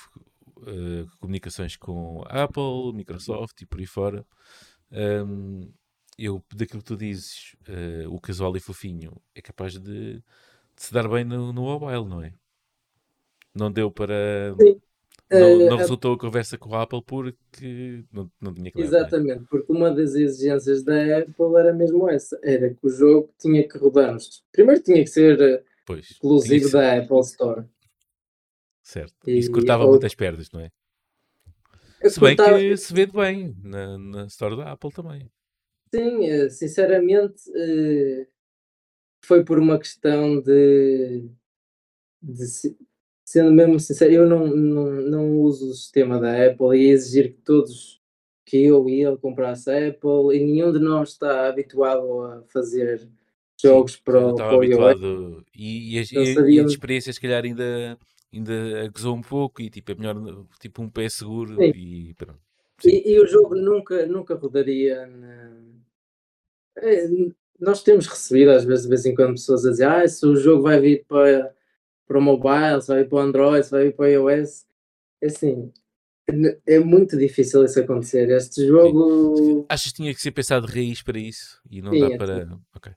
comunicações 1.19 1.75
com 1.75 2.23
Apple, 2.27 2.93
Microsoft 2.93 3.61
e 3.61 3.65
por 3.65 3.79
aí 3.79 3.85
fora. 3.85 4.25
Um, 4.91 5.71
eu, 6.17 6.43
daquilo 6.55 6.81
que 6.81 6.87
tu 6.87 6.95
dizes, 6.95 7.55
o 8.07 8.17
casual 8.21 8.55
e 8.55 8.61
fofinho 8.61 9.21
é 9.35 9.41
capaz 9.41 9.73
de, 9.73 10.13
de 10.13 10.23
se 10.77 10.93
dar 10.93 11.09
bem 11.09 11.25
no, 11.25 11.51
no 11.51 11.63
mobile, 11.63 12.05
não 12.05 12.21
é? 12.21 12.33
Não 13.53 13.71
deu 13.71 13.91
para. 13.91 14.55
Sim. 14.59 14.81
Não, 15.31 15.57
não 15.57 15.75
uh, 15.75 15.77
resultou 15.77 16.13
a 16.13 16.17
conversa 16.17 16.57
com 16.59 16.75
a 16.75 16.83
Apple 16.83 17.01
porque 17.03 18.03
não, 18.11 18.29
não 18.39 18.53
tinha 18.53 18.71
que 18.71 18.79
é? 18.79 18.83
Exatamente, 18.83 19.45
porque 19.49 19.71
uma 19.71 19.89
das 19.89 20.13
exigências 20.13 20.83
da 20.83 21.19
Apple 21.19 21.55
era 21.57 21.73
mesmo 21.73 22.07
essa: 22.07 22.39
era 22.43 22.69
que 22.69 22.85
o 22.85 22.89
jogo 22.89 23.33
tinha 23.39 23.67
que 23.67 23.77
rodar-nos. 23.77 24.43
Primeiro 24.51 24.83
tinha 24.83 25.03
que 25.03 25.09
ser 25.09 25.41
eh, 25.41 25.63
pois, 25.85 26.11
exclusivo 26.11 26.67
ser... 26.67 26.77
da 26.77 26.97
Apple 26.97 27.19
Store. 27.21 27.65
Certo. 28.83 29.15
E, 29.27 29.39
Isso 29.39 29.51
cortava 29.51 29.85
ou... 29.85 29.91
muitas 29.91 30.13
perdas, 30.13 30.51
não 30.51 30.59
é? 30.59 30.69
Se 32.07 32.19
bem 32.19 32.35
cortava... 32.35 32.59
que 32.59 32.77
se 32.77 32.93
vende 32.93 33.13
bem 33.13 33.55
na, 33.63 33.97
na 33.97 34.25
Store 34.25 34.55
da 34.55 34.71
Apple 34.73 34.91
também. 34.91 35.31
Sim, 35.93 36.25
eh, 36.25 36.49
sinceramente 36.49 37.41
foi 39.23 39.43
por 39.43 39.57
uma 39.57 39.79
questão 39.79 40.39
de, 40.41 41.29
de 42.21 42.45
sendo 43.33 43.51
mesmo 43.51 43.79
sincero, 43.79 44.13
eu 44.13 44.29
não, 44.29 44.45
não, 44.45 44.91
não 44.91 45.39
uso 45.39 45.71
o 45.71 45.73
sistema 45.73 46.19
da 46.19 46.45
Apple 46.45 46.77
e 46.77 46.91
exigir 46.91 47.33
que 47.33 47.41
todos, 47.41 47.99
que 48.45 48.63
eu 48.63 48.87
e 48.87 49.03
ele 49.03 49.17
comprasse 49.17 49.71
a 49.71 49.87
Apple 49.87 50.35
e 50.35 50.39
nenhum 50.39 50.71
de 50.71 50.77
nós 50.77 51.09
está 51.09 51.47
habituado 51.49 52.21
a 52.21 52.43
fazer 52.43 53.09
jogos 53.59 53.95
para, 53.95 54.27
o, 54.27 54.35
para 54.35 54.53
o 54.53 54.57
habituado 54.57 55.43
e, 55.51 55.95
e, 55.95 55.99
as, 55.99 56.11
e, 56.11 56.59
as 56.59 56.71
experiências 56.71 57.15
se 57.15 57.21
calhar 57.21 57.43
ainda 57.43 57.97
ainda 58.31 58.85
acusou 58.85 59.15
um 59.15 59.21
pouco 59.21 59.63
e 59.63 59.69
tipo 59.71 59.91
é 59.93 59.95
melhor 59.95 60.45
tipo 60.59 60.83
um 60.83 60.89
pé 60.89 61.09
seguro 61.09 61.55
Sim. 61.55 61.71
e 61.75 62.13
pronto. 62.13 62.39
E, 62.85 63.13
e, 63.13 63.19
o 63.19 63.25
jogo 63.25 63.55
nunca, 63.55 64.05
nunca 64.05 64.35
rodaria 64.35 65.07
na... 65.07 65.59
é, 66.77 67.07
nós 67.59 67.81
temos 67.81 68.05
recebido 68.05 68.51
às 68.51 68.63
vezes 68.63 68.83
de 68.83 68.89
vez 68.89 69.05
em 69.07 69.15
quando 69.15 69.31
pessoas 69.31 69.65
a 69.65 69.71
dizer 69.71 69.85
ah, 69.87 70.07
se 70.07 70.23
o 70.23 70.35
jogo 70.35 70.61
vai 70.61 70.79
vir 70.79 71.03
para 71.07 71.51
para 72.07 72.17
o 72.17 72.21
mobile, 72.21 72.81
se 72.81 72.87
vai 72.87 73.03
para 73.03 73.15
o 73.15 73.19
Android, 73.19 73.65
se 73.65 73.71
vai 73.71 73.91
para 73.91 74.03
o 74.03 74.07
iOS. 74.07 74.65
É 75.21 75.27
assim, 75.27 75.71
é 76.65 76.79
muito 76.79 77.17
difícil 77.17 77.63
isso 77.65 77.79
acontecer. 77.79 78.29
Este 78.29 78.67
jogo. 78.67 79.35
Sim. 79.37 79.65
Achas 79.69 79.91
que 79.91 79.97
tinha 79.97 80.13
que 80.13 80.21
ser 80.21 80.31
pensado 80.31 80.67
de 80.67 80.73
raiz 80.73 81.01
para 81.01 81.19
isso? 81.19 81.61
E 81.69 81.81
não 81.81 81.91
Sim, 81.91 81.99
dá 81.99 82.07
é 82.07 82.17
para. 82.17 82.43
Assim. 82.43 82.59
Ok. 82.75 82.91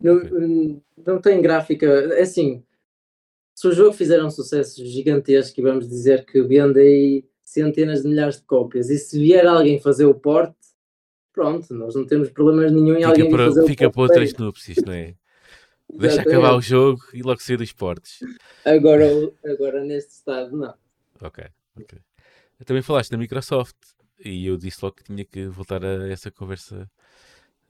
Não, 0.00 0.16
okay. 0.16 0.82
não 1.06 1.20
tem 1.20 1.40
gráfica. 1.40 1.86
É 1.86 2.22
assim, 2.22 2.62
se 3.54 3.66
o 3.66 3.72
jogo 3.72 3.92
fizer 3.92 4.22
um 4.22 4.30
sucesso 4.30 4.84
gigantesco 4.84 5.58
e 5.58 5.62
vamos 5.62 5.88
dizer 5.88 6.26
que 6.26 6.42
vende 6.42 6.78
aí 6.78 7.24
centenas 7.42 8.02
de 8.02 8.08
milhares 8.08 8.36
de 8.36 8.42
cópias. 8.42 8.90
E 8.90 8.98
se 8.98 9.18
vier 9.18 9.46
alguém 9.46 9.80
fazer 9.80 10.04
o 10.04 10.14
porte, 10.14 10.56
pronto, 11.32 11.72
nós 11.72 11.94
não 11.94 12.04
temos 12.04 12.28
problemas 12.28 12.72
nenhum 12.72 12.94
em 12.94 12.96
Fica 12.96 13.08
alguém 13.08 13.30
para, 13.30 13.44
fazer 13.46 13.66
fica 13.66 13.86
o 13.86 13.90
para 13.90 13.94
porte. 13.94 14.12
outras 14.12 14.34
núpcias, 14.34 14.76
não 14.84 14.92
é? 14.92 15.14
Deixa 15.88 16.16
Exatamente. 16.16 16.36
acabar 16.36 16.56
o 16.56 16.60
jogo 16.60 17.02
e 17.12 17.22
logo 17.22 17.40
sair 17.40 17.56
dos 17.56 17.72
portes. 17.72 18.20
Agora, 18.64 19.06
agora 19.44 19.84
neste 19.84 20.12
estado, 20.12 20.56
não. 20.56 20.74
Ok, 21.20 21.44
ok. 21.80 21.98
Também 22.64 22.82
falaste 22.82 23.10
da 23.10 23.18
Microsoft 23.18 23.76
e 24.24 24.46
eu 24.46 24.56
disse 24.56 24.78
logo 24.82 24.96
que 24.96 25.04
tinha 25.04 25.24
que 25.24 25.46
voltar 25.46 25.84
a 25.84 26.08
essa 26.08 26.30
conversa 26.30 26.90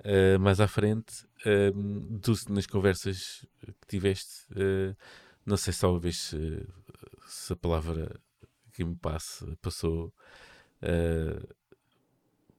eh, 0.04 0.38
mais 0.38 0.60
à 0.60 0.68
frente. 0.68 1.26
Um, 1.44 2.18
tu, 2.20 2.32
nas 2.48 2.66
conversas 2.66 3.44
que 3.80 3.86
tiveste, 3.86 4.46
eh, 4.56 4.94
não 5.44 5.56
sei 5.56 5.72
se 5.72 5.80
talvez 5.80 6.16
se, 6.16 6.66
se 7.26 7.52
a 7.52 7.56
palavra 7.56 8.20
que 8.72 8.84
me 8.84 8.96
passe 8.96 9.44
passou 9.62 10.12
eh, 10.82 11.40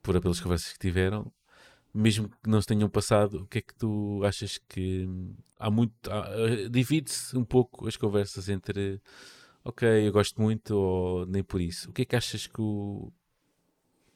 por 0.02 0.20
pelas 0.22 0.40
conversas 0.40 0.74
que 0.74 0.80
tiveram, 0.80 1.32
mesmo 1.94 2.30
que 2.30 2.50
não 2.50 2.62
se 2.62 2.68
tenham 2.68 2.90
passado, 2.90 3.44
o 3.44 3.48
que 3.48 3.60
é 3.60 3.62
que 3.62 3.74
tu 3.76 4.22
achas 4.26 4.58
que 4.70 5.06
hum, 5.08 5.36
há 5.60 5.70
muito. 5.72 5.94
eh, 6.10 6.70
Divide-se 6.70 7.38
um 7.38 7.44
pouco 7.46 7.88
as 7.88 7.98
conversas 7.98 8.50
entre 8.50 9.02
ok, 9.64 10.08
eu 10.08 10.12
gosto 10.14 10.42
muito 10.42 10.72
ou 10.78 11.26
nem 11.28 11.44
por 11.44 11.62
isso. 11.62 11.90
O 11.90 11.94
que 11.94 12.04
é 12.04 12.06
que 12.06 12.16
achas 12.16 12.48
que, 12.48 12.62
o, 12.62 13.12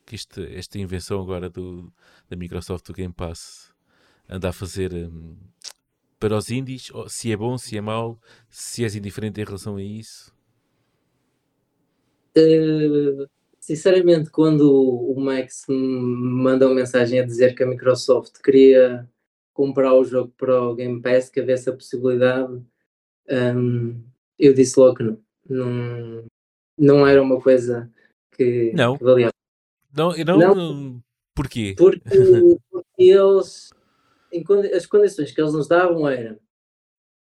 que 0.05 0.15
este, 0.15 0.41
esta 0.55 0.77
invenção 0.79 1.21
agora 1.21 1.49
do, 1.49 1.91
da 2.29 2.35
Microsoft 2.35 2.85
do 2.87 2.93
Game 2.93 3.13
Pass 3.13 3.73
anda 4.29 4.49
a 4.49 4.53
fazer 4.53 4.93
hum, 4.93 5.37
para 6.19 6.37
os 6.37 6.49
indies? 6.51 6.91
Se 7.09 7.31
é 7.31 7.37
bom, 7.37 7.57
se 7.57 7.77
é 7.77 7.81
mau, 7.81 8.19
se 8.49 8.83
és 8.83 8.95
indiferente 8.95 9.41
em 9.41 9.45
relação 9.45 9.77
a 9.77 9.83
isso? 9.83 10.33
Eh, 12.35 13.27
sinceramente, 13.61 14.29
quando 14.31 14.69
o 14.73 15.17
Max 15.21 15.65
me 15.69 15.75
manda 15.77 16.65
uma 16.65 16.75
mensagem 16.75 17.19
a 17.19 17.25
dizer 17.25 17.53
que 17.55 17.63
a 17.63 17.67
Microsoft 17.67 18.41
queria 18.41 19.07
comprar 19.53 19.93
o 19.93 20.03
jogo 20.03 20.33
para 20.37 20.61
o 20.61 20.75
Game 20.75 21.01
Pass, 21.01 21.29
que 21.29 21.39
havia 21.39 21.53
essa 21.53 21.71
possibilidade, 21.71 22.61
hum, 23.55 24.03
eu 24.39 24.53
disse 24.53 24.77
logo 24.79 24.95
que 24.95 25.03
não. 25.03 25.21
Não, 25.49 26.23
não 26.77 27.07
era 27.07 27.21
uma 27.21 27.39
coisa 27.41 27.91
que, 28.35 28.71
Não. 28.73 28.97
que 28.97 29.03
valia. 29.03 29.29
Não, 29.95 30.13
não, 30.25 30.37
Não. 30.55 31.03
Porquê? 31.35 31.75
Porque, 31.77 32.01
porque 32.71 32.85
eles, 33.03 33.69
as 34.75 34.85
condições 34.85 35.31
que 35.31 35.41
eles 35.41 35.53
nos 35.53 35.67
davam 35.67 36.07
eram, 36.07 36.37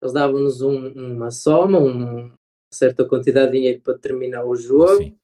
eles 0.01 0.13
davam-nos 0.13 0.61
um- 0.61 0.89
uma 1.15 1.31
soma, 1.31 1.79
um- 1.79 2.25
uma 2.27 2.33
certa 2.71 3.05
quantidade 3.05 3.51
de 3.51 3.57
dinheiro 3.57 3.81
para 3.81 3.97
terminar 3.97 4.45
o 4.45 4.55
jogo, 4.55 4.97
Sim. 4.97 5.17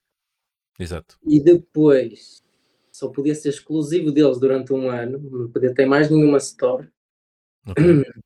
Exato. 0.81 1.17
e 1.25 1.39
depois 1.39 2.41
só 2.91 3.07
podia 3.09 3.33
ser 3.35 3.49
exclusivo 3.49 4.11
deles 4.11 4.39
durante 4.39 4.73
um 4.73 4.89
ano, 4.89 5.17
não 5.19 5.49
podia 5.51 5.73
ter 5.73 5.85
mais 5.85 6.09
nenhuma 6.09 6.37
store. 6.37 6.89
Ok. 7.67 7.75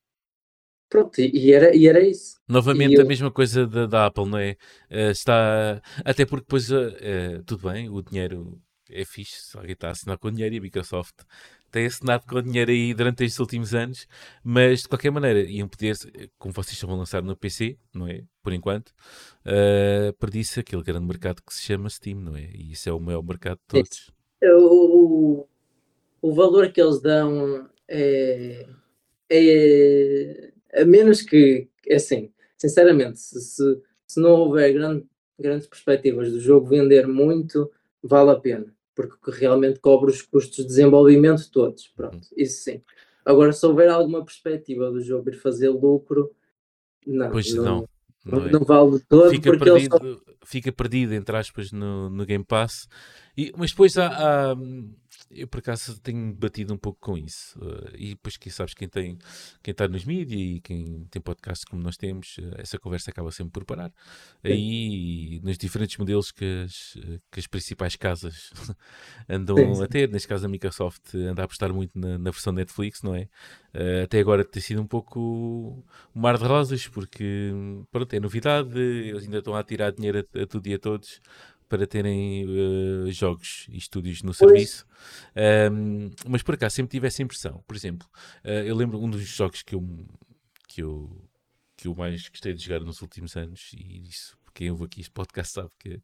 Pronto, 0.90 1.20
e, 1.20 1.52
era, 1.52 1.76
e 1.76 1.88
era 1.88 2.00
isso. 2.00 2.38
Novamente 2.48 2.94
eu- 2.96 3.02
a 3.02 3.06
mesma 3.06 3.32
coisa 3.32 3.66
da, 3.68 3.86
da 3.86 4.06
Apple, 4.06 4.26
não 4.30 4.38
é? 4.38 4.56
Eh, 4.90 5.12
está, 5.12 5.82
até 6.06 6.26
porque 6.26 6.44
depois, 6.46 6.72
eh, 6.72 6.98
eh, 7.02 7.42
tudo 7.46 7.68
bem, 7.70 7.90
o 7.90 8.02
dinheiro 8.02 8.62
é 8.90 9.04
fixe, 9.04 9.42
se 9.42 9.58
alguém 9.58 9.74
está 9.74 9.88
a 9.90 9.92
assinar 9.92 10.18
com 10.18 10.32
dinheiro 10.32 10.56
e 10.56 10.60
a 10.60 10.62
Microsoft 10.62 11.16
tem 11.76 11.88
assinado 11.88 12.24
com 12.26 12.42
dinheiro 12.42 12.72
aí 12.72 12.94
durante 12.94 13.26
estes 13.26 13.38
últimos 13.38 13.76
anos, 13.76 14.08
mas 14.42 14.84
de 14.84 14.88
qualquer 14.88 15.12
maneira 15.12 15.42
iam 15.42 15.68
poder, 15.68 15.98
como 16.38 16.54
vocês 16.54 16.72
estão 16.72 16.90
a 16.90 16.96
lançar 16.96 17.22
no 17.22 17.36
PC, 17.36 17.78
não 17.94 18.08
é? 18.08 18.24
Por 18.42 18.54
enquanto, 18.54 18.92
uh, 19.46 20.14
perdi-se 20.18 20.62
aquele 20.62 20.84
grande 20.84 21.06
mercado 21.06 21.42
que 21.46 21.54
se 21.54 21.64
chama 21.64 21.90
Steam, 21.90 22.18
não 22.22 22.38
é? 22.38 22.50
E 22.54 22.72
isso 22.72 22.88
é 22.88 22.94
o 22.94 23.00
maior 23.00 23.22
mercado 23.22 23.58
de 23.58 23.68
todos. 23.68 24.10
O, 24.42 25.46
o 26.22 26.34
valor 26.34 26.72
que 26.72 26.82
eles 26.82 27.02
dão 27.02 27.70
é, 27.90 28.66
é 29.30 30.54
a 30.76 30.86
menos 30.86 31.24
que, 31.24 31.68
assim, 31.92 32.32
sinceramente, 32.58 33.20
se, 33.20 33.42
se, 33.42 33.82
se 34.08 34.20
não 34.22 34.32
houver 34.32 34.72
grande, 34.72 35.06
grandes 35.38 35.68
perspectivas 35.68 36.32
do 36.32 36.40
jogo 36.40 36.68
vender 36.68 37.06
muito, 37.06 37.70
vale 38.02 38.32
a 38.32 38.40
pena, 38.40 38.74
porque 38.96 39.32
realmente 39.32 39.80
cobre 39.80 40.10
os 40.12 40.22
custos 40.22 40.58
de 40.58 40.66
desenvolvimento 40.66 41.52
todos. 41.52 41.88
Pronto, 41.96 42.28
isso 42.36 42.64
sim. 42.64 42.82
Agora, 43.26 43.52
se 43.52 43.66
houver 43.66 43.90
alguma 43.90 44.24
perspectiva 44.24 44.90
do 44.90 45.02
jogo 45.02 45.30
ir 45.30 45.36
fazer 45.36 45.70
lucro, 45.70 46.32
não, 47.06 47.32
Pois 47.32 47.54
não, 47.54 47.64
não. 47.64 47.90
não, 48.26 48.40
não 48.40 48.48
é? 48.48 48.52
não 48.52 48.60
vale 48.62 49.00
todo, 49.08 49.30
fica 49.30 49.50
eles 49.50 49.60
só 49.60 49.66
perdido, 50.00 50.24
fica 50.46 50.72
perdido, 50.72 51.14
entre 51.14 51.36
aspas, 51.36 51.72
no, 51.72 52.10
no 52.10 52.26
Game 52.26 52.44
Pass. 52.44 52.88
E, 53.38 53.52
mas 53.58 53.72
depois 53.72 53.98
há, 53.98 54.08
há- 54.52 54.56
Eu 55.30 55.48
por 55.48 55.60
acaso 55.60 56.00
tenho 56.02 56.34
batido 56.36 56.74
um 56.74 56.78
pouco 56.78 57.00
com 57.02 57.18
isso. 57.18 57.60
eh, 57.62 57.96
e 57.98 58.10
depois 58.10 58.38
que 58.38 58.50
sabes 58.52 58.74
quem 58.74 58.88
tem 58.88 59.18
quem 59.64 59.72
está 59.72 59.88
nos 59.88 60.06
mídias 60.06 60.40
e 60.40 60.62
quem 60.62 61.06
tem 61.10 61.22
podcasts 61.22 61.66
como 61.66 61.82
nós 61.82 61.98
temos, 61.98 62.38
eh, 62.40 62.62
essa 62.62 62.78
conversa 62.80 63.10
acaba 63.12 63.32
sempre 63.32 63.52
por 63.54 63.66
parar. 63.66 63.92
Aí 64.44 65.40
nos 65.44 65.58
diferentes 65.58 65.98
modelos 65.98 66.32
que 66.32 66.64
as, 66.66 66.94
que 67.32 67.40
as 67.40 67.48
principais 67.48 67.96
casas 67.96 68.52
andam 69.30 69.58
Sim, 69.58 69.76
sim. 69.76 69.82
a 69.82 69.88
ter, 69.88 70.10
neste 70.10 70.28
caso 70.28 70.46
a 70.46 70.50
Microsoft 70.50 71.14
anda 71.16 71.42
a 71.42 71.46
apostar 71.46 71.74
muito 71.74 71.98
na, 71.98 72.18
na 72.18 72.32
versão 72.32 72.54
Netflix, 72.54 73.02
não 73.02 73.16
é? 73.16 73.28
Eh, 73.74 74.04
até 74.04 74.20
agora 74.20 74.46
tem 74.46 74.62
sido 74.62 74.82
um 74.82 74.88
pouco 74.88 75.84
um 76.16 76.20
mar 76.22 76.38
de 76.38 76.44
rosas, 76.46 76.88
porque 76.88 77.52
pronto, 77.92 78.14
é 78.14 78.20
novidade, 78.20 78.80
eles 78.80 79.24
ainda 79.24 79.40
estão 79.40 79.56
a 79.56 79.64
tirar 79.64 79.92
dinheiro 79.92 80.26
a, 80.36 80.42
a 80.44 80.48
tudo 80.48 80.68
e 80.68 80.74
a 80.74 80.80
todos 80.80 81.22
para 81.68 81.88
terem 81.88 82.46
eh, 83.08 83.12
jogos 83.12 83.68
e 83.70 83.78
estúdios 83.78 84.22
no 84.24 84.34
serviço. 84.34 84.86
Ahm, 85.36 86.12
mas 86.28 86.42
por 86.44 86.56
acaso 86.56 86.76
sempre 86.76 86.92
tive 86.92 87.08
essa 87.08 87.22
impressão. 87.24 87.64
Por 87.68 87.76
exemplo, 87.76 88.08
eh, 88.44 88.64
eu 88.68 88.76
lembro 88.76 89.00
um 89.02 89.10
dos 89.10 89.22
jogos 89.28 89.62
que 89.64 89.76
eu, 89.76 89.84
que 90.68 90.82
eu 90.82 91.30
que 91.78 91.88
eu 91.88 91.96
mais 91.96 92.28
gostei 92.30 92.54
de 92.54 92.64
jogar 92.64 92.80
nos 92.80 93.02
últimos 93.02 93.36
anos, 93.36 93.72
e 93.74 94.08
isso, 94.08 94.38
quem 94.54 94.72
ouve 94.72 94.86
aqui 94.86 95.02
este 95.02 95.12
podcast 95.12 95.54
sabe 95.54 95.70
que 95.78 96.02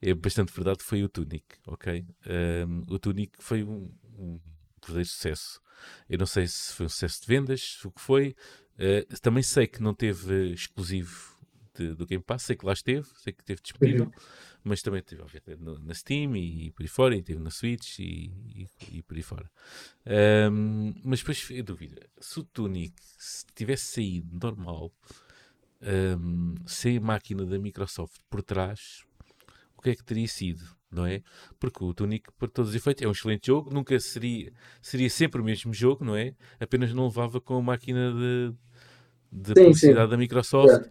é 0.00 0.14
bastante 0.14 0.52
verdade, 0.52 0.82
foi 0.82 1.04
o 1.04 1.08
Tunic, 1.08 1.44
ok? 1.66 2.06
Ahm, 2.26 2.82
o 2.88 2.98
Tunic 2.98 3.32
foi 3.38 3.62
um, 3.62 3.92
um 4.18 4.40
verdadeiro 4.80 5.08
sucesso. 5.08 5.60
Eu 6.08 6.18
não 6.18 6.26
sei 6.26 6.46
se 6.46 6.72
foi 6.72 6.86
um 6.86 6.88
sucesso 6.88 7.20
de 7.20 7.26
vendas, 7.26 7.84
o 7.84 7.90
que 7.90 8.00
foi. 8.00 8.34
Eh, 8.78 9.06
também 9.20 9.42
sei 9.42 9.66
que 9.66 9.82
não 9.82 9.94
teve 9.94 10.52
exclusivo 10.52 11.29
de- 11.80 11.94
do 11.94 12.06
Game 12.06 12.22
Pass, 12.22 12.42
sei 12.44 12.56
que 12.56 12.66
lá 12.66 12.72
esteve, 12.72 13.06
sei 13.16 13.32
que 13.32 13.42
esteve 13.42 13.60
disponível, 13.62 14.12
mas 14.62 14.82
também 14.82 15.02
teve 15.02 15.22
obviamente, 15.22 15.62
no- 15.62 15.78
na 15.78 15.94
Steam 15.94 16.36
e, 16.36 16.70
por 16.72 16.82
aí 16.82 16.88
fora, 16.88 17.16
e 17.16 17.22
teve 17.22 17.40
na 17.40 17.50
Switch 17.50 17.98
e, 17.98 18.30
e, 18.54 18.68
e 18.98 19.02
por 19.02 19.16
aí 19.16 19.22
fora. 19.22 19.50
Ahm, 20.06 20.94
mas 21.04 21.20
depois 21.20 21.48
eu 21.50 21.64
dúvida, 21.64 22.02
se 22.20 22.40
o 22.40 22.44
Tunic 22.44 22.94
se 23.18 23.44
tivesse 23.54 23.86
saído 23.94 24.28
normal, 24.42 24.92
ahm, 25.82 26.54
sem 26.66 26.98
a 26.98 27.00
máquina 27.00 27.44
da 27.44 27.58
Microsoft 27.58 28.16
por 28.28 28.42
trás, 28.42 29.04
o 29.76 29.82
que 29.82 29.90
é 29.90 29.96
que 29.96 30.04
teria 30.04 30.28
sido? 30.28 30.64
Não 30.90 31.06
é? 31.06 31.22
Porque 31.60 31.84
o 31.84 31.94
Tunic, 31.94 32.30
para 32.38 32.48
todos 32.48 32.70
os 32.70 32.76
efeitos, 32.76 33.02
é 33.04 33.08
um 33.08 33.12
excelente 33.12 33.46
jogo, 33.48 33.72
nunca 33.72 33.98
seria, 34.00 34.52
seria 34.82 35.10
sempre 35.10 35.40
o 35.40 35.44
mesmo 35.44 35.72
jogo, 35.74 36.04
não 36.04 36.16
é? 36.16 36.34
Apenas 36.60 36.92
não 36.94 37.06
levava 37.06 37.40
com 37.40 37.56
a 37.58 37.62
máquina 37.62 38.12
de, 38.12 38.54
de 39.32 39.56
Sim, 39.56 39.64
publicidade 39.64 40.08
sim. 40.08 40.10
da 40.10 40.16
Microsoft. 40.16 40.82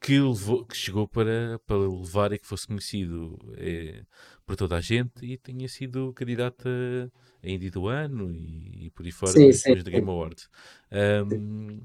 Que, 0.00 0.18
levou, 0.20 0.64
que 0.64 0.76
chegou 0.76 1.08
para, 1.08 1.58
para 1.66 1.76
levar 1.78 2.32
e 2.32 2.38
que 2.38 2.46
fosse 2.46 2.66
conhecido 2.66 3.38
eh, 3.56 4.04
por 4.46 4.56
toda 4.56 4.76
a 4.76 4.80
gente 4.80 5.24
e 5.24 5.36
tinha 5.36 5.68
sido 5.68 6.12
candidato 6.14 6.68
a, 6.68 7.48
Indie 7.48 7.70
do 7.70 7.88
Ano 7.88 8.30
e, 8.32 8.86
e 8.86 8.90
por 8.90 9.04
aí 9.06 9.12
fora 9.12 9.38
Sim, 9.38 9.52
nos, 9.52 9.62
sim, 9.62 9.76
sim. 9.76 9.82
Game 9.90 10.08
Awards. 10.08 10.48
Ahm, 10.90 11.80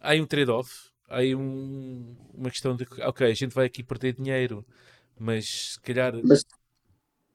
há 0.00 0.10
aí 0.10 0.20
um 0.20 0.26
trade-off, 0.26 0.90
há 1.08 1.18
aí 1.18 1.34
um- 1.34 2.14
uma 2.34 2.50
questão 2.50 2.76
de 2.76 2.86
que, 2.86 3.00
ok, 3.02 3.30
a 3.30 3.34
gente 3.34 3.54
vai 3.54 3.66
aqui 3.66 3.82
perder 3.82 4.14
dinheiro, 4.14 4.64
mas 5.18 5.72
se 5.74 5.80
calhar. 5.80 6.14
Mas 6.22 6.44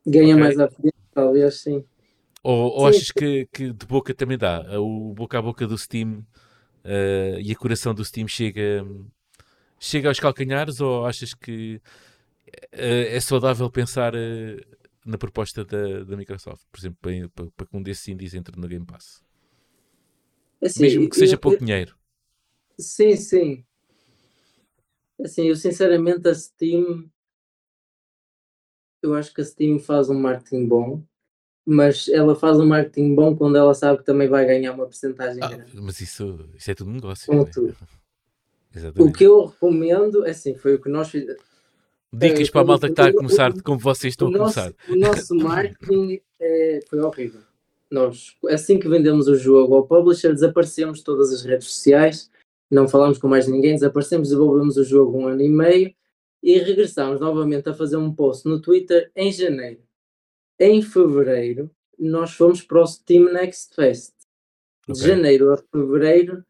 ganha 0.05 0.35
Ok. 0.35 0.37
mais 0.37 0.59
à 0.59 0.69
frente, 0.69 0.95
talvez 1.13 1.61
sim. 1.61 1.85
Ou, 2.43 2.71
ou 2.71 2.87
Sim. 2.87 2.87
achas 2.87 3.11
que, 3.11 3.47
que 3.51 3.73
de 3.73 3.85
boca 3.85 4.13
também 4.13 4.37
dá? 4.37 4.63
O 4.79 5.13
boca 5.13 5.37
a 5.39 5.41
boca 5.41 5.67
do 5.67 5.77
Steam 5.77 6.25
eh, 6.83 7.39
e 7.41 7.51
a 7.51 7.55
coração 7.55 7.93
do 7.93 8.05
Steam 8.05 8.27
chega, 8.27 8.85
chega 9.79 10.09
aos 10.09 10.19
calcanhares? 10.19 10.81
Ou 10.81 11.05
achas 11.05 11.33
que 11.33 11.81
eh, 12.71 13.15
é 13.15 13.19
saudável 13.19 13.69
pensar 13.71 14.13
eh, 14.15 14.57
na 15.05 15.17
proposta 15.17 15.65
da, 15.65 16.03
da 16.03 16.17
Microsoft? 16.17 16.63
Por 16.71 16.79
exemplo, 16.79 16.99
para, 17.01 17.29
para, 17.29 17.51
para 17.51 17.67
que 17.67 17.77
um 17.77 17.83
desses 17.83 18.07
indies 18.07 18.33
entre 18.33 18.59
no 18.59 18.67
Game 18.67 18.85
Pass. 18.85 19.23
Assim, 20.61 20.83
Mesmo 20.83 21.07
que 21.07 21.15
seja 21.17 21.35
eu- 21.35 21.39
pouco 21.39 21.59
dinheiro. 21.59 21.95
Sim, 22.79 23.15
sim. 23.15 23.65
Assim, 25.23 25.43
eu 25.47 25.55
sinceramente 25.55 26.27
a 26.27 26.35
Steam, 26.35 27.09
eu 29.01 29.13
acho 29.13 29.33
que 29.33 29.41
a 29.41 29.45
Steam 29.45 29.77
faz 29.79 30.09
um 30.09 30.19
marketing 30.19 30.67
bom, 30.67 31.03
mas 31.65 32.07
ela 32.09 32.35
faz 32.35 32.59
um 32.59 32.67
marketing 32.67 33.15
bom 33.15 33.35
quando 33.35 33.57
ela 33.57 33.73
sabe 33.73 33.99
que 33.99 34.05
também 34.05 34.27
vai 34.29 34.45
ganhar 34.45 34.73
uma 34.73 34.85
porcentagem 34.85 35.43
Ah, 35.43 35.49
grande. 35.49 35.73
mas 35.73 36.01
isso, 36.01 36.49
isso 36.55 36.71
é 36.71 36.75
tudo 36.75 36.91
negócio. 36.91 37.29
É? 38.73 38.79
tudo. 38.79 38.85
O 38.85 38.87
Exatamente. 38.87 39.17
que 39.17 39.23
eu 39.23 39.45
recomendo, 39.45 40.25
é 40.25 40.31
assim, 40.31 40.55
foi 40.55 40.75
o 40.75 40.81
que 40.81 40.89
nós 40.89 41.09
fizemos. 41.09 41.41
Dicas 42.11 42.47
uh, 42.47 42.51
para 42.51 42.61
a 42.61 42.65
malta 42.65 42.87
que 42.87 42.93
está 42.93 43.07
a 43.07 43.13
começar, 43.13 43.61
como 43.61 43.79
vocês 43.79 44.13
estão 44.13 44.29
a 44.29 44.37
começar. 44.37 44.73
Nosso, 44.87 44.91
o 44.91 44.95
nosso 44.95 45.35
marketing 45.35 46.21
é, 46.39 46.79
foi 46.89 46.99
horrível. 46.99 47.41
Nós, 47.91 48.35
assim 48.49 48.79
que 48.79 48.87
vendemos 48.87 49.27
o 49.27 49.35
jogo 49.35 49.75
ao 49.75 49.87
publisher, 49.87 50.33
desaparecemos 50.33 51.01
todas 51.01 51.33
as 51.33 51.43
redes 51.43 51.67
sociais, 51.67 52.29
não 52.69 52.87
falamos 52.87 53.17
com 53.17 53.27
mais 53.27 53.47
ninguém, 53.47 53.73
desaparecemos, 53.73 54.29
desenvolvemos 54.29 54.77
o 54.77 54.83
jogo 54.83 55.17
um 55.17 55.27
ano 55.27 55.41
e 55.41 55.49
meio 55.49 55.93
e 56.41 56.57
regressamos 56.57 57.19
novamente 57.19 57.67
a 57.67 57.73
fazer 57.73 57.97
um 57.97 58.13
post 58.13 58.47
no 58.47 58.61
Twitter 58.61 59.11
em 59.15 59.31
janeiro. 59.31 59.81
Em 60.59 60.81
fevereiro, 60.81 61.69
nós 61.97 62.31
fomos 62.31 62.61
para 62.61 62.81
o 62.81 62.87
Steam 62.87 63.31
Next 63.33 63.75
Fest. 63.75 64.13
De 64.87 64.93
okay. 64.93 65.07
janeiro 65.07 65.51
a 65.51 65.57
fevereiro, 65.57 66.43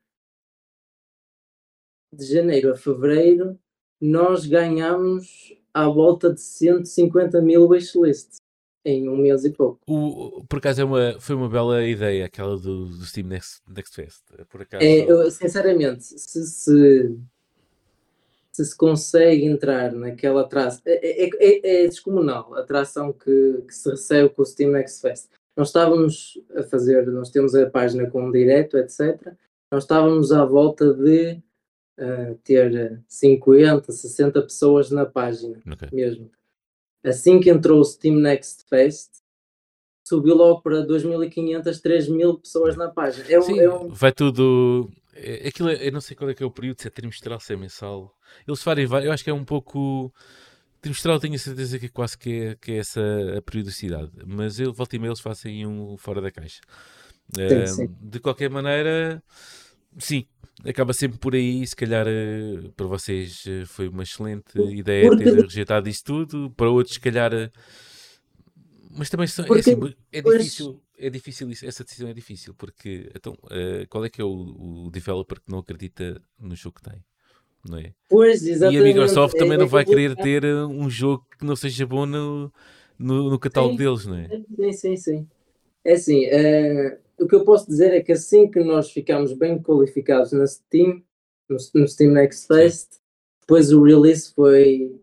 de 2.13 2.25
janeiro 2.25 2.71
a 2.71 2.75
fevereiro, 2.75 3.57
nós 4.01 4.45
ganhamos 4.45 5.53
à 5.73 5.87
volta 5.87 6.33
de 6.33 6.41
150 6.41 7.41
mil 7.41 7.67
wishlists 7.67 8.37
em 8.83 9.09
um 9.09 9.17
mês 9.17 9.43
e 9.45 9.51
pouco. 9.51 9.79
O, 9.87 10.43
por 10.45 10.57
acaso 10.57 10.81
é 10.81 10.85
uma, 10.85 11.19
foi 11.19 11.35
uma 11.35 11.49
bela 11.49 11.83
ideia 11.83 12.25
aquela 12.25 12.57
do, 12.57 12.85
do 12.85 13.05
Steam 13.05 13.27
Next, 13.27 13.61
Next 13.67 13.95
Fest. 13.95 14.23
Por 14.49 14.61
acaso... 14.61 14.83
É, 14.83 15.09
eu, 15.09 15.29
sinceramente, 15.29 16.03
se, 16.03 16.17
se, 16.17 17.15
se, 18.51 18.65
se 18.65 18.77
consegue 18.77 19.45
entrar 19.45 19.91
naquela 19.91 20.41
atração, 20.41 20.81
é, 20.85 21.25
é, 21.25 21.29
é, 21.39 21.83
é 21.83 21.87
descomunal 21.87 22.53
a 22.55 22.61
atração 22.61 23.11
que, 23.11 23.63
que 23.67 23.75
se 23.75 23.89
recebe 23.89 24.29
com 24.29 24.41
o 24.41 24.45
Steam 24.45 24.71
Next 24.71 25.01
Fest. 25.01 25.29
Nós 25.55 25.67
estávamos 25.67 26.41
a 26.55 26.63
fazer, 26.63 27.05
nós 27.07 27.29
temos 27.29 27.53
a 27.53 27.69
página 27.69 28.09
com 28.09 28.27
um 28.27 28.31
direto, 28.31 28.77
etc. 28.77 29.33
Nós 29.71 29.83
estávamos 29.83 30.31
à 30.31 30.45
volta 30.45 30.93
de 30.93 31.41
uh, 31.99 32.35
ter 32.43 33.01
50, 33.07 33.91
60 33.91 34.41
pessoas 34.41 34.89
na 34.89 35.05
página 35.05 35.59
okay. 35.71 35.89
mesmo 35.91 36.31
assim 37.03 37.39
que 37.39 37.49
entrou 37.49 37.79
o 37.79 37.85
Steam 37.85 38.15
Next 38.15 38.65
Fest, 38.67 39.09
subiu 40.03 40.35
logo 40.35 40.61
para 40.61 40.85
2.500, 40.85 41.63
3.000 41.81 42.41
pessoas 42.41 42.75
na 42.75 42.89
página. 42.89 43.25
É 43.29 43.39
um, 43.39 43.41
Sim, 43.41 43.59
é 43.59 43.69
um... 43.69 43.89
vai 43.89 44.11
tudo. 44.11 44.89
É, 45.13 45.47
aquilo, 45.47 45.69
é, 45.69 45.87
eu 45.87 45.91
não 45.91 46.01
sei 46.01 46.15
qual 46.15 46.29
é 46.29 46.33
que 46.33 46.43
é 46.43 46.45
o 46.45 46.51
período, 46.51 46.81
se 46.81 46.87
é 46.87 46.91
trimestral, 46.91 47.39
se 47.39 47.53
é 47.53 47.55
mensal. 47.55 48.15
Eles 48.47 48.61
fazem, 48.61 48.85
eu 48.85 49.11
acho 49.11 49.23
que 49.23 49.29
é 49.29 49.33
um 49.33 49.45
pouco. 49.45 50.13
Trimestral 50.81 51.19
tenho 51.19 51.35
a 51.35 51.39
certeza 51.39 51.77
que 51.77 51.87
é 51.87 51.89
quase 51.89 52.17
que 52.17 52.41
é, 52.41 52.55
que 52.55 52.71
é 52.71 52.77
essa 52.77 53.01
a 53.37 53.41
periodicidade, 53.41 54.11
mas 54.25 54.61
eu 54.61 54.71
volto 54.71 54.93
e 54.93 54.99
meia 54.99 55.09
eles 55.09 55.19
fazem 55.19 55.67
um 55.67 55.97
fora 55.97 56.21
da 56.21 56.31
caixa. 56.31 56.61
Sim, 57.35 57.63
uh, 57.63 57.67
sim. 57.67 57.95
De 58.01 58.19
qualquer 58.19 58.49
maneira, 58.49 59.21
sim, 59.97 60.25
acaba 60.65 60.93
sempre 60.93 61.17
por 61.17 61.35
aí. 61.35 61.65
Se 61.65 61.75
calhar 61.75 62.05
uh, 62.07 62.71
para 62.73 62.85
vocês 62.85 63.45
uh, 63.45 63.65
foi 63.65 63.87
uma 63.87 64.03
excelente 64.03 64.59
ideia 64.59 65.09
Porque... 65.09 65.23
ter 65.23 65.41
rejeitado 65.41 65.89
isso 65.89 66.03
tudo, 66.03 66.51
para 66.51 66.69
outros, 66.69 66.95
se 66.95 66.99
calhar. 66.99 67.33
Uh, 67.33 67.51
mas 68.91 69.09
também 69.09 69.27
são, 69.27 69.45
é, 69.45 69.59
assim, 69.59 69.77
é 70.11 70.21
difícil, 70.21 70.81
é 70.97 71.09
difícil 71.09 71.49
isso, 71.51 71.65
essa 71.65 71.83
decisão 71.83 72.09
é 72.09 72.13
difícil, 72.13 72.55
porque 72.55 73.09
então, 73.15 73.37
qual 73.87 74.03
é 74.03 74.09
que 74.09 74.19
é 74.19 74.23
o, 74.23 74.87
o, 74.87 74.89
developer 74.91 75.39
que 75.39 75.49
não 75.49 75.59
acredita 75.59 76.19
no 76.39 76.55
jogo 76.55 76.77
que 76.81 76.89
tem? 76.89 77.05
Não 77.63 77.77
é? 77.77 77.93
Pois, 78.09 78.45
exatamente. 78.45 78.79
E 78.79 78.81
a 78.81 78.83
Microsoft 78.83 79.37
também 79.37 79.53
é, 79.53 79.57
não 79.57 79.65
é 79.65 79.69
vai 79.69 79.85
querer 79.85 80.15
ter 80.15 80.43
um 80.43 80.89
jogo 80.89 81.23
que 81.37 81.45
não 81.45 81.55
seja 81.55 81.85
bom 81.85 82.07
no, 82.07 82.51
no, 82.97 83.29
no 83.29 83.39
catálogo 83.39 83.73
sim, 83.73 83.77
deles, 83.77 84.05
não 84.07 84.15
é? 84.15 84.27
Sim, 84.27 84.73
sim, 84.73 84.97
sim. 84.97 85.27
É 85.85 85.93
assim, 85.93 86.25
o 87.19 87.27
que 87.27 87.35
eu 87.35 87.43
posso 87.43 87.67
dizer 87.67 87.93
é 87.93 88.01
que 88.01 88.11
assim 88.11 88.49
que 88.49 88.59
nós 88.63 88.91
ficamos 88.91 89.33
bem 89.33 89.61
qualificados 89.61 90.31
na 90.31 90.45
Steam, 90.47 91.03
no, 91.47 91.57
no 91.75 91.87
Steam 91.87 92.11
Next 92.11 92.47
Fest, 92.47 92.99
depois 93.41 93.71
o 93.71 93.83
release 93.83 94.33
foi, 94.33 95.01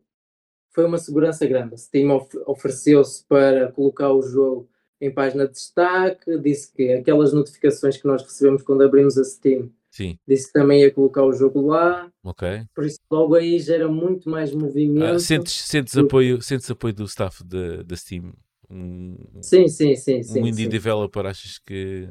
foi 0.70 0.84
uma 0.84 0.98
segurança 0.98 1.46
grande. 1.46 1.74
A 1.74 1.78
Steam 1.78 2.14
of, 2.14 2.28
ofereceu-se 2.46 3.24
para 3.24 3.72
colocar 3.72 4.12
o 4.12 4.22
jogo 4.22 4.68
em 5.00 5.12
página 5.12 5.46
de 5.46 5.52
destaque, 5.52 6.38
disse 6.38 6.72
que 6.72 6.92
aquelas 6.92 7.32
notificações 7.32 7.96
que 7.96 8.06
nós 8.06 8.22
recebemos 8.22 8.62
quando 8.62 8.82
abrimos 8.82 9.18
a 9.18 9.24
Steam, 9.24 9.70
Sim. 9.90 10.18
disse 10.26 10.46
que 10.46 10.52
também 10.52 10.80
ia 10.80 10.90
colocar 10.90 11.24
o 11.24 11.32
jogo 11.32 11.66
lá. 11.66 12.10
Ok. 12.24 12.64
Por 12.74 12.86
isso 12.86 12.98
logo 13.10 13.34
aí 13.34 13.58
gera 13.58 13.88
muito 13.88 14.30
mais 14.30 14.52
movimento. 14.54 15.16
Ah, 15.16 15.18
sentes, 15.18 15.54
sentes, 15.54 15.96
apoio, 15.96 16.40
sentes 16.40 16.70
apoio 16.70 16.94
do 16.94 17.04
staff 17.04 17.44
da 17.44 17.96
Steam 17.96 18.32
um, 18.70 19.16
sim, 19.40 19.68
sim, 19.68 19.94
sim, 19.94 20.22
sim, 20.22 20.42
um 20.42 20.46
indie 20.46 20.64
sim. 20.64 20.68
developer, 20.68 21.26
achas 21.26 21.58
que, 21.58 22.08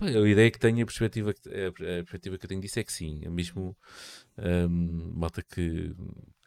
a 0.00 0.28
ideia 0.28 0.50
que 0.50 0.58
tenho, 0.58 0.82
a 0.82 0.86
perspectiva 0.86 1.32
que, 1.34 1.48
a, 1.48 1.72
perspectiva 1.72 2.38
que 2.38 2.44
eu 2.44 2.48
tenho 2.48 2.60
disso 2.60 2.78
é 2.78 2.84
que 2.84 2.92
sim, 2.92 3.20
é 3.24 3.28
mesmo 3.28 3.76
um, 4.38 5.12
malta 5.14 5.42
que, 5.42 5.94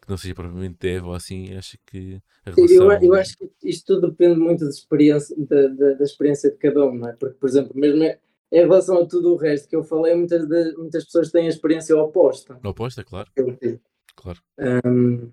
que 0.02 0.10
não 0.10 0.18
seja 0.18 0.34
propriamente 0.34 0.78
dev 0.80 1.06
ou 1.06 1.14
assim, 1.14 1.54
acho 1.56 1.78
que 1.86 2.22
a 2.46 2.52
relação... 2.52 2.92
eu, 2.94 3.02
eu 3.02 3.14
acho 3.14 3.38
que 3.38 3.50
isto 3.64 3.96
tudo 3.96 4.10
depende 4.10 4.40
muito 4.40 4.64
da 4.64 4.70
experiência, 4.70 5.36
da, 5.38 5.68
da, 5.68 5.94
da, 5.94 6.04
experiência 6.04 6.52
de 6.52 6.58
cada 6.58 6.86
um, 6.86 6.96
não 6.96 7.10
é? 7.10 7.14
Porque, 7.14 7.36
por 7.36 7.50
exemplo, 7.50 7.72
mesmo 7.76 8.04
em 8.04 8.60
relação 8.60 9.00
a 9.00 9.06
tudo 9.06 9.34
o 9.34 9.38
resto 9.38 9.68
que 9.68 9.76
eu 9.76 9.84
falei, 9.84 10.14
muitas, 10.16 10.48
de, 10.48 10.74
muitas 10.78 11.06
pessoas 11.06 11.32
têm 11.32 11.48
a 11.48 11.50
experiência 11.50 11.98
oposta. 11.98 12.60
Oposta, 12.64 13.04
claro. 13.04 13.30
Claro. 14.16 14.40
Um, 14.86 15.32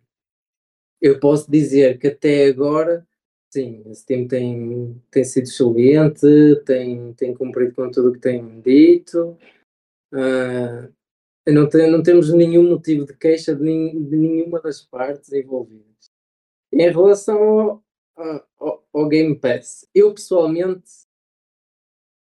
eu 1.01 1.19
posso 1.21 1.51
dizer 1.51 1.99
que 1.99 2.09
até 2.09 2.47
agora 2.47 3.07
Sim, 3.53 3.83
esse 3.87 4.07
time 4.07 4.29
tem, 4.29 5.03
tem 5.11 5.25
sido 5.25 5.45
excelente, 5.45 6.25
tem, 6.65 7.13
tem 7.15 7.35
cumprido 7.35 7.75
com 7.75 7.91
tudo 7.91 8.11
o 8.11 8.13
que 8.13 8.21
tem 8.21 8.61
dito. 8.61 9.37
Uh, 10.13 10.93
não, 11.49 11.69
tem, 11.69 11.91
não 11.91 12.01
temos 12.01 12.33
nenhum 12.33 12.71
motivo 12.71 13.05
de 13.05 13.17
queixa 13.17 13.55
de, 13.55 13.65
de 13.65 14.17
nenhuma 14.17 14.61
das 14.61 14.83
partes 14.83 15.33
envolvidas. 15.33 16.13
Em 16.73 16.89
relação 16.89 17.83
ao, 18.17 18.47
ao, 18.57 18.87
ao, 18.93 19.09
Game 19.09 19.37
Pass, 19.37 19.89
eu 19.93 20.15
pessoalmente, 20.15 21.09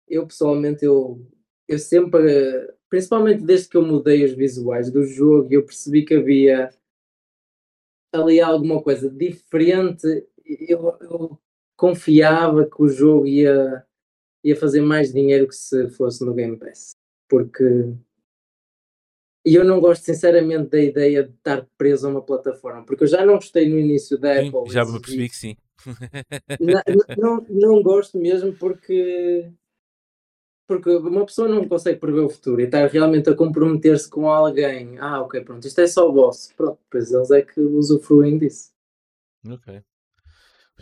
eu 0.09 0.27
pessoalmente, 0.27 0.87
eu, 0.87 1.21
eu 1.69 1.79
sempre, 1.79 2.75
principalmente 2.89 3.45
desde 3.45 3.69
que 3.69 3.77
eu 3.77 3.85
mudei 3.85 4.25
os 4.25 4.33
visuais 4.33 4.91
do 4.91 5.05
jogo, 5.05 5.53
eu 5.53 5.67
percebi 5.67 6.03
que 6.03 6.15
havia 6.15 6.71
ali 8.13 8.41
alguma 8.41 8.83
coisa 8.83 9.09
diferente 9.11 10.27
eu, 10.69 10.97
eu, 11.01 11.39
confiava 11.77 12.65
que 12.65 12.83
o 12.83 12.89
jogo 12.89 13.27
ia, 13.27 13.85
ia 14.45 14.57
fazer 14.57 14.81
mais 14.81 15.13
dinheiro 15.13 15.49
que 15.49 15.55
se 15.55 15.89
fosse 15.91 16.25
no 16.25 16.35
Game 16.35 16.59
Pass. 16.59 16.97
Porque. 17.29 17.95
E 19.47 19.55
eu 19.55 19.65
não 19.65 19.81
gosto 19.81 20.05
sinceramente 20.05 20.69
da 20.69 20.81
ideia 20.81 21.25
de 21.25 21.33
estar 21.33 21.67
preso 21.79 22.07
a 22.07 22.11
uma 22.11 22.23
plataforma, 22.23 22.85
porque 22.85 23.05
eu 23.05 23.09
já 23.09 23.25
não 23.25 23.37
gostei 23.37 23.67
no 23.67 23.79
início 23.79 24.19
da 24.19 24.39
sim, 24.39 24.49
Apple. 24.49 24.73
Já 24.73 24.85
me 24.85 25.01
percebi 25.01 25.29
que 25.31 25.37
sim. 25.37 25.57
não, 26.61 26.83
não, 27.17 27.47
não 27.49 27.83
gosto 27.83 28.19
mesmo 28.19 28.53
porque 28.53 29.51
porque 30.71 30.89
uma 30.89 31.27
pessoa 31.27 31.49
não 31.49 31.67
consegue 31.67 31.99
prever 31.99 32.21
o 32.21 32.29
futuro 32.29 32.61
e 32.61 32.65
estar 32.65 32.87
realmente 32.87 33.29
a 33.29 33.35
comprometer-se 33.35 34.09
com 34.09 34.31
alguém. 34.31 34.99
Ah, 34.99 35.21
ok, 35.21 35.41
pronto, 35.41 35.67
isto 35.67 35.81
é 35.81 35.87
só 35.89 36.09
o 36.09 36.13
boss. 36.13 36.53
Pronto, 36.57 36.79
pois 36.89 37.11
eles 37.11 37.31
é 37.33 37.43
que 37.43 37.61
usufruem 37.61 38.39
disso. 38.39 38.71
Ok. 39.49 39.83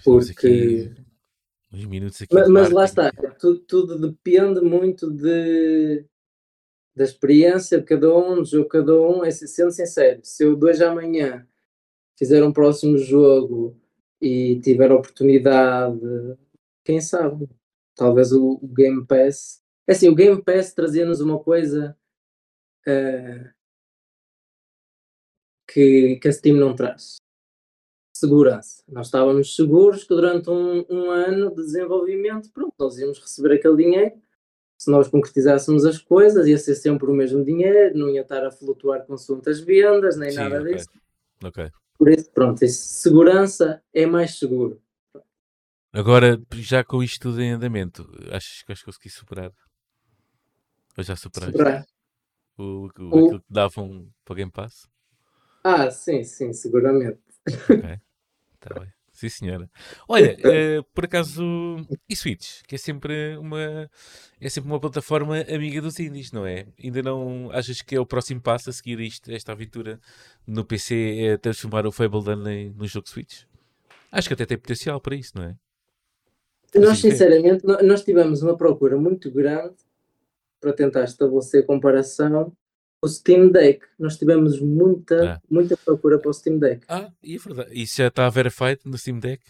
Porque. 0.04 0.90
Uns 1.72 1.84
minutos 1.84 2.22
aqui. 2.22 2.34
Mas, 2.34 2.48
mas 2.48 2.70
lá 2.70 2.84
está, 2.84 3.12
tudo, 3.38 3.60
tudo, 3.60 3.98
depende 3.98 4.60
muito 4.60 5.10
de, 5.10 6.04
da 6.96 7.04
experiência 7.04 7.78
de 7.78 7.84
cada 7.84 8.16
um, 8.16 8.36
do 8.36 8.44
jogo 8.44 8.64
de 8.64 8.70
cada 8.70 9.00
um. 9.00 9.24
É, 9.24 9.30
sendo 9.30 9.70
sincero, 9.70 10.20
se 10.22 10.44
eu 10.44 10.56
dois 10.56 10.80
amanhã 10.80 11.46
fizer 12.16 12.42
um 12.42 12.52
próximo 12.52 12.96
jogo 12.96 13.78
e 14.20 14.58
tiver 14.60 14.90
a 14.90 14.96
oportunidade, 14.96 16.00
quem 16.84 17.00
sabe? 17.00 17.48
Talvez 17.94 18.32
o, 18.32 18.58
o 18.62 18.68
Game 18.68 19.06
Pass. 19.06 19.62
É 19.86 19.92
assim, 19.92 20.08
o 20.08 20.14
Game 20.14 20.42
Pass 20.42 20.72
trazia-nos 20.72 21.20
uma 21.20 21.38
coisa 21.38 21.96
uh, 22.86 23.50
que, 25.66 26.16
que 26.16 26.28
a 26.28 26.32
Steam 26.32 26.56
não 26.56 26.74
traz 26.74 27.18
segurança. 28.18 28.82
Nós 28.88 29.06
estávamos 29.06 29.54
seguros 29.54 30.02
que 30.02 30.14
durante 30.14 30.50
um, 30.50 30.84
um, 30.88 31.10
ano 31.10 31.50
de 31.50 31.62
desenvolvimento, 31.62 32.50
pronto, 32.50 32.74
nós 32.78 32.98
íamos 32.98 33.18
receber 33.18 33.54
aquele 33.54 33.76
dinheiro. 33.76 34.12
Se 34.76 34.90
nós 34.90 35.08
concretizássemos 35.08 35.84
as 35.84 35.98
coisas, 35.98 36.46
ia 36.46 36.58
ser 36.58 36.74
sempre 36.74 37.10
o 37.10 37.14
mesmo 37.14 37.44
dinheiro, 37.44 37.98
não 37.98 38.08
ia 38.08 38.22
estar 38.22 38.44
a 38.44 38.50
flutuar 38.50 39.04
com 39.04 39.14
as 39.14 39.60
vendas, 39.60 40.16
nem 40.16 40.30
Sim, 40.30 40.36
nada 40.36 40.60
okay. 40.60 40.74
disso. 40.74 40.88
Ok. 41.42 41.70
Por 41.98 42.08
isso, 42.10 42.30
pronto, 42.30 42.64
isso, 42.64 42.80
segurança 42.80 43.82
é 43.92 44.06
mais 44.06 44.38
seguro. 44.38 44.80
Agora, 45.92 46.40
já 46.54 46.84
com 46.84 47.02
isto 47.02 47.22
tudo 47.22 47.40
em 47.40 47.52
andamento, 47.52 48.08
achas 48.30 48.60
que 48.60 48.68
vais 48.68 48.82
conseguir 48.82 49.10
superar? 49.10 49.52
Ou 50.96 51.02
já 51.02 51.16
superaste? 51.16 51.52
Superar. 51.52 51.86
O, 52.56 52.62
o, 52.62 52.84
o, 52.86 53.24
aquilo 53.24 53.40
que 53.40 53.52
davam 53.52 54.08
para 54.24 54.32
o 54.32 54.36
Game 54.36 54.50
Pass? 54.50 54.88
Ah, 55.64 55.90
sim, 55.90 56.22
sim, 56.24 56.52
seguramente. 56.52 57.20
Ok. 57.46 58.00
Tá 58.60 58.78
bem. 58.78 58.88
sim 59.12 59.28
senhora. 59.28 59.70
Olha, 60.08 60.36
uh, 60.36 60.82
por 60.94 61.04
acaso, 61.04 61.42
e 62.08 62.16
Switch, 62.16 62.62
que 62.66 62.74
é 62.74 62.78
sempre 62.78 63.36
uma 63.36 63.90
é 64.40 64.48
sempre 64.48 64.70
uma 64.70 64.80
plataforma 64.80 65.40
amiga 65.42 65.80
dos 65.80 65.98
indies, 65.98 66.32
não 66.32 66.46
é? 66.46 66.66
Ainda 66.82 67.02
não 67.02 67.50
achas 67.52 67.82
que 67.82 67.94
é 67.94 68.00
o 68.00 68.06
próximo 68.06 68.40
passo 68.40 68.70
a 68.70 68.72
seguir 68.72 69.00
isto, 69.00 69.30
esta 69.30 69.52
aventura 69.52 70.00
no 70.46 70.64
PC 70.64 71.18
é 71.20 71.36
transformar 71.36 71.86
o 71.86 71.92
Fable 71.92 72.22
Dunley 72.22 72.72
no 72.76 72.86
jogo 72.86 73.08
Switch? 73.08 73.42
Acho 74.10 74.28
que 74.28 74.34
até 74.34 74.46
tem 74.46 74.58
potencial 74.58 75.00
para 75.00 75.14
isso, 75.14 75.32
não 75.36 75.44
é? 75.44 75.56
Nós, 76.74 76.98
sinceramente, 76.98 77.64
nós 77.64 78.04
tivemos 78.04 78.42
uma 78.42 78.56
procura 78.56 78.96
muito 78.96 79.30
grande 79.30 79.76
para 80.60 80.72
tentar 80.72 81.04
estabelecer 81.04 81.64
comparação 81.64 82.52
o 83.02 83.08
Steam 83.08 83.50
Deck. 83.50 83.86
Nós 83.98 84.16
tivemos 84.16 84.60
muita, 84.60 85.34
ah. 85.34 85.40
muita 85.50 85.76
procura 85.76 86.18
para 86.18 86.30
o 86.30 86.34
Steam 86.34 86.58
Deck. 86.58 86.84
Ah, 86.88 87.10
e 87.22 87.36
é 87.36 87.38
verdade. 87.38 87.70
Isso 87.72 87.96
já 87.96 88.08
está 88.08 88.28
verified 88.28 88.80
no 88.84 88.98
Steam 88.98 89.18
Deck? 89.18 89.42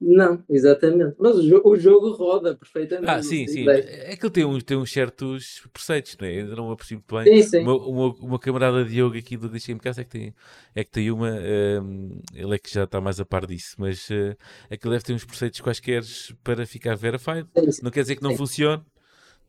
Não, 0.00 0.44
exatamente. 0.48 1.16
Mas 1.18 1.36
o, 1.36 1.42
jo 1.42 1.60
o 1.64 1.76
jogo 1.76 2.12
roda 2.12 2.54
perfeitamente. 2.54 3.10
Ah, 3.10 3.20
sim, 3.20 3.48
sim. 3.48 3.68
É 3.68 4.16
que 4.16 4.24
ele 4.24 4.32
tem 4.32 4.44
uns, 4.44 4.62
tem 4.62 4.76
uns 4.76 4.92
certos 4.92 5.66
preceitos, 5.72 6.16
não 6.20 6.28
é? 6.28 6.38
Ainda 6.38 6.54
não 6.54 6.70
apercebo 6.70 7.02
muito 7.10 7.24
bem. 7.24 7.42
Sim, 7.42 7.48
sim. 7.50 7.62
Uma, 7.62 7.74
uma, 7.74 8.14
uma 8.14 8.38
camarada 8.38 8.84
de 8.84 9.00
yoga 9.00 9.18
aqui 9.18 9.36
do 9.36 9.48
Deixa-me 9.48 9.80
Casa 9.80 10.02
é 10.02 10.04
que 10.04 10.10
tem, 10.10 10.34
é 10.72 10.84
que 10.84 10.90
tem 10.90 11.10
uma. 11.10 11.30
Um, 11.30 12.20
ele 12.32 12.54
é 12.54 12.58
que 12.58 12.72
já 12.72 12.84
está 12.84 13.00
mais 13.00 13.18
a 13.18 13.24
par 13.24 13.44
disso, 13.44 13.74
mas 13.76 14.08
uh, 14.10 14.36
é 14.70 14.76
que 14.76 14.86
ele 14.86 14.94
deve 14.94 15.04
ter 15.04 15.14
uns 15.14 15.24
preceitos 15.24 15.60
quaisquer 15.60 16.02
para 16.44 16.64
ficar 16.64 16.94
verified. 16.96 17.48
Sim, 17.58 17.72
sim. 17.72 17.82
Não 17.82 17.90
quer 17.90 18.02
dizer 18.02 18.14
que 18.14 18.22
não 18.22 18.30
sim. 18.30 18.36
funcione, 18.36 18.84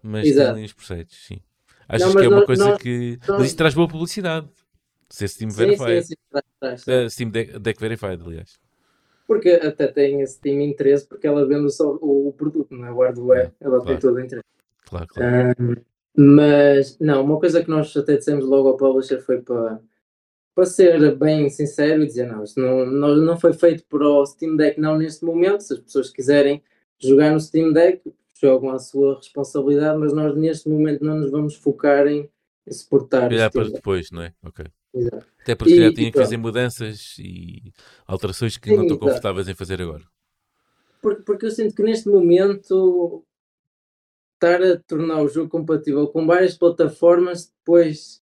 mas 0.02 0.28
Exato. 0.28 0.56
tem 0.56 0.64
uns 0.64 0.74
preceitos, 0.74 1.28
sim. 1.28 1.42
Achas 1.90 2.14
não, 2.14 2.22
que 2.22 2.28
é 2.28 2.30
uma 2.30 2.46
coisa 2.46 2.70
nós, 2.70 2.82
que. 2.82 3.20
Nós... 3.28 3.40
Mas 3.40 3.48
isso 3.48 3.58
traz 3.58 3.74
boa 3.74 3.88
publicidade. 3.88 4.48
Ser 5.10 5.28
Steam 5.28 5.50
Verified. 5.50 6.04
Sim, 6.04 6.08
sim, 6.10 6.16
sim, 6.16 6.42
traz, 6.60 6.84
traz, 6.84 7.06
uh, 7.06 7.10
Steam 7.10 7.32
Deck, 7.32 7.58
Deck 7.58 7.82
Verified, 7.82 8.22
aliás. 8.24 8.60
Porque 9.28 9.50
até 9.50 9.88
tem 9.88 10.22
esse 10.22 10.40
tem 10.40 10.64
interesse, 10.70 11.08
porque 11.08 11.26
ela 11.26 11.48
vende 11.48 11.72
só 11.72 11.98
o, 12.00 12.28
o 12.28 12.34
produto, 12.34 12.76
não 12.76 12.86
é 12.86 12.92
o 12.92 13.00
hardware. 13.00 13.52
É, 13.60 13.66
ela 13.66 13.78
claro. 13.78 13.86
tem 13.86 13.98
todo 13.98 14.16
o 14.16 14.20
interesse. 14.20 14.46
Claro, 14.86 15.08
claro. 15.08 15.56
Um, 15.60 15.76
mas, 16.16 16.98
não, 17.00 17.24
uma 17.24 17.40
coisa 17.40 17.64
que 17.64 17.70
nós 17.70 17.96
até 17.98 18.18
dissemos 18.18 18.46
logo 18.46 18.68
ao 18.68 18.78
publisher 18.78 19.20
foi 19.22 19.42
para, 19.42 19.80
para 20.54 20.66
ser 20.66 21.16
bem 21.16 21.50
sincero 21.50 22.04
e 22.04 22.06
dizer: 22.08 22.28
não, 22.28 22.44
isto 22.44 22.60
não, 22.60 22.86
não, 22.86 23.16
não 23.16 23.40
foi 23.40 23.54
feito 23.54 23.84
para 23.86 24.08
o 24.08 24.26
Steam 24.26 24.56
Deck, 24.56 24.80
não 24.80 24.98
neste 24.98 25.26
momento. 25.26 25.62
Se 25.62 25.74
as 25.74 25.80
pessoas 25.80 26.12
quiserem 26.12 26.62
jogar 27.00 27.32
no 27.32 27.40
Steam 27.40 27.72
Deck, 27.74 28.02
jogam 28.40 28.72
à 28.72 28.80
sua 28.80 29.16
responsabilidade, 29.18 29.98
mas 30.00 30.14
nós 30.14 30.36
neste 30.36 30.70
momento 30.70 31.04
não 31.04 31.18
nos 31.18 31.32
vamos 31.32 31.56
focar 31.56 32.08
em 32.08 32.30
exportar. 32.66 33.32
Olhar 33.32 33.52
para 33.52 33.70
depois, 33.70 34.12
não 34.12 34.22
é? 34.22 34.34
Ok. 34.44 34.66
Exato. 34.94 35.26
Até 35.42 35.56
porque 35.56 35.74
e, 35.74 35.82
já 35.82 35.94
tinha 35.94 36.12
que 36.12 36.18
fazer 36.18 36.38
mudanças 36.38 37.16
e 37.20 37.74
alterações 38.08 38.58
que 38.58 38.70
Sim, 38.70 38.76
não 38.76 38.84
estão 38.84 38.98
exato. 38.98 39.08
confortáveis 39.08 39.48
em 39.48 39.56
fazer 39.56 39.82
agora. 39.82 40.04
Porque, 41.02 41.22
porque 41.24 41.46
eu 41.46 41.52
sinto 41.52 41.76
que 41.76 41.84
neste 41.84 42.10
momento 42.10 43.24
estar 44.36 44.62
a 44.62 44.78
tornar 44.80 45.22
o 45.22 45.28
jogo 45.28 45.50
compatível 45.50 46.08
com 46.08 46.26
várias 46.26 46.58
plataformas, 46.58 47.52
depois 47.60 48.22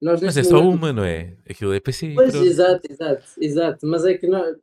nós 0.00 0.20
Mas 0.22 0.36
é 0.36 0.42
só 0.42 0.60
uma, 0.60 0.92
não 0.92 1.04
é? 1.04 1.36
Aquilo 1.48 1.74
é 1.74 1.80
PC. 1.80 2.14
Pois, 2.14 2.34
exato, 2.34 2.90
exato, 2.90 3.24
exato. 3.38 3.86
Mas 3.86 4.04
é 4.04 4.16
que 4.16 4.26
não, 4.26 4.56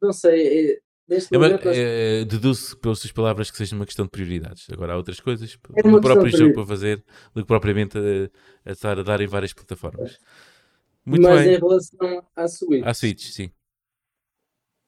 não 0.00 0.12
sei. 0.12 0.80
É, 1.08 1.14
é, 1.14 2.20
é, 2.20 2.24
deduzo 2.24 2.76
pelas 2.78 2.98
suas 2.98 3.12
palavras 3.12 3.50
que 3.50 3.56
seja 3.56 3.76
uma 3.76 3.86
questão 3.86 4.06
de 4.06 4.10
prioridades. 4.10 4.66
Agora 4.72 4.92
há 4.92 4.96
outras 4.96 5.20
coisas 5.20 5.56
é 5.76 5.88
no 5.88 6.00
próprio 6.00 6.36
jogo 6.36 6.54
para 6.54 6.66
fazer 6.66 7.04
do 7.32 7.42
que 7.42 7.46
propriamente 7.46 7.96
a, 7.96 8.70
a 8.70 8.72
estar 8.72 8.98
a 8.98 9.02
dar 9.02 9.20
em 9.20 9.26
várias 9.26 9.52
plataformas. 9.52 10.18
Muito 11.04 11.22
Mas 11.22 11.44
bem. 11.44 11.54
em 11.54 11.58
relação 11.58 12.26
à 12.34 12.48
Switch. 12.48 12.84
À 12.84 12.92
Switch, 12.92 13.30
sim. 13.30 13.52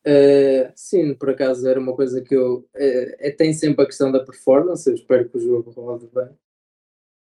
Uh, 0.05 0.73
sim, 0.75 1.15
por 1.15 1.31
acaso 1.31 1.69
era 1.69 1.79
uma 1.79 1.95
coisa 1.95 2.21
que 2.21 2.35
eu. 2.35 2.69
Uh, 2.75 3.15
é, 3.19 3.31
tem 3.31 3.53
sempre 3.53 3.85
a 3.85 3.87
questão 3.87 4.11
da 4.11 4.25
performance. 4.25 4.89
Eu 4.89 4.97
espero 4.97 5.29
que 5.29 5.37
o 5.37 5.41
jogo 5.41 5.71
rode 5.71 6.09
bem. 6.13 6.31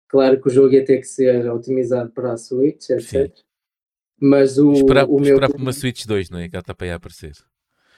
Claro 0.07 0.41
que 0.41 0.47
o 0.47 0.51
jogo 0.51 0.73
ia 0.73 0.85
ter 0.85 0.97
que 0.97 1.07
ser 1.07 1.51
otimizado 1.51 2.09
para 2.11 2.33
a 2.33 2.37
Switch, 2.37 2.89
etc. 2.89 3.35
Sim. 3.35 3.43
Mas 4.19 4.57
o, 4.57 4.71
esperar, 4.71 5.05
o 5.05 5.19
meu. 5.19 5.35
Esperar 5.35 5.49
por 5.51 5.61
uma 5.61 5.73
Switch 5.73 6.05
2, 6.05 6.29
não 6.31 6.39
é? 6.39 6.49
Que 6.49 6.55
ela 6.55 6.61
está 6.61 6.73
para 6.73 6.87
aí 6.87 6.91
a 6.91 6.95
aparecer. 6.95 7.33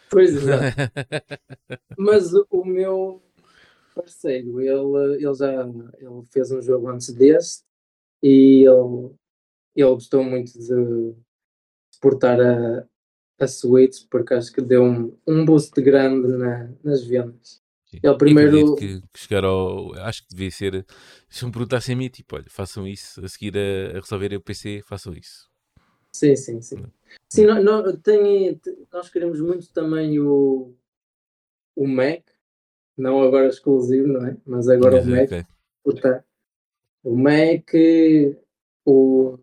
Pois 0.10 0.36
é. 0.48 0.74
Mas 1.98 2.34
o, 2.34 2.46
o 2.50 2.66
meu 2.66 3.22
parceiro, 3.96 4.62
ele, 4.62 5.24
ele 5.24 5.34
já 5.34 5.64
ele 6.00 6.24
fez 6.32 6.52
um 6.52 6.62
jogo 6.62 6.90
antes 6.90 7.14
deste 7.14 7.64
e 8.24 8.66
ele 8.66 9.14
ele 9.76 9.94
gostou 9.94 10.24
muito 10.24 10.52
de 10.58 11.16
exportar 11.92 12.40
a, 12.40 12.86
a 13.40 13.48
Switch 13.48 14.06
porque 14.10 14.34
acho 14.34 14.52
que 14.52 14.62
deu 14.62 14.84
um, 14.84 15.18
um 15.28 15.46
boost 15.46 15.80
grande 15.82 16.28
na, 16.28 16.70
nas 16.84 17.04
vendas. 17.04 17.62
Sim. 17.86 18.00
Ele 18.04 18.18
primeiro. 18.18 18.76
Que, 18.76 19.02
que 19.02 19.20
chegar 19.20 19.44
ao. 19.44 19.94
Acho 19.96 20.22
que 20.24 20.30
devia 20.30 20.52
ser. 20.52 20.86
Se 21.28 21.46
me 21.46 21.52
perguntassem 21.52 21.96
a 21.96 21.98
mim, 21.98 22.10
tipo, 22.10 22.36
olha, 22.36 22.46
façam 22.48 22.88
isso, 22.88 23.24
a 23.24 23.28
seguir 23.28 23.58
a, 23.58 23.98
a 23.98 24.00
resolver 24.00 24.36
o 24.36 24.42
PC, 24.42 24.82
façam 24.84 25.14
isso. 25.14 25.50
Sim, 26.14 26.36
sim, 26.36 26.62
sim. 26.62 26.84
Sim, 27.32 27.46
nós, 27.46 27.64
nós, 27.64 27.98
tem, 28.02 28.60
nós 28.92 29.10
queremos 29.10 29.40
muito 29.40 29.72
também 29.72 30.20
o, 30.20 30.74
o 31.76 31.88
Mac, 31.88 32.24
não 32.98 33.22
agora 33.22 33.48
exclusivo, 33.48 34.08
não 34.08 34.26
é? 34.26 34.38
Mas 34.46 34.68
agora 34.68 34.98
Mas, 34.98 35.06
o 35.06 35.10
Mac. 35.10 35.26
Okay. 35.26 35.46
Portanto, 35.84 36.24
o 37.04 37.16
Mac, 37.16 37.70
o, 38.86 39.40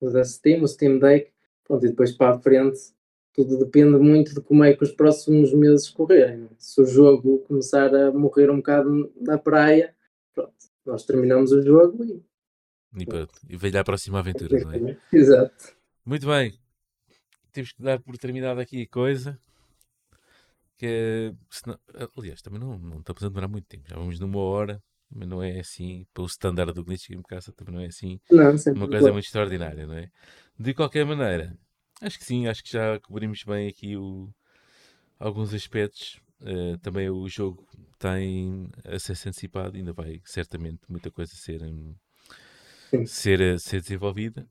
o 0.00 0.24
Steam, 0.24 0.62
o 0.62 0.68
Steam 0.68 0.98
Deck, 0.98 1.32
pronto, 1.64 1.84
e 1.84 1.90
depois 1.90 2.12
para 2.12 2.34
a 2.34 2.38
frente 2.38 2.96
tudo 3.36 3.58
depende 3.58 3.98
muito 3.98 4.34
de 4.34 4.40
como 4.40 4.64
é 4.64 4.74
que 4.74 4.82
os 4.82 4.92
próximos 4.92 5.52
meses 5.52 5.90
correrem. 5.90 6.44
É? 6.44 6.48
Se 6.58 6.80
o 6.80 6.86
jogo 6.86 7.40
começar 7.40 7.94
a 7.94 8.10
morrer 8.10 8.50
um 8.50 8.56
bocado 8.56 9.12
na 9.20 9.36
praia, 9.36 9.94
pronto, 10.34 10.54
nós 10.86 11.04
terminamos 11.04 11.52
o 11.52 11.60
jogo 11.60 12.02
e. 12.02 12.24
E, 12.98 13.04
pronto, 13.04 13.34
e 13.46 13.56
velho 13.58 13.78
à 13.78 13.84
próxima 13.84 14.20
aventura, 14.20 14.58
não 14.60 14.72
é? 14.72 14.96
Exato. 15.12 15.75
Muito 16.06 16.26
bem. 16.26 16.58
Temos 17.52 17.72
que 17.72 17.82
dar 17.82 18.00
por 18.00 18.16
terminada 18.16 18.62
aqui 18.62 18.82
a 18.82 18.88
coisa. 18.88 19.38
Que, 20.78 21.34
senão, 21.50 21.78
aliás, 22.16 22.40
também 22.40 22.60
não, 22.60 22.78
não 22.78 23.00
estamos 23.00 23.22
a 23.24 23.28
demorar 23.28 23.48
muito 23.48 23.66
tempo. 23.66 23.88
Já 23.88 23.96
vamos 23.96 24.20
numa 24.20 24.38
hora 24.38 24.82
mas 25.10 25.28
não 25.28 25.42
é 25.42 25.60
assim, 25.60 26.06
pelo 26.12 26.26
standard 26.26 26.72
do 26.72 26.84
Glitch 26.84 27.08
Game 27.08 27.22
Casa, 27.22 27.52
também 27.52 27.74
não 27.74 27.80
é 27.80 27.86
assim 27.86 28.20
não, 28.30 28.50
uma 28.74 28.88
coisa 28.88 29.12
muito 29.12 29.24
extraordinária, 29.24 29.86
não 29.86 29.94
é? 29.94 30.10
De 30.58 30.74
qualquer 30.74 31.04
maneira, 31.04 31.56
acho 32.00 32.18
que 32.18 32.24
sim, 32.24 32.46
acho 32.46 32.62
que 32.62 32.72
já 32.72 32.98
cobrimos 33.00 33.42
bem 33.44 33.68
aqui 33.68 33.96
o, 33.96 34.32
alguns 35.18 35.54
aspectos. 35.54 36.20
Uh, 36.38 36.76
também 36.78 37.08
o 37.08 37.26
jogo 37.28 37.66
tem 37.98 38.68
acesso 38.84 39.28
antecipado, 39.28 39.76
ainda 39.76 39.92
vai 39.92 40.20
certamente 40.24 40.80
muita 40.86 41.10
coisa 41.10 41.34
ser, 41.34 41.62
um, 41.62 41.94
ser, 43.06 43.58
ser 43.58 43.80
desenvolvida. 43.80 44.42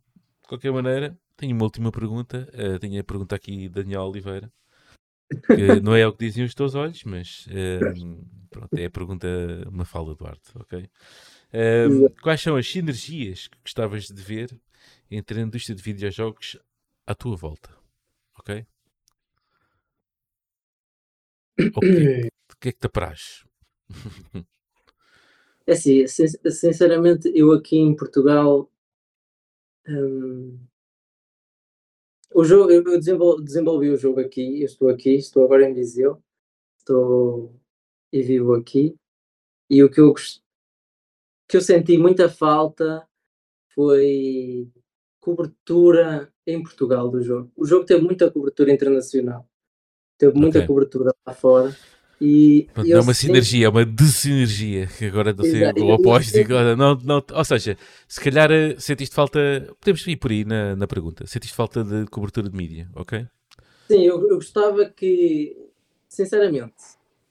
De 0.42 0.48
qualquer 0.48 0.72
maneira, 0.72 1.18
tenho 1.38 1.56
uma 1.56 1.64
última 1.64 1.92
pergunta. 1.92 2.50
Uh, 2.54 2.80
tenho 2.80 3.00
a 3.00 3.04
pergunta 3.04 3.36
aqui 3.36 3.70
Daniel 3.70 4.04
Oliveira. 4.04 4.52
Que 5.48 5.82
não 5.82 5.96
é 5.96 6.06
o 6.06 6.14
que 6.14 6.26
dizem 6.26 6.44
os 6.44 6.54
teus 6.54 6.76
olhos, 6.76 7.04
mas 7.04 7.48
uh, 7.48 8.26
pronto, 8.50 8.78
é 8.78 8.86
a 8.86 8.92
pergunta 8.92 9.28
uma 9.68 9.84
fala 9.84 10.14
Duarte, 10.14 10.52
ok? 10.56 10.88
Uh, 11.52 12.10
quais 12.22 12.42
são 12.42 12.56
as 12.56 12.70
sinergias 12.70 13.48
que 13.48 13.58
gostavas 13.64 14.06
de 14.06 14.22
ver 14.22 14.56
entre 15.10 15.40
a 15.40 15.44
indústria 15.44 15.76
de 15.76 15.82
videojogos 15.82 16.60
à 17.08 17.16
tua 17.16 17.36
volta? 17.36 17.70
Ok? 18.38 18.66
O 21.76 21.80
que, 21.80 22.30
que 22.60 22.70
é 22.70 22.72
que 22.72 22.80
te 22.80 22.86
apraz? 22.86 23.46
É 25.66 25.72
assim, 25.72 26.06
sinceramente, 26.08 27.32
eu 27.34 27.52
aqui 27.52 27.78
em 27.78 27.96
Portugal 27.96 28.70
hum, 29.88 30.60
o 32.36 32.44
jogo, 32.44 32.70
eu 32.70 32.84
desenvolvi, 32.84 33.44
desenvolvi 33.46 33.90
o 33.90 33.98
jogo 33.98 34.20
aqui, 34.20 34.60
eu 34.60 34.66
estou 34.66 34.90
aqui, 34.90 35.16
estou 35.16 35.46
agora 35.46 35.70
em 35.70 35.74
Viseu, 35.74 36.22
estou 36.78 37.58
e 38.12 38.22
vivo 38.22 38.54
aqui. 38.54 38.94
E 39.70 39.82
o 39.82 39.90
que 39.90 40.02
eu, 40.02 40.14
que 41.48 41.56
eu 41.56 41.62
senti 41.62 41.98
muita 41.98 42.30
falta 42.30 43.08
foi 43.74 44.70
cobertura 45.22 46.30
em 46.46 46.62
Portugal 46.62 47.10
do 47.10 47.22
jogo. 47.22 47.50
O 47.56 47.66
jogo 47.66 47.86
teve 47.86 48.04
muita 48.04 48.30
cobertura 48.30 48.70
internacional, 48.70 49.48
teve 50.18 50.38
muita 50.38 50.58
okay. 50.58 50.68
cobertura 50.68 51.16
lá 51.26 51.34
fora. 51.34 51.74
E, 52.22 52.68
não 52.76 52.98
é 52.98 53.02
uma 53.02 53.14
sinergia, 53.14 53.66
é 53.66 53.70
uma 53.70 53.86
desinergia 53.86 54.88
que 54.88 55.06
agora 55.06 55.34
não 55.34 55.44
sei 55.44 55.64
o 55.64 55.90
oposto. 55.90 56.40
Agora, 56.40 56.76
não, 56.76 56.96
não, 57.04 57.24
ou 57.34 57.46
seja, 57.46 57.78
se 58.08 58.22
calhar 58.22 58.52
eh, 58.52 58.76
sentiste 58.78 59.14
falta. 59.14 59.40
Podemos 59.80 60.06
ir 60.08 60.16
por 60.16 60.32
aí 60.32 60.46
na, 60.46 60.76
na 60.76 60.88
pergunta. 60.88 61.28
Sentiste 61.28 61.56
falta 61.56 61.84
de 61.84 62.06
cobertura 62.06 62.50
de 62.50 62.56
mídia, 62.56 62.90
ok? 62.96 63.28
Sim, 63.90 64.02
eu, 64.04 64.22
eu 64.30 64.36
gostava 64.36 64.86
que, 64.86 65.56
sinceramente. 66.08 66.74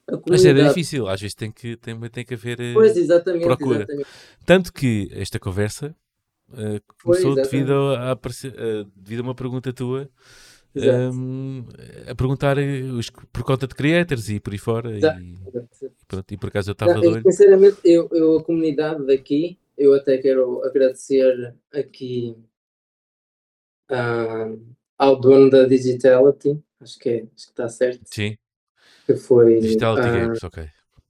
Comunidade... 0.05 0.29
Mas 0.29 0.45
é 0.45 0.67
difícil, 0.67 1.07
às 1.07 1.19
vezes 1.19 1.33
tem 1.33 1.51
que, 1.51 1.75
tem, 1.77 1.99
tem 2.09 2.23
que 2.23 2.35
haver 2.35 2.61
eh, 2.61 2.73
pois, 2.73 2.95
exatamente, 2.95 3.43
procura. 3.43 3.79
Exatamente. 3.79 4.07
Tanto 4.45 4.71
que 4.71 5.09
esta 5.13 5.39
conversa 5.39 5.95
uh, 6.49 6.79
começou 7.03 7.33
pois, 7.33 7.49
devido, 7.49 7.73
a, 7.73 8.11
a, 8.11 8.17
devido 8.95 9.21
a 9.21 9.23
uma 9.23 9.33
pergunta 9.33 9.73
tua 9.73 10.07
um, 10.75 11.65
a 12.07 12.15
perguntar 12.15 12.57
os, 12.57 13.09
por 13.09 13.43
conta 13.43 13.67
de 13.67 13.75
creators 13.75 14.29
e 14.29 14.39
por 14.39 14.53
aí 14.53 14.59
fora. 14.59 14.91
E, 14.91 14.99
e, 14.99 15.35
pronto, 16.07 16.31
e 16.33 16.37
por 16.37 16.49
acaso 16.49 16.71
eu 16.71 16.73
estava 16.73 16.93
doido. 16.95 17.23
Sinceramente, 17.23 17.77
eu, 17.83 18.09
eu, 18.11 18.37
a 18.37 18.43
comunidade 18.43 19.05
daqui, 19.05 19.57
eu 19.77 19.93
até 19.93 20.17
quero 20.17 20.63
agradecer 20.63 21.53
aqui 21.73 22.35
uh, 23.91 24.59
ao 24.97 25.19
dono 25.19 25.49
da 25.49 25.65
Digitality, 25.65 26.61
acho 26.81 26.99
que, 26.99 27.09
é, 27.09 27.15
acho 27.35 27.45
que 27.45 27.51
está 27.51 27.69
certo. 27.69 28.01
Sim. 28.05 28.37
Que 29.05 29.15
foi. 29.15 29.59
Digitality 29.59 30.07
uh, 30.07 30.11
Games, 30.11 30.43
ok. 30.43 30.67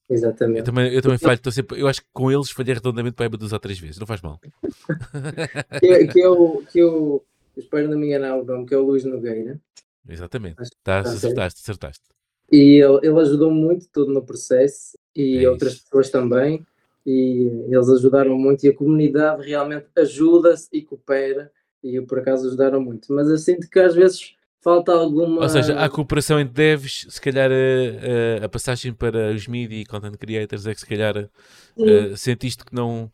Exatamente. 0.07 0.59
Eu 0.59 0.66
também, 0.66 0.93
eu 0.93 1.01
também 1.01 1.18
falho, 1.18 1.39
sempre, 1.51 1.82
eu 1.82 1.88
acho 1.88 2.01
que 2.01 2.07
com 2.13 2.32
eles 2.32 2.51
falhei 2.51 2.76
redondamente 2.76 3.16
para 3.16 3.28
duas 3.30 3.53
ou 3.53 3.59
três 3.59 3.80
vezes, 3.80 3.97
não 3.97 4.05
faz 4.05 4.22
mal. 4.22 4.39
que, 5.80 6.07
que, 6.07 6.20
eu, 6.20 6.63
que 6.72 6.80
eu 6.80 7.26
espero 7.58 7.89
não 7.89 7.97
me 7.97 8.08
enganar 8.08 8.38
o 8.38 8.45
nome, 8.45 8.66
que 8.66 8.74
é 8.74 8.78
o 8.78 8.86
Luís 8.86 9.03
Nogueira. 9.03 9.60
Exatamente, 10.08 10.58
tá, 10.84 10.99
acertaste, 10.99 11.62
acertaste. 11.62 12.03
E 12.51 12.82
ele, 12.82 12.99
ele 13.01 13.20
ajudou 13.20 13.51
muito 13.51 13.88
tudo 13.91 14.14
no 14.14 14.24
processo 14.24 14.97
e 15.16 15.43
é 15.43 15.49
outras 15.49 15.74
isso. 15.74 15.84
pessoas 15.84 16.10
também. 16.10 16.66
E 17.06 17.66
eles 17.70 17.88
ajudaram 17.89 18.38
muito 18.38 18.66
e 18.66 18.70
a 18.70 18.76
comunidade 18.76 19.47
realmente 19.47 19.88
ajuda-se 19.95 20.68
e 20.74 20.82
coopera. 20.82 21.51
E 21.84 22.01
por 22.01 22.20
acaso 22.20 22.47
ajudaram 22.47 22.82
muito. 22.82 23.14
Mas 23.14 23.30
eu 23.30 23.38
sinto 23.38 23.70
que 23.70 23.80
às 23.80 23.93
vezes 23.93 24.36
falta 24.60 24.91
alguma. 24.91 25.43
Ou 25.43 25.49
seja, 25.49 25.80
há 25.80 25.88
cooperação 25.88 26.39
entre 26.39 26.53
devs, 26.53 27.06
se 27.08 27.22
calhar 27.22 27.51
a, 27.51 28.41
a, 28.41 28.45
a 28.45 28.49
passagem 28.49 28.91
para 28.91 29.32
os 29.32 29.47
media 29.47 29.80
e 29.80 29.86
content 29.86 30.18
creators 30.18 30.66
é 30.66 30.74
que 30.74 30.80
se 30.80 30.88
calhar 30.88 31.30
uh, 31.78 32.18
sentiste 32.18 32.66
que 32.66 32.74
não. 32.74 33.12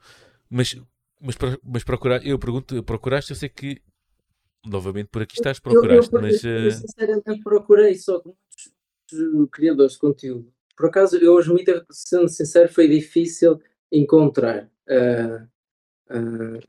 Mas, 0.50 0.78
mas, 1.20 1.38
mas 1.62 1.84
procurar, 1.84 2.26
eu 2.26 2.40
pergunto, 2.40 2.82
procuraste, 2.84 3.32
eu 3.32 3.36
sei 3.36 3.50
que 3.50 3.82
novamente 4.66 5.08
por 5.08 5.22
aqui 5.22 5.36
estás, 5.36 5.60
procuraste, 5.60 6.14
eu, 6.14 6.20
eu, 6.20 6.22
mas. 6.22 6.44
Eu, 6.44 6.52
eu, 6.52 6.72
sinceramente 6.72 7.42
procurei 7.44 7.96
só 7.96 8.20
com 8.20 8.36
muitos 8.36 9.50
criadores 9.52 9.94
de 9.94 10.00
conteúdo. 10.00 10.54
Por 10.76 10.88
acaso, 10.88 11.18
eu 11.18 11.34
hoje, 11.34 11.50
muito, 11.50 11.86
sendo 11.92 12.28
sincero, 12.28 12.72
foi 12.72 12.88
difícil 12.88 13.60
encontrar. 13.92 14.70
Uh, 14.88 15.44
uh, 16.10 16.60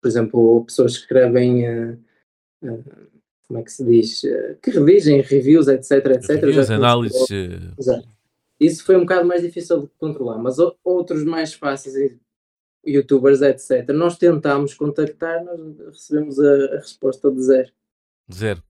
por 0.00 0.08
exemplo, 0.08 0.64
pessoas 0.64 0.96
que 0.96 1.02
escrevem. 1.02 1.68
Uh, 1.68 1.98
como 3.46 3.58
é 3.58 3.62
que 3.62 3.72
se 3.72 3.84
diz? 3.84 4.22
que 4.62 4.70
redigem 4.70 5.20
reviews, 5.22 5.66
etc. 5.66 6.06
etc. 6.06 6.30
Reviews, 6.40 6.70
análises. 6.70 7.26
Exato. 7.76 8.08
Isso 8.60 8.84
foi 8.84 8.96
um 8.96 9.00
bocado 9.00 9.26
mais 9.26 9.42
difícil 9.42 9.80
de 9.80 9.88
controlar, 9.98 10.38
mas 10.38 10.56
outros 10.84 11.24
mais 11.24 11.54
fáceis 11.54 11.96
youtubers, 12.84 13.42
etc. 13.42 13.88
Nós 13.92 14.16
tentámos 14.16 14.74
contactar, 14.74 15.44
nós 15.44 15.78
recebemos 15.88 16.38
a, 16.38 16.76
a 16.76 16.76
resposta 16.78 17.30
de 17.30 17.42
zero. 17.42 17.72
Zero. 18.32 18.62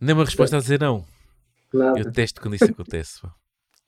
Nem 0.00 0.14
uma 0.14 0.24
resposta 0.24 0.56
a 0.56 0.60
dizer 0.60 0.80
não. 0.80 1.04
Nada. 1.72 1.98
Eu 1.98 2.04
detesto 2.04 2.40
quando 2.40 2.54
isso 2.54 2.64
acontece. 2.64 3.20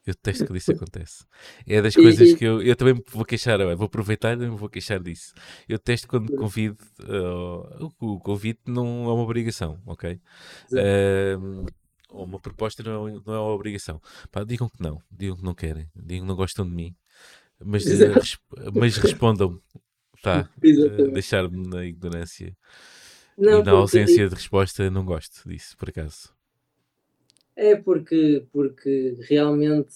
Eu 0.07 0.15
detesto 0.15 0.47
quando 0.47 0.57
isso 0.57 0.73
acontece. 0.73 1.27
É 1.67 1.83
das 1.83 1.95
coisas 1.95 2.33
que 2.33 2.45
eu, 2.45 2.63
eu 2.63 2.75
também 2.75 3.03
vou 3.11 3.27
queixar, 3.27 3.59
vou 3.77 3.87
aproveitar 3.87 4.33
e 4.33 4.37
me 4.37 4.57
vou 4.57 4.69
queixar 4.69 5.01
disso. 5.01 5.35
Eu 5.69 5.77
detesto 5.77 6.09
quando 6.09 6.35
convido, 6.35 6.79
uh, 7.03 7.93
o 8.01 8.19
convite 8.19 8.63
não 8.67 9.05
é 9.05 9.13
uma 9.13 9.23
obrigação, 9.23 9.79
ok? 9.85 10.19
Uh, 10.73 11.67
uma 12.11 12.41
proposta 12.41 12.83
não 12.83 13.07
é, 13.07 13.13
não 13.13 13.35
é 13.35 13.39
uma 13.39 13.55
obrigação. 13.55 14.01
Pá, 14.33 14.45
digam 14.45 14.69
que 14.69 14.83
não, 14.83 14.99
digam 15.11 15.37
que 15.37 15.45
não 15.45 15.55
querem, 15.55 15.91
digam 15.95 16.25
que 16.25 16.29
não 16.29 16.37
gostam 16.37 16.67
de 16.67 16.75
mim, 16.75 16.97
mas, 17.65 17.85
uh, 17.87 18.73
mas 18.75 18.97
respondam, 18.97 19.61
tá? 20.23 20.49
Uh, 20.59 21.11
Deixar-me 21.13 21.69
na 21.69 21.85
ignorância 21.85 22.57
não, 23.37 23.61
e 23.61 23.63
na 23.63 23.73
ausência 23.73 24.17
porque... 24.17 24.29
de 24.29 24.35
resposta, 24.35 24.91
não 24.91 25.05
gosto 25.05 25.49
disso, 25.49 25.77
por 25.77 25.89
acaso. 25.89 26.31
É 27.55 27.75
porque, 27.75 28.47
porque 28.53 29.17
realmente 29.29 29.93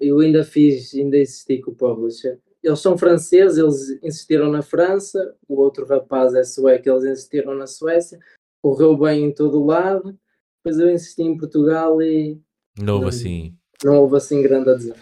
eu 0.00 0.18
ainda 0.18 0.44
fiz, 0.44 0.92
ainda 0.94 1.18
insisti 1.18 1.58
com 1.58 1.70
o 1.70 1.74
publisher. 1.74 2.40
Eles 2.62 2.80
são 2.80 2.98
franceses, 2.98 3.58
eles 3.58 4.02
insistiram 4.02 4.50
na 4.50 4.62
França, 4.62 5.36
o 5.46 5.60
outro 5.60 5.86
rapaz 5.86 6.34
é 6.34 6.42
sueco, 6.42 6.88
eles 6.88 7.04
insistiram 7.04 7.54
na 7.54 7.66
Suécia, 7.66 8.18
correu 8.60 8.96
bem 8.96 9.26
em 9.26 9.34
todo 9.34 9.60
o 9.60 9.66
lado, 9.66 10.18
depois 10.56 10.80
eu 10.80 10.90
insisti 10.90 11.22
em 11.22 11.36
Portugal 11.36 12.00
e 12.00 12.40
não 12.78 12.94
houve 12.94 13.08
assim. 13.08 13.54
Não 13.84 13.96
houve 13.96 14.16
assim 14.16 14.42
grande 14.42 14.70
adesão. 14.70 14.96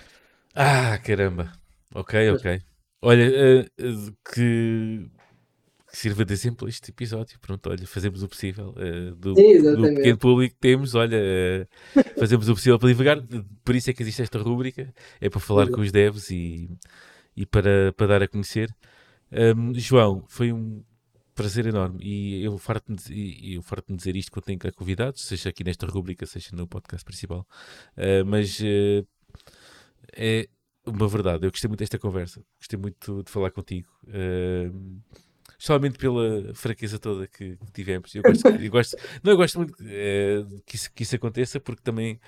Ah, 0.55 0.99
caramba. 0.99 1.53
Ok, 1.95 2.31
ok. 2.31 2.61
Olha, 3.03 3.29
uh, 3.29 4.17
que 4.33 5.11
que 5.93 5.99
sirva 5.99 6.25
de 6.25 6.33
exemplo 6.33 6.67
este 6.67 6.91
episódio. 6.91 7.39
Pronto, 7.39 7.69
olha, 7.69 7.87
fazemos 7.87 8.23
o 8.23 8.29
possível 8.29 8.71
uh, 8.71 9.15
do, 9.15 9.35
Sim, 9.35 9.61
do, 9.61 9.83
pequeno 9.83 10.17
público 10.17 10.55
que 10.55 10.61
temos, 10.61 10.95
olha, 10.95 11.19
uh, 11.19 12.03
fazemos 12.19 12.49
o 12.49 12.55
possível 12.55 12.79
para 12.79 12.89
divulgar. 12.89 13.23
Por 13.63 13.75
isso 13.75 13.91
é 13.91 13.93
que 13.93 14.03
existe 14.03 14.23
esta 14.23 14.39
rúbrica, 14.39 14.93
é 15.21 15.29
para 15.29 15.39
falar 15.39 15.69
com 15.69 15.83
os 15.83 15.93
devs 15.93 16.31
e, 16.31 16.71
e 17.37 17.45
para, 17.45 17.93
para 17.93 18.07
dar 18.07 18.23
a 18.23 18.29
conhecer. 18.29 18.75
Um, 19.31 19.75
João, 19.75 20.25
foi 20.29 20.51
um 20.51 20.83
prazer 21.35 21.67
enorme 21.67 21.99
e 22.03 22.43
eu 22.43 22.57
farto-me 22.57 22.99
farto 23.63 23.95
dizer 23.95 24.17
isto 24.17 24.33
quando 24.33 24.45
tenho 24.45 24.59
cá 24.59 24.73
convidados, 24.73 25.27
seja 25.27 25.51
aqui 25.51 25.63
nesta 25.63 25.87
rúbrica, 25.87 26.25
seja 26.25 26.57
no 26.57 26.67
podcast 26.67 27.05
principal. 27.05 27.47
Uh, 27.99 28.25
mas 28.25 28.59
é 30.15 30.49
uma 30.87 31.09
verdade, 31.09 31.47
eu 31.47 31.51
gostei 31.51 31.69
muito 31.69 31.81
desta 31.81 31.99
conversa, 31.99 32.43
gostei 32.59 32.79
muito 32.79 33.23
de 33.23 33.31
falar 33.31 33.51
contigo. 33.51 33.89
Uh, 34.05 35.01
especialmente 35.63 35.97
pela 35.97 36.53
fraqueza 36.55 36.99
toda 36.99 37.29
que, 37.29 37.57
tivemos. 37.73 38.13
Eu 38.17 38.23
gosto, 38.23 38.49
eu 38.49 38.71
gosto, 38.71 38.97
não, 39.23 39.33
eu 39.33 39.37
gosto 39.37 39.59
muito 39.59 39.75
é, 39.85 40.45
que, 40.67 40.75
isso, 40.75 40.93
que 40.93 41.05
isso 41.05 41.15
aconteça 41.15 41.61
porque 41.61 41.83
também 41.83 42.21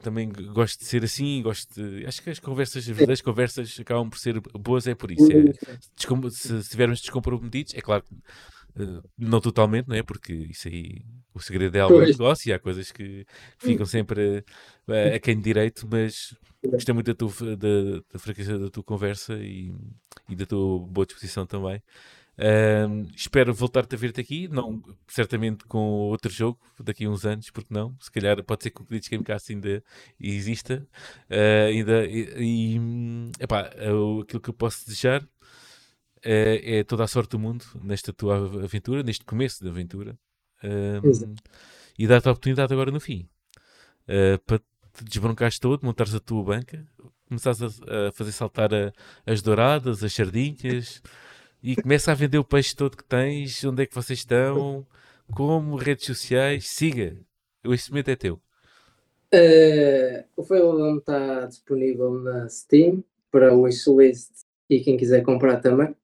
também 0.00 0.28
gosto 0.28 0.78
de 0.78 0.84
ser 0.84 1.02
assim, 1.02 1.42
gosto 1.42 1.74
de, 1.74 2.06
acho 2.06 2.22
que 2.22 2.30
as 2.30 2.38
conversas, 2.38 2.76
as 2.76 2.86
verdadeiras 2.86 3.20
conversas 3.20 3.76
acabam 3.80 4.08
por 4.08 4.18
ser 4.18 4.40
boas, 4.40 4.86
é 4.86 4.94
por 4.94 5.10
isso. 5.10 5.26
É, 5.32 5.52
se 6.30 6.54
estivermos 6.56 7.00
descomprometidos, 7.00 7.74
é 7.74 7.80
claro 7.80 8.04
que 8.04 8.14
uh, 8.78 9.02
não 9.16 9.40
totalmente, 9.40 9.88
não 9.88 9.96
é? 9.96 10.02
Porque 10.02 10.32
isso 10.32 10.68
aí, 10.68 11.04
o 11.34 11.40
segredo 11.40 11.76
é 11.76 11.80
algo 11.80 12.00
negócio 12.00 12.48
e 12.48 12.52
há 12.52 12.58
coisas 12.58 12.92
que 12.92 13.26
ficam 13.58 13.86
sempre 13.86 14.44
uh, 14.88 15.14
a 15.14 15.18
quem 15.18 15.36
de 15.36 15.42
direito, 15.42 15.86
mas 15.90 16.36
gostei 16.64 16.92
muito 16.94 17.06
da, 17.06 17.14
tua, 17.14 17.56
da, 17.56 18.02
da 18.12 18.18
fraqueza 18.18 18.58
da 18.58 18.70
tua 18.70 18.82
conversa 18.82 19.34
e, 19.34 19.72
e 20.28 20.36
da 20.36 20.46
tua 20.46 20.78
boa 20.80 21.06
disposição 21.06 21.46
também. 21.46 21.82
Uh, 22.38 23.04
espero 23.16 23.52
voltar-te 23.52 23.96
a 23.96 23.98
ver-te 23.98 24.20
aqui, 24.20 24.46
não, 24.46 24.80
certamente 25.08 25.64
com 25.64 25.78
outro 25.78 26.30
jogo 26.30 26.56
daqui 26.78 27.04
a 27.04 27.10
uns 27.10 27.26
anos, 27.26 27.50
porque 27.50 27.74
não? 27.74 27.96
Se 28.00 28.12
calhar 28.12 28.40
pode 28.44 28.62
ser 28.62 28.70
que 28.70 28.80
o 28.80 28.84
Glitch 28.84 29.10
Gamecast 29.10 29.52
ainda 29.52 29.82
exista. 30.20 30.86
Uh, 31.28 31.66
ainda, 31.68 32.06
e, 32.06 32.76
e 32.76 32.80
epá, 33.40 33.62
aquilo 33.62 34.40
que 34.40 34.50
eu 34.50 34.54
posso 34.54 34.86
desejar 34.86 35.26
é, 36.30 36.78
é, 36.78 36.84
toda 36.84 37.04
a 37.04 37.08
sorte 37.08 37.30
do 37.30 37.38
mundo 37.38 37.64
nesta 37.82 38.12
tua 38.12 38.36
aventura, 38.36 39.02
neste 39.02 39.24
começo 39.24 39.64
da 39.64 39.70
aventura. 39.70 40.18
Uh, 40.62 41.34
e 41.98 42.06
dar-te 42.06 42.28
a 42.28 42.32
oportunidade 42.32 42.72
agora 42.72 42.90
no 42.90 42.98
fim 42.98 43.28
uh, 44.08 44.38
para 44.44 44.58
te 44.58 45.04
desbroncares 45.04 45.58
todo, 45.58 45.86
montares 45.86 46.14
a 46.14 46.20
tua 46.20 46.42
banca, 46.42 46.84
começares 47.28 47.62
a, 47.62 48.08
a 48.08 48.12
fazer 48.12 48.32
saltar 48.32 48.74
a, 48.74 48.92
as 49.24 49.40
douradas, 49.40 50.04
as 50.04 50.12
sardinhas 50.12 51.00
e 51.62 51.76
começa 51.76 52.12
a 52.12 52.14
vender 52.14 52.38
o 52.38 52.44
peixe 52.44 52.76
todo 52.76 52.96
que 52.96 53.04
tens, 53.04 53.64
onde 53.64 53.84
é 53.84 53.86
que 53.86 53.94
vocês 53.94 54.18
estão, 54.18 54.86
como, 55.34 55.76
redes 55.76 56.04
sociais, 56.04 56.68
siga. 56.68 57.16
O 57.64 57.72
instrumento 57.72 58.10
é 58.10 58.16
teu. 58.16 58.34
Uh, 59.32 60.24
o 60.36 60.42
Failon 60.42 60.98
está 60.98 61.46
disponível 61.46 62.12
na 62.20 62.48
Steam 62.48 63.02
para 63.30 63.54
o 63.54 63.62
wishlist 63.62 64.30
e 64.68 64.80
quem 64.80 64.96
quiser 64.96 65.22
comprar 65.22 65.60
também. 65.60 65.94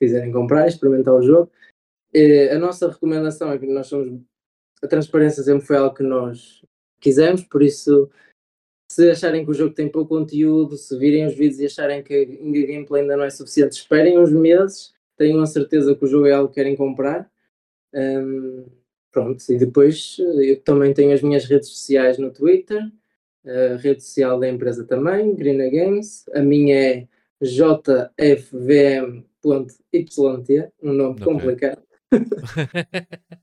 Se 0.00 0.06
quiserem 0.06 0.32
comprar, 0.32 0.66
experimentar 0.66 1.14
o 1.14 1.22
jogo. 1.22 1.50
Uh, 2.14 2.54
a 2.54 2.58
nossa 2.58 2.88
recomendação 2.88 3.52
é 3.52 3.58
que 3.58 3.66
nós 3.66 3.86
somos. 3.86 4.20
A 4.82 4.86
transparência 4.86 5.42
sempre 5.42 5.66
foi 5.66 5.76
algo 5.76 5.94
que 5.94 6.02
nós 6.02 6.64
quisemos, 6.98 7.42
por 7.44 7.62
isso 7.62 8.10
se 8.90 9.08
acharem 9.08 9.44
que 9.44 9.50
o 9.50 9.54
jogo 9.54 9.72
tem 9.72 9.88
pouco 9.88 10.16
conteúdo, 10.16 10.76
se 10.76 10.98
virem 10.98 11.24
os 11.24 11.34
vídeos 11.34 11.60
e 11.60 11.66
acharem 11.66 12.02
que 12.02 12.12
a 12.12 12.24
gameplay 12.24 13.02
ainda 13.02 13.16
não 13.16 13.22
é 13.22 13.30
suficiente, 13.30 13.74
esperem 13.74 14.18
uns 14.18 14.32
meses, 14.32 14.92
tenham 15.16 15.40
a 15.40 15.46
certeza 15.46 15.94
que 15.94 16.04
o 16.04 16.08
jogo 16.08 16.26
é 16.26 16.32
algo 16.32 16.48
que 16.48 16.56
querem 16.56 16.74
comprar. 16.74 17.30
Um, 17.94 18.64
pronto, 19.12 19.44
e 19.48 19.56
depois 19.56 20.16
eu 20.18 20.60
também 20.62 20.92
tenho 20.92 21.12
as 21.12 21.22
minhas 21.22 21.44
redes 21.44 21.68
sociais 21.68 22.18
no 22.18 22.32
Twitter, 22.32 22.82
a 23.46 23.76
rede 23.76 24.02
social 24.02 24.40
da 24.40 24.48
empresa 24.48 24.84
também, 24.84 25.36
Green 25.36 25.70
Games, 25.70 26.28
a 26.34 26.42
minha 26.42 26.74
é 26.74 27.08
jfvm.yt, 29.44 30.72
um 30.82 30.92
nome 30.92 31.12
okay. 31.12 31.24
complicado. 31.24 31.82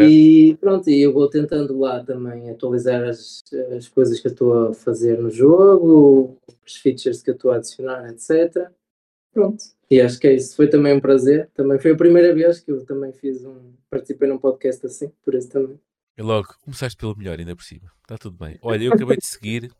E 0.00 0.56
pronto, 0.58 0.88
e 0.88 1.02
eu 1.02 1.12
vou 1.12 1.28
tentando 1.28 1.78
lá 1.78 2.02
também 2.02 2.48
atualizar 2.48 3.02
as, 3.04 3.42
as 3.76 3.88
coisas 3.88 4.20
que 4.20 4.28
eu 4.28 4.32
estou 4.32 4.68
a 4.68 4.74
fazer 4.74 5.18
no 5.18 5.28
jogo, 5.28 6.38
os 6.64 6.76
features 6.76 7.22
que 7.22 7.30
eu 7.30 7.34
estou 7.34 7.50
a 7.50 7.56
adicionar, 7.56 8.08
etc. 8.08 8.70
Pronto. 9.32 9.62
E 9.90 10.00
acho 10.00 10.18
que 10.18 10.26
é 10.28 10.34
isso. 10.34 10.56
Foi 10.56 10.68
também 10.68 10.94
um 10.94 11.00
prazer. 11.00 11.50
Também 11.54 11.78
foi 11.78 11.90
a 11.90 11.96
primeira 11.96 12.34
vez 12.34 12.60
que 12.60 12.70
eu 12.70 12.84
também 12.86 13.12
fiz 13.12 13.44
um. 13.44 13.74
participei 13.90 14.28
num 14.28 14.38
podcast 14.38 14.86
assim, 14.86 15.12
por 15.24 15.34
isso 15.34 15.50
também. 15.50 15.78
É 16.16 16.22
logo, 16.22 16.54
começaste 16.62 16.96
pelo 16.96 17.16
melhor, 17.16 17.38
ainda 17.38 17.56
por 17.56 17.64
cima. 17.64 17.90
Está 18.02 18.16
tudo 18.16 18.36
bem. 18.36 18.58
Olha, 18.62 18.84
eu 18.84 18.92
acabei 18.92 19.16
de 19.16 19.26
seguir 19.26 19.70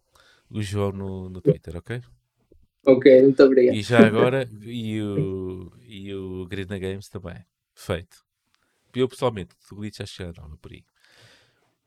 o 0.50 0.60
João 0.60 0.92
no, 0.92 1.28
no 1.28 1.40
Twitter, 1.40 1.76
ok? 1.76 2.00
Ok, 2.84 3.22
muito 3.22 3.42
obrigado. 3.42 3.76
E 3.76 3.82
já 3.82 4.04
agora, 4.06 4.48
e 4.62 5.00
o, 5.00 5.72
e 5.86 6.14
o 6.14 6.46
Grina 6.46 6.78
Games 6.78 7.08
também. 7.08 7.44
Feito. 7.74 8.24
Eu 8.94 9.08
pessoalmente, 9.08 9.54
o 9.70 9.76
glitch 9.76 10.00
acho 10.00 10.16
que 10.16 10.24
já 10.24 10.32
não, 10.32 10.56
por 10.56 10.72
aí. 10.72 10.84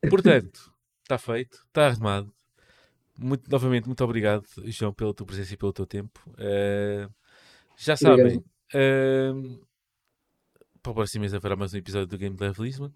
Portanto, 0.10 0.74
está 1.04 1.18
feito, 1.20 1.64
está 1.68 1.88
arrumado. 1.88 2.34
Muito, 3.18 3.50
novamente, 3.50 3.86
muito 3.86 4.04
obrigado, 4.04 4.46
João, 4.66 4.94
pela 4.94 5.14
tua 5.14 5.26
presença 5.26 5.54
e 5.54 5.58
pelo 5.58 5.72
teu 5.74 5.86
tempo. 5.86 6.20
Uh, 6.32 7.12
já 7.78 7.96
sabem, 7.96 8.38
uh, 8.38 9.66
para 10.82 10.92
o 10.92 10.96
próximo 10.96 11.22
mês 11.22 11.34
haverá 11.34 11.56
mais 11.56 11.74
um 11.74 11.78
episódio 11.78 12.08
do 12.08 12.18
Game 12.18 12.36
Dev 12.36 12.60
Lisbon. 12.60 12.92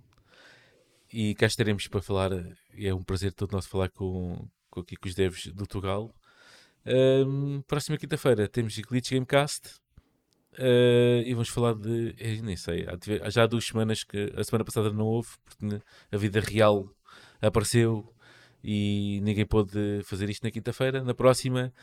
E 1.11 1.33
cá 1.35 1.47
estaremos 1.47 1.87
para 1.87 2.01
falar. 2.01 2.31
E 2.75 2.87
é 2.87 2.93
um 2.93 3.03
prazer 3.03 3.33
todo 3.33 3.51
nosso 3.51 3.69
falar 3.69 3.89
com, 3.89 4.47
com, 4.69 4.81
aqui, 4.81 4.95
com 4.95 5.07
os 5.07 5.15
devs 5.15 5.47
do 5.47 5.65
Tugal. 5.65 6.13
Um, 6.85 7.61
próxima 7.61 7.97
quinta-feira 7.97 8.47
temos 8.47 8.77
Glitch 8.77 9.11
Gamecast. 9.11 9.79
Uh, 10.53 11.21
e 11.25 11.33
vamos 11.33 11.49
falar 11.49 11.73
de. 11.75 12.15
Eu 12.17 12.43
nem 12.43 12.55
sei. 12.55 12.85
Já 13.29 13.43
há 13.43 13.47
duas 13.47 13.65
semanas 13.65 14.03
que. 14.03 14.33
A 14.35 14.43
semana 14.43 14.65
passada 14.65 14.91
não 14.91 15.05
houve, 15.05 15.29
porque 15.43 15.81
a 16.11 16.17
vida 16.17 16.39
real 16.39 16.89
apareceu 17.41 18.13
e 18.63 19.19
ninguém 19.23 19.45
pôde 19.45 20.01
fazer 20.03 20.29
isto 20.29 20.43
na 20.43 20.51
quinta-feira. 20.51 21.03
Na 21.03 21.13
próxima 21.13 21.73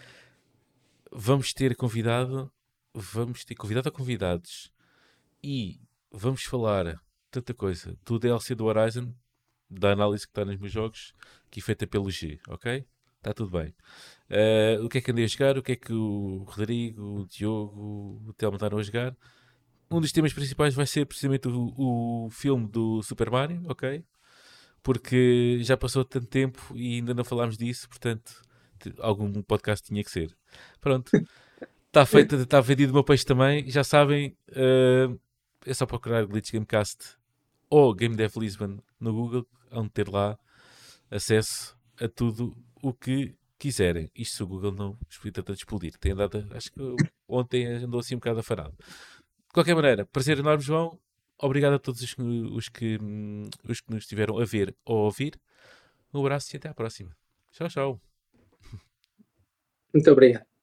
vamos 1.13 1.53
ter 1.53 1.77
convidado. 1.77 2.51
Vamos 2.95 3.45
ter 3.45 3.55
convidado 3.55 3.89
a 3.89 3.93
convidados. 3.93 4.73
E 5.43 5.81
vamos 6.11 6.45
falar 6.45 7.01
tanta 7.31 7.55
coisa 7.55 7.97
do 8.05 8.19
DLC 8.19 8.55
do 8.55 8.65
Horizon, 8.65 9.13
da 9.69 9.93
análise 9.93 10.27
que 10.27 10.31
está 10.31 10.45
nos 10.45 10.57
meus 10.59 10.73
jogos, 10.73 11.13
que 11.51 11.61
é 11.61 11.63
feita 11.63 11.87
pelo 11.87 12.11
G, 12.11 12.41
ok? 12.49 12.87
Está 13.27 13.35
tudo 13.35 13.59
bem. 13.59 13.74
Uh, 14.31 14.85
o 14.85 14.89
que 14.89 14.99
é 14.99 15.01
que 15.01 15.11
andei 15.11 15.24
a 15.24 15.27
jogar? 15.27 15.59
O 15.59 15.62
que 15.62 15.72
é 15.72 15.77
que 15.77 15.93
o 15.93 16.45
Rodrigo, 16.47 17.03
o 17.03 17.27
Diogo, 17.27 18.22
o 18.24 18.33
Telmo 18.35 18.55
andaram 18.55 18.79
a 18.79 18.83
jogar? 18.83 19.16
Um 19.91 20.01
dos 20.01 20.12
temas 20.12 20.33
principais 20.33 20.77
vai 20.77 20.87
ser 20.87 21.07
precisamente 21.07 21.49
o, 21.49 21.74
o 21.77 22.31
filme 22.31 22.68
do 22.68 23.03
Super 23.03 23.29
Mario, 23.29 23.62
ok? 23.66 24.05
Porque 24.81 25.59
já 25.62 25.77
passou 25.77 26.05
tanto 26.05 26.29
tempo 26.29 26.72
e 26.77 26.95
ainda 26.95 27.14
não 27.14 27.24
falámos 27.24 27.59
disso, 27.59 27.89
portanto, 27.89 28.41
algum 29.01 29.43
podcast 29.43 29.85
tinha 29.85 30.05
que 30.05 30.11
ser. 30.11 30.33
Pronto. 30.81 31.11
Está 31.89 32.05
feito, 32.05 32.37
está 32.37 32.61
vendido 32.61 32.91
o 32.91 32.95
meu 32.95 33.03
peixe 33.03 33.24
também. 33.24 33.70
Já 33.70 33.83
sabem, 33.83 34.37
uh, 34.51 35.18
é 35.64 35.72
só 35.72 35.87
procurar 35.87 36.27
Glitch 36.27 36.53
Gamecast 36.53 37.16
ou 37.70 37.95
Game 37.95 38.14
Dev 38.14 38.37
Lisbon 38.37 38.79
no 39.01 39.14
Google, 39.14 39.47
onde 39.72 39.89
ter 39.89 40.07
lá 40.07 40.39
acesso 41.11 41.74
a 41.99 42.07
tudo 42.07 42.55
o 42.83 42.93
que 42.93 43.35
quiserem. 43.59 44.11
Isto 44.14 44.37
se 44.37 44.43
o 44.43 44.47
Google 44.47 44.72
não 44.72 44.99
tenta 45.33 45.53
explodir. 45.53 45.97
Tem 45.99 46.12
andado, 46.12 46.47
acho 46.51 46.72
que 46.72 46.81
ontem 47.29 47.66
andou 47.66 48.01
assim 48.01 48.14
um 48.14 48.18
bocado 48.18 48.41
afarado. 48.41 48.74
De 48.79 49.53
qualquer 49.53 49.74
maneira, 49.74 50.07
prazer 50.07 50.39
enorme, 50.39 50.62
João. 50.62 50.99
Obrigado 51.39 51.74
a 51.74 51.79
todos 51.79 52.01
os, 52.01 52.14
os, 52.53 52.68
que, 52.68 52.99
os 53.68 53.81
que 53.81 53.91
nos 53.91 54.05
estiveram 54.05 54.39
a 54.39 54.45
ver 54.45 54.74
ou 54.85 54.99
a 54.99 55.03
ouvir. 55.05 55.39
Um 56.12 56.20
abraço 56.20 56.55
e 56.55 56.57
até 56.57 56.68
à 56.68 56.74
próxima. 56.74 57.14
Tchau, 57.53 57.68
tchau. 57.68 58.01
Muito 59.93 60.11
obrigado. 60.11 60.56